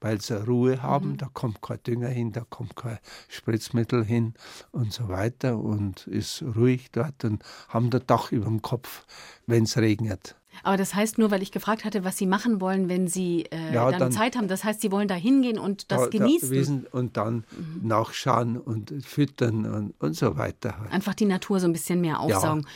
weil 0.00 0.20
sie 0.20 0.44
Ruhe 0.44 0.82
haben. 0.82 1.10
Mhm. 1.10 1.16
Da 1.18 1.28
kommt 1.32 1.62
kein 1.62 1.80
Dünger 1.84 2.08
hin, 2.08 2.32
da 2.32 2.40
kommt 2.40 2.74
kein 2.74 2.98
Spritzmittel 3.28 4.04
hin 4.04 4.34
und 4.72 4.92
so 4.92 5.08
weiter 5.08 5.56
und 5.56 6.08
ist 6.08 6.42
ruhig 6.42 6.90
dort 6.90 7.24
und 7.24 7.44
haben 7.68 7.90
das 7.90 8.06
Dach 8.06 8.32
über 8.32 8.46
dem 8.46 8.60
Kopf, 8.60 9.06
wenn 9.46 9.62
es 9.62 9.76
regnet. 9.76 10.34
Aber 10.62 10.76
das 10.76 10.94
heißt 10.94 11.18
nur, 11.18 11.30
weil 11.30 11.42
ich 11.42 11.52
gefragt 11.52 11.84
hatte, 11.84 12.04
was 12.04 12.18
Sie 12.18 12.26
machen 12.26 12.60
wollen, 12.60 12.88
wenn 12.88 13.08
Sie 13.08 13.44
äh, 13.50 13.74
ja, 13.74 13.90
dann, 13.90 14.00
dann, 14.00 14.12
Zeit 14.12 14.36
haben. 14.36 14.48
Das 14.48 14.64
heißt, 14.64 14.80
Sie 14.80 14.92
wollen 14.92 15.08
da 15.08 15.14
hingehen 15.14 15.58
und 15.58 15.90
das 15.90 16.02
da, 16.02 16.06
genießen. 16.08 16.84
Da 16.84 16.98
und 16.98 17.16
dann 17.16 17.44
mhm. 17.50 17.88
nachschauen 17.88 18.56
und 18.56 18.92
füttern 19.04 19.66
und, 19.66 19.94
und 19.98 20.14
so 20.14 20.36
weiter. 20.36 20.74
Einfach 20.90 21.14
die 21.14 21.26
Natur 21.26 21.60
so 21.60 21.66
ein 21.66 21.72
bisschen 21.72 22.00
mehr 22.00 22.20
aufsaugen. 22.20 22.62
Ja. 22.62 22.68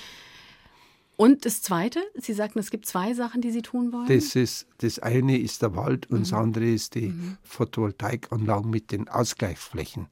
Und 1.17 1.47
das 1.47 1.63
Zweite, 1.63 2.01
Sie 2.17 2.33
sagten, 2.33 2.59
es 2.59 2.71
gibt 2.71 2.87
zwei 2.87 3.15
Sachen, 3.15 3.41
die 3.41 3.53
Sie 3.53 3.63
tun 3.63 3.93
wollen? 3.93 4.07
Das, 4.09 4.35
ist, 4.35 4.67
das 4.79 4.99
eine 4.99 5.39
ist 5.39 5.63
der 5.63 5.77
Wald 5.77 6.11
und 6.11 6.19
mhm. 6.19 6.23
das 6.23 6.33
andere 6.33 6.65
ist 6.65 6.97
die 6.97 7.09
mhm. 7.09 7.37
Photovoltaikanlagen 7.45 8.71
mit 8.71 8.91
den 8.91 9.09
Ausgleichsflächen, 9.09 10.09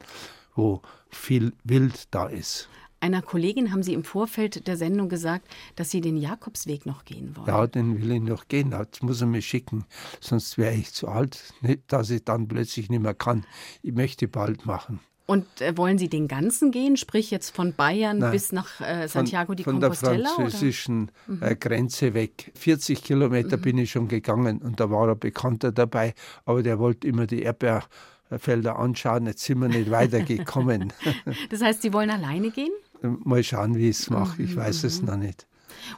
wo 0.55 0.81
viel 1.11 1.53
Wild 1.65 2.07
da 2.13 2.27
ist. 2.27 2.69
Einer 3.03 3.21
Kollegin 3.21 3.73
haben 3.73 3.83
Sie 3.83 3.95
im 3.95 4.05
Vorfeld 4.05 4.69
der 4.69 4.77
Sendung 4.77 5.09
gesagt, 5.09 5.49
dass 5.75 5.91
Sie 5.91 6.01
den 6.01 6.17
Jakobsweg 6.17 6.87
noch 6.87 7.05
gehen 7.05 7.37
wollen. 7.37 7.49
Ja, 7.49 7.67
den 7.67 8.01
will 8.01 8.13
ich 8.13 8.23
noch 8.23 8.47
gehen. 8.47 8.71
Das 8.71 9.03
muss 9.03 9.21
er 9.21 9.27
mir 9.27 9.43
schicken, 9.43 9.87
sonst 10.21 10.57
wäre 10.57 10.75
ich 10.75 10.93
zu 10.93 11.09
alt, 11.09 11.53
dass 11.89 12.11
ich 12.11 12.23
dann 12.23 12.47
plötzlich 12.47 12.91
nicht 12.91 13.03
mehr 13.03 13.15
kann. 13.15 13.45
Ich 13.83 13.93
möchte 13.93 14.29
bald 14.29 14.67
machen. 14.67 15.01
Und 15.27 15.61
äh, 15.61 15.77
wollen 15.77 15.99
Sie 15.99 16.09
den 16.09 16.29
ganzen 16.29 16.71
gehen, 16.71 16.97
sprich 16.97 17.33
jetzt 17.33 17.51
von 17.51 17.75
Bayern 17.75 18.19
Nein, 18.19 18.31
bis 18.31 18.53
nach 18.53 18.81
äh, 18.81 19.09
Santiago 19.09 19.55
de 19.55 19.65
Compostela? 19.65 20.29
Von 20.29 20.45
der 20.45 20.51
französischen 20.53 21.11
äh, 21.41 21.57
Grenze 21.57 22.15
weg. 22.15 22.53
40 22.55 23.03
Kilometer 23.03 23.57
mhm. 23.57 23.63
bin 23.63 23.79
ich 23.79 23.91
schon 23.91 24.07
gegangen 24.07 24.63
und 24.63 24.79
da 24.79 24.91
war 24.91 25.09
ein 25.09 25.19
Bekannter 25.19 25.73
dabei, 25.73 26.15
aber 26.45 26.63
der 26.63 26.79
wollte 26.79 27.09
immer 27.09 27.27
die 27.27 27.43
Erdbeerfelder 27.43 28.79
anschauen. 28.79 29.27
Jetzt 29.27 29.43
sind 29.43 29.59
wir 29.59 29.67
nicht 29.69 29.91
weitergekommen. 29.91 30.93
das 31.51 31.63
heißt, 31.63 31.83
Sie 31.83 31.93
wollen 31.93 32.11
alleine 32.11 32.53
gehen? 32.53 32.71
Mal 33.03 33.43
schauen, 33.43 33.77
wie 33.77 33.89
ich 33.89 33.99
es 33.99 34.11
mache. 34.11 34.43
Ich 34.43 34.57
weiß 34.57 34.85
es 34.85 35.03
noch 35.03 35.17
nicht. 35.17 35.47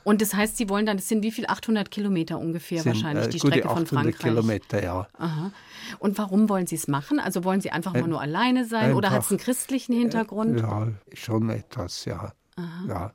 Und 0.02 0.22
das 0.22 0.34
heißt, 0.34 0.56
Sie 0.56 0.68
wollen 0.68 0.86
dann, 0.86 0.96
das 0.96 1.08
sind 1.08 1.22
wie 1.22 1.30
viel? 1.30 1.46
800 1.46 1.90
Kilometer 1.90 2.38
ungefähr 2.38 2.82
sind, 2.82 2.94
wahrscheinlich, 2.94 3.26
äh, 3.26 3.30
die 3.30 3.38
Strecke 3.38 3.68
von 3.68 3.86
Frankreich. 3.86 4.18
Kilometer, 4.18 4.82
ja. 4.82 5.08
Aha. 5.18 5.50
Und 5.98 6.16
warum 6.18 6.48
wollen 6.48 6.66
Sie 6.66 6.76
es 6.76 6.88
machen? 6.88 7.18
Also 7.18 7.44
wollen 7.44 7.60
Sie 7.60 7.70
einfach 7.70 7.92
mal 7.92 8.08
nur 8.08 8.20
alleine 8.20 8.64
sein 8.64 8.84
einfach, 8.84 8.96
oder 8.96 9.10
hat 9.10 9.22
es 9.22 9.30
einen 9.30 9.38
christlichen 9.38 9.94
Hintergrund? 9.94 10.58
Ja, 10.60 10.88
schon 11.12 11.50
etwas, 11.50 12.04
ja. 12.06 12.32
Ja. 12.88 13.12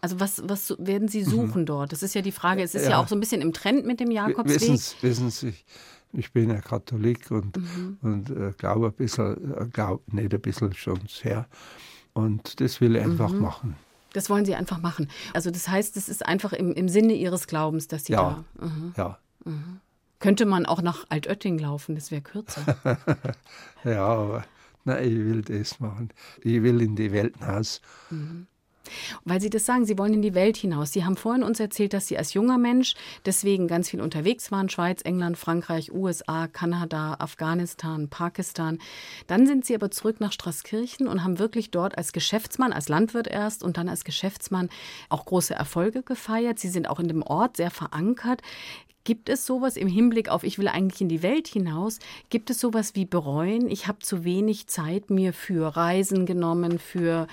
Also 0.00 0.18
was, 0.18 0.42
was 0.46 0.74
werden 0.78 1.08
Sie 1.08 1.22
suchen 1.22 1.62
mhm. 1.62 1.66
dort? 1.66 1.92
Das 1.92 2.02
ist 2.02 2.14
ja 2.14 2.22
die 2.22 2.32
Frage. 2.32 2.62
Es 2.62 2.74
ist 2.74 2.84
ja. 2.84 2.90
ja. 2.90 2.98
auch 3.00 3.08
so 3.08 3.14
ein 3.14 3.20
bisschen 3.20 3.40
im 3.40 3.52
Trend 3.52 3.86
mit 3.86 4.00
dem 4.00 4.10
Jakobsweg. 4.10 4.60
Wissen, 4.60 4.96
wissen 5.00 5.30
Sie, 5.30 5.54
ich 6.12 6.32
bin 6.32 6.50
ja 6.50 6.60
Katholik 6.60 7.30
und, 7.30 7.56
mhm. 7.56 7.98
und 8.02 8.30
äh, 8.30 8.52
glaube 8.58 8.88
ein 8.88 8.92
bisschen, 8.92 9.54
äh, 9.54 9.66
glaub, 9.72 10.12
nicht 10.12 10.34
ein 10.34 10.40
bisschen 10.40 10.74
schon 10.74 11.00
sehr. 11.08 11.46
Und 12.14 12.60
das 12.60 12.80
will 12.80 12.96
einfach 12.96 13.32
mhm. 13.32 13.40
machen. 13.40 13.76
Das 14.12 14.28
wollen 14.28 14.44
Sie 14.44 14.54
einfach 14.54 14.78
machen. 14.80 15.08
Also 15.32 15.50
das 15.50 15.68
heißt, 15.68 15.96
es 15.96 16.08
ist 16.08 16.26
einfach 16.26 16.52
im, 16.52 16.72
im 16.72 16.88
Sinne 16.88 17.14
Ihres 17.14 17.46
Glaubens, 17.46 17.88
dass 17.88 18.04
Sie 18.04 18.12
ja. 18.12 18.44
da. 18.58 18.66
Mhm. 18.66 18.92
Ja. 18.96 19.18
Mhm. 19.44 19.80
Könnte 20.18 20.46
man 20.46 20.66
auch 20.66 20.82
nach 20.82 21.04
Altötting 21.08 21.58
laufen, 21.58 21.94
das 21.94 22.10
wäre 22.10 22.22
kürzer. 22.22 22.62
ja, 23.84 24.04
aber 24.06 24.44
nein, 24.84 25.04
ich 25.04 25.16
will 25.16 25.42
das 25.42 25.80
machen. 25.80 26.10
Ich 26.42 26.62
will 26.62 26.80
in 26.80 26.94
die 26.94 27.10
Welt 27.10 27.38
hinaus. 27.38 27.80
Mhm. 28.10 28.46
Weil 29.24 29.40
Sie 29.40 29.50
das 29.50 29.64
sagen, 29.64 29.84
Sie 29.84 29.98
wollen 29.98 30.14
in 30.14 30.22
die 30.22 30.34
Welt 30.34 30.56
hinaus. 30.56 30.92
Sie 30.92 31.04
haben 31.04 31.16
vorhin 31.16 31.42
uns 31.42 31.60
erzählt, 31.60 31.92
dass 31.92 32.06
Sie 32.06 32.18
als 32.18 32.34
junger 32.34 32.58
Mensch 32.58 32.94
deswegen 33.26 33.68
ganz 33.68 33.90
viel 33.90 34.00
unterwegs 34.00 34.50
waren. 34.50 34.68
Schweiz, 34.68 35.02
England, 35.02 35.38
Frankreich, 35.38 35.92
USA, 35.92 36.48
Kanada, 36.48 37.16
Afghanistan, 37.18 38.08
Pakistan. 38.08 38.78
Dann 39.26 39.46
sind 39.46 39.64
Sie 39.64 39.74
aber 39.74 39.90
zurück 39.90 40.20
nach 40.20 40.32
Straßkirchen 40.32 41.08
und 41.08 41.24
haben 41.24 41.38
wirklich 41.38 41.70
dort 41.70 41.96
als 41.96 42.12
Geschäftsmann, 42.12 42.72
als 42.72 42.88
Landwirt 42.88 43.26
erst 43.26 43.62
und 43.62 43.76
dann 43.76 43.88
als 43.88 44.04
Geschäftsmann 44.04 44.68
auch 45.08 45.24
große 45.24 45.54
Erfolge 45.54 46.02
gefeiert. 46.02 46.58
Sie 46.58 46.68
sind 46.68 46.88
auch 46.88 47.00
in 47.00 47.08
dem 47.08 47.22
Ort 47.22 47.56
sehr 47.56 47.70
verankert. 47.70 48.42
Gibt 49.04 49.28
es 49.28 49.46
sowas 49.46 49.76
im 49.76 49.88
Hinblick 49.88 50.28
auf, 50.28 50.44
ich 50.44 50.58
will 50.58 50.68
eigentlich 50.68 51.00
in 51.00 51.08
die 51.08 51.22
Welt 51.22 51.48
hinaus, 51.48 51.98
gibt 52.30 52.50
es 52.50 52.60
sowas 52.60 52.94
wie 52.94 53.04
bereuen? 53.04 53.68
Ich 53.68 53.88
habe 53.88 53.98
zu 53.98 54.24
wenig 54.24 54.68
Zeit 54.68 55.10
mir 55.10 55.32
für 55.32 55.76
Reisen 55.76 56.24
genommen, 56.24 56.78
für 56.78 57.26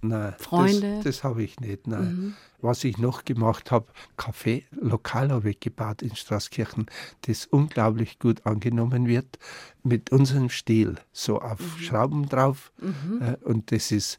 nein, 0.00 0.34
Freunde? 0.38 0.96
Das, 0.96 1.04
das 1.04 1.24
habe 1.24 1.42
ich 1.42 1.58
nicht, 1.58 1.86
nein. 1.86 2.00
Mhm. 2.00 2.34
Was 2.60 2.82
ich 2.84 2.98
noch 2.98 3.24
gemacht 3.24 3.70
habe, 3.70 3.86
Café, 4.16 4.64
Lokal 4.72 5.30
habe 5.30 5.50
ich 5.50 5.60
gebaut 5.60 6.02
in 6.02 6.14
Straßkirchen, 6.14 6.86
das 7.22 7.46
unglaublich 7.46 8.18
gut 8.18 8.46
angenommen 8.46 9.06
wird, 9.06 9.38
mit 9.82 10.10
unserem 10.10 10.50
Stil, 10.50 10.96
so 11.12 11.40
auf 11.40 11.60
mhm. 11.60 11.82
Schrauben 11.82 12.28
drauf. 12.28 12.72
Mhm. 12.80 13.22
Äh, 13.22 13.36
und 13.44 13.72
das 13.72 13.90
ist 13.92 14.18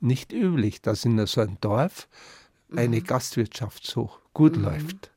nicht 0.00 0.32
üblich, 0.32 0.82
dass 0.82 1.04
in 1.04 1.24
so 1.26 1.40
einem 1.40 1.58
Dorf 1.60 2.08
eine 2.74 3.00
mhm. 3.00 3.04
Gastwirtschaft 3.04 3.86
so 3.86 4.10
gut 4.32 4.56
mhm. 4.56 4.64
läuft. 4.64 5.10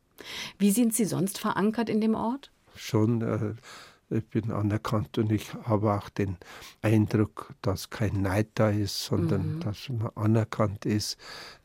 Wie 0.58 0.72
sind 0.72 0.94
Sie 0.94 1.06
sonst 1.06 1.38
verankert 1.38 1.90
in 1.90 2.02
dem 2.02 2.16
Ort? 2.16 2.52
Schon, 2.76 3.22
äh, 3.22 4.16
ich 4.16 4.26
bin 4.28 4.52
anerkannt 4.52 5.18
und 5.18 5.32
ich 5.32 5.54
habe 5.54 5.94
auch 5.94 6.10
den 6.10 6.38
Eindruck, 6.82 7.54
dass 7.62 7.90
kein 7.90 8.22
Neid 8.22 8.48
da 8.56 8.70
ist, 8.70 9.04
sondern 9.04 9.56
mhm. 9.56 9.60
dass 9.60 9.90
man 9.90 10.10
anerkannt 10.16 10.86
ist, 10.86 11.18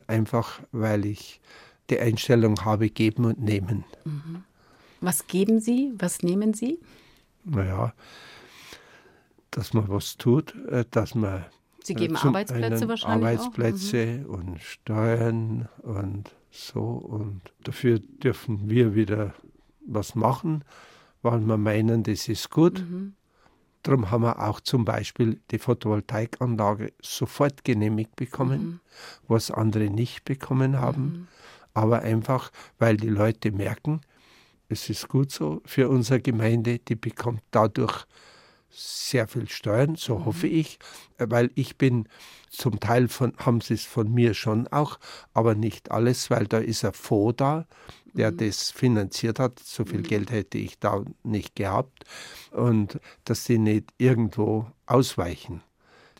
einfach 0.07 0.59
weil 0.71 1.05
ich 1.05 1.39
die 1.89 1.99
Einstellung 1.99 2.63
habe, 2.65 2.89
geben 2.89 3.25
und 3.25 3.39
nehmen. 3.39 3.85
Mhm. 4.03 4.43
Was 5.01 5.27
geben 5.27 5.59
Sie? 5.59 5.93
Was 5.97 6.23
nehmen 6.23 6.53
Sie? 6.53 6.79
Naja, 7.43 7.93
dass 9.51 9.73
man 9.73 9.87
was 9.89 10.17
tut, 10.17 10.55
äh, 10.69 10.85
dass 10.89 11.15
man. 11.15 11.45
Sie 11.83 11.93
geben 11.93 12.15
Arbeitsplätze 12.15 12.87
wahrscheinlich. 12.87 13.39
Arbeitsplätze 13.39 14.23
auch? 14.23 14.27
Mhm. 14.27 14.49
und 14.49 14.61
Steuern 14.61 15.69
und 15.81 16.31
so, 16.55 16.81
und 16.81 17.41
dafür 17.63 17.97
dürfen 17.97 18.69
wir 18.69 18.93
wieder 18.93 19.33
was 19.87 20.13
machen, 20.13 20.63
weil 21.23 21.39
wir 21.39 21.57
meinen, 21.57 22.03
das 22.03 22.27
ist 22.27 22.51
gut. 22.51 22.79
Mhm. 22.79 23.15
Darum 23.81 24.11
haben 24.11 24.21
wir 24.21 24.39
auch 24.39 24.59
zum 24.59 24.85
Beispiel 24.85 25.41
die 25.49 25.57
Photovoltaikanlage 25.57 26.93
sofort 27.01 27.63
genehmigt 27.63 28.15
bekommen, 28.15 28.61
mhm. 28.61 28.79
was 29.27 29.49
andere 29.49 29.89
nicht 29.89 30.25
bekommen 30.25 30.79
haben. 30.79 31.03
Mhm. 31.03 31.27
Aber 31.73 32.03
einfach, 32.03 32.51
weil 32.77 32.97
die 32.97 33.09
Leute 33.09 33.51
merken, 33.51 34.01
es 34.69 34.91
ist 34.91 35.07
gut 35.07 35.31
so 35.31 35.63
für 35.65 35.89
unsere 35.89 36.21
Gemeinde, 36.21 36.77
die 36.77 36.95
bekommt 36.95 37.41
dadurch 37.49 38.05
sehr 38.73 39.27
viel 39.27 39.47
Steuern, 39.47 39.95
so 39.95 40.17
mhm. 40.17 40.25
hoffe 40.25 40.47
ich, 40.47 40.79
weil 41.17 41.51
ich 41.55 41.77
bin 41.77 42.07
zum 42.49 42.79
Teil 42.79 43.07
von, 43.07 43.33
haben 43.37 43.61
sie 43.61 43.75
es 43.75 43.85
von 43.85 44.11
mir 44.11 44.33
schon 44.33 44.67
auch, 44.67 44.99
aber 45.33 45.55
nicht 45.55 45.91
alles, 45.91 46.29
weil 46.29 46.47
da 46.47 46.57
ist 46.57 46.83
ein 46.83 46.93
Fonds 46.93 47.37
da, 47.37 47.65
der 48.13 48.31
mhm. 48.31 48.37
das 48.37 48.71
finanziert 48.71 49.39
hat. 49.39 49.59
So 49.59 49.85
viel 49.85 49.99
mhm. 49.99 50.03
Geld 50.03 50.31
hätte 50.31 50.57
ich 50.57 50.79
da 50.79 51.03
nicht 51.23 51.55
gehabt. 51.55 52.03
Und 52.51 52.99
dass 53.25 53.45
sie 53.45 53.57
nicht 53.57 53.91
irgendwo 53.97 54.67
ausweichen. 54.85 55.61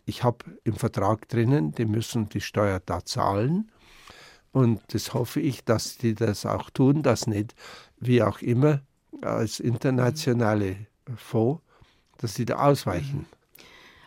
Ich 0.06 0.22
habe 0.22 0.44
im 0.64 0.74
Vertrag 0.74 1.28
drinnen, 1.28 1.72
die 1.72 1.86
müssen 1.86 2.28
die 2.28 2.40
Steuer 2.40 2.80
da 2.84 3.04
zahlen. 3.04 3.70
Und 4.52 4.82
das 4.88 5.14
hoffe 5.14 5.40
ich, 5.40 5.64
dass 5.64 5.96
die 5.98 6.14
das 6.14 6.46
auch 6.46 6.70
tun, 6.70 7.02
dass 7.02 7.26
nicht, 7.26 7.54
wie 7.98 8.22
auch 8.22 8.40
immer, 8.40 8.82
als 9.22 9.58
internationale 9.58 10.86
Fonds, 11.16 11.62
dass 12.18 12.34
sie 12.34 12.44
da 12.44 12.56
ausweichen. 12.56 13.26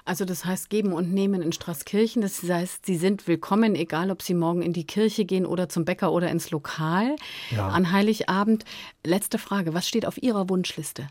Also 0.05 0.23
das 0.23 0.45
heißt 0.45 0.69
geben 0.69 0.93
und 0.93 1.13
nehmen 1.13 1.41
in 1.41 1.51
Straßkirchen. 1.51 2.21
Das 2.21 2.41
heißt, 2.41 2.85
Sie 2.85 2.95
sind 2.95 3.27
willkommen, 3.27 3.75
egal 3.75 4.09
ob 4.09 4.21
Sie 4.21 4.33
morgen 4.33 4.61
in 4.61 4.71
die 4.71 4.85
Kirche 4.87 5.25
gehen 5.25 5.45
oder 5.45 5.67
zum 5.67 5.83
Bäcker 5.83 6.13
oder 6.13 6.29
ins 6.31 6.49
Lokal 6.49 7.17
Ja. 7.51 7.67
an 7.67 7.91
Heiligabend. 7.91 8.63
Letzte 9.05 9.37
Frage, 9.37 9.73
was 9.73 9.85
steht 9.87 10.05
auf 10.05 10.17
Ihrer 10.23 10.47
Wunschliste? 10.49 11.07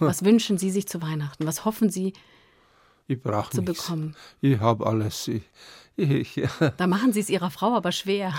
Was 0.00 0.24
wünschen 0.24 0.58
Sie 0.58 0.70
sich 0.72 0.88
zu 0.88 1.00
Weihnachten? 1.02 1.46
Was 1.46 1.64
hoffen 1.64 1.88
Sie 1.88 2.14
Ich 3.06 3.22
brauche 3.22 3.50
zu 3.52 3.62
nichts. 3.62 3.84
bekommen? 3.84 4.16
Ich 4.40 4.58
habe 4.58 4.84
alles. 4.86 5.28
Ich, 5.28 5.42
ich, 5.96 6.42
Da 6.76 6.86
machen 6.88 7.12
Sie 7.12 7.20
es 7.20 7.30
Ihrer 7.30 7.50
Frau 7.50 7.76
aber 7.76 7.92
schwer. 7.92 8.34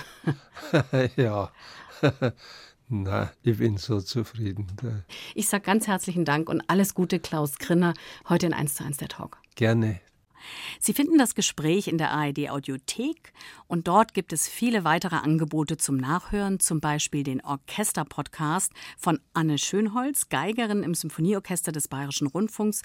ja. 1.16 1.50
Na, 2.90 3.32
ich 3.44 3.58
bin 3.58 3.78
so 3.78 4.00
zufrieden. 4.00 4.68
Ich 5.36 5.50
sage 5.50 5.64
ganz 5.66 5.88
herzlichen 5.88 6.24
Dank 6.24 6.48
und 6.48 6.64
alles 6.70 6.94
Gute, 6.94 7.20
Klaus 7.20 7.58
Grinner, 7.58 7.94
heute 8.30 8.46
in 8.46 8.54
1 8.54 8.76
zu 8.76 8.86
1 8.86 8.98
der 8.98 9.10
Talk. 9.10 9.42
Gerne. 9.56 10.00
Sie 10.80 10.94
finden 10.94 11.18
das 11.18 11.36
Gespräch 11.36 11.90
in 11.90 11.98
der 11.98 12.12
ARD 12.12 12.50
Audiothek 12.50 13.34
und 13.68 13.90
dort 13.90 14.14
gibt 14.14 14.32
es 14.32 14.48
viele 14.48 14.86
weitere 14.86 15.18
Angebote 15.18 15.76
zum 15.76 15.98
Nachhören, 15.98 16.62
zum 16.62 16.80
Beispiel 16.80 17.24
den 17.24 17.44
Orchester-Podcast 17.44 18.72
von 18.98 19.20
Anne 19.34 19.58
Schönholz, 19.58 20.30
Geigerin 20.30 20.84
im 20.84 20.94
Symphonieorchester 20.94 21.74
des 21.74 21.90
Bayerischen 21.90 22.28
Rundfunks. 22.28 22.84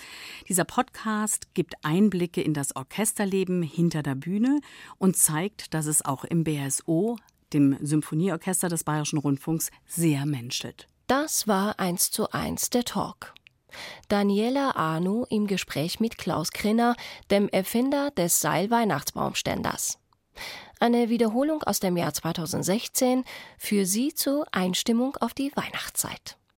Dieser 0.49 0.65
Podcast 0.65 1.55
gibt 1.55 1.75
Einblicke 1.85 2.43
in 2.43 2.55
das 2.55 2.75
Orchesterleben 2.75 3.63
hinter 3.63 4.03
der 4.03 4.17
Bühne 4.17 4.61
und 4.99 5.17
zeigt, 5.17 5.75
dass 5.75 5.87
es 5.87 6.05
auch 6.05 6.25
im 6.25 6.43
BSO, 6.43 7.19
dem 7.53 7.77
Symphonieorchester 7.81 8.69
des 8.69 8.85
Bayerischen 8.85 9.19
Rundfunks, 9.19 9.71
sehr 9.87 10.27
menschelt. 10.27 10.87
Das 11.07 11.47
war 11.47 11.79
1 11.79 12.11
zu 12.11 12.31
1 12.31 12.71
der 12.71 12.85
Talk. 12.85 13.35
Daniela 14.09 14.77
Arnu 14.77 15.25
im 15.31 15.47
Gespräch 15.47 16.01
mit 16.01 16.19
Klaus 16.19 16.51
Krinner, 16.51 16.95
dem 17.31 17.49
Erfinder 17.49 18.11
des 18.11 18.41
Seil-Weihnachtsbaumständers. 18.41 19.99
Eine 20.81 21.09
Wiederholung 21.09 21.63
aus 21.63 21.81
dem 21.81 21.97
Jahr 21.97 22.13
2016 22.13 23.25
für 23.59 23.87
Sie 23.87 24.15
zur 24.15 24.47
Einstimmung 24.53 25.17
auf 25.17 25.35
die 25.35 25.53
Weihnachtszeit. 25.55 26.37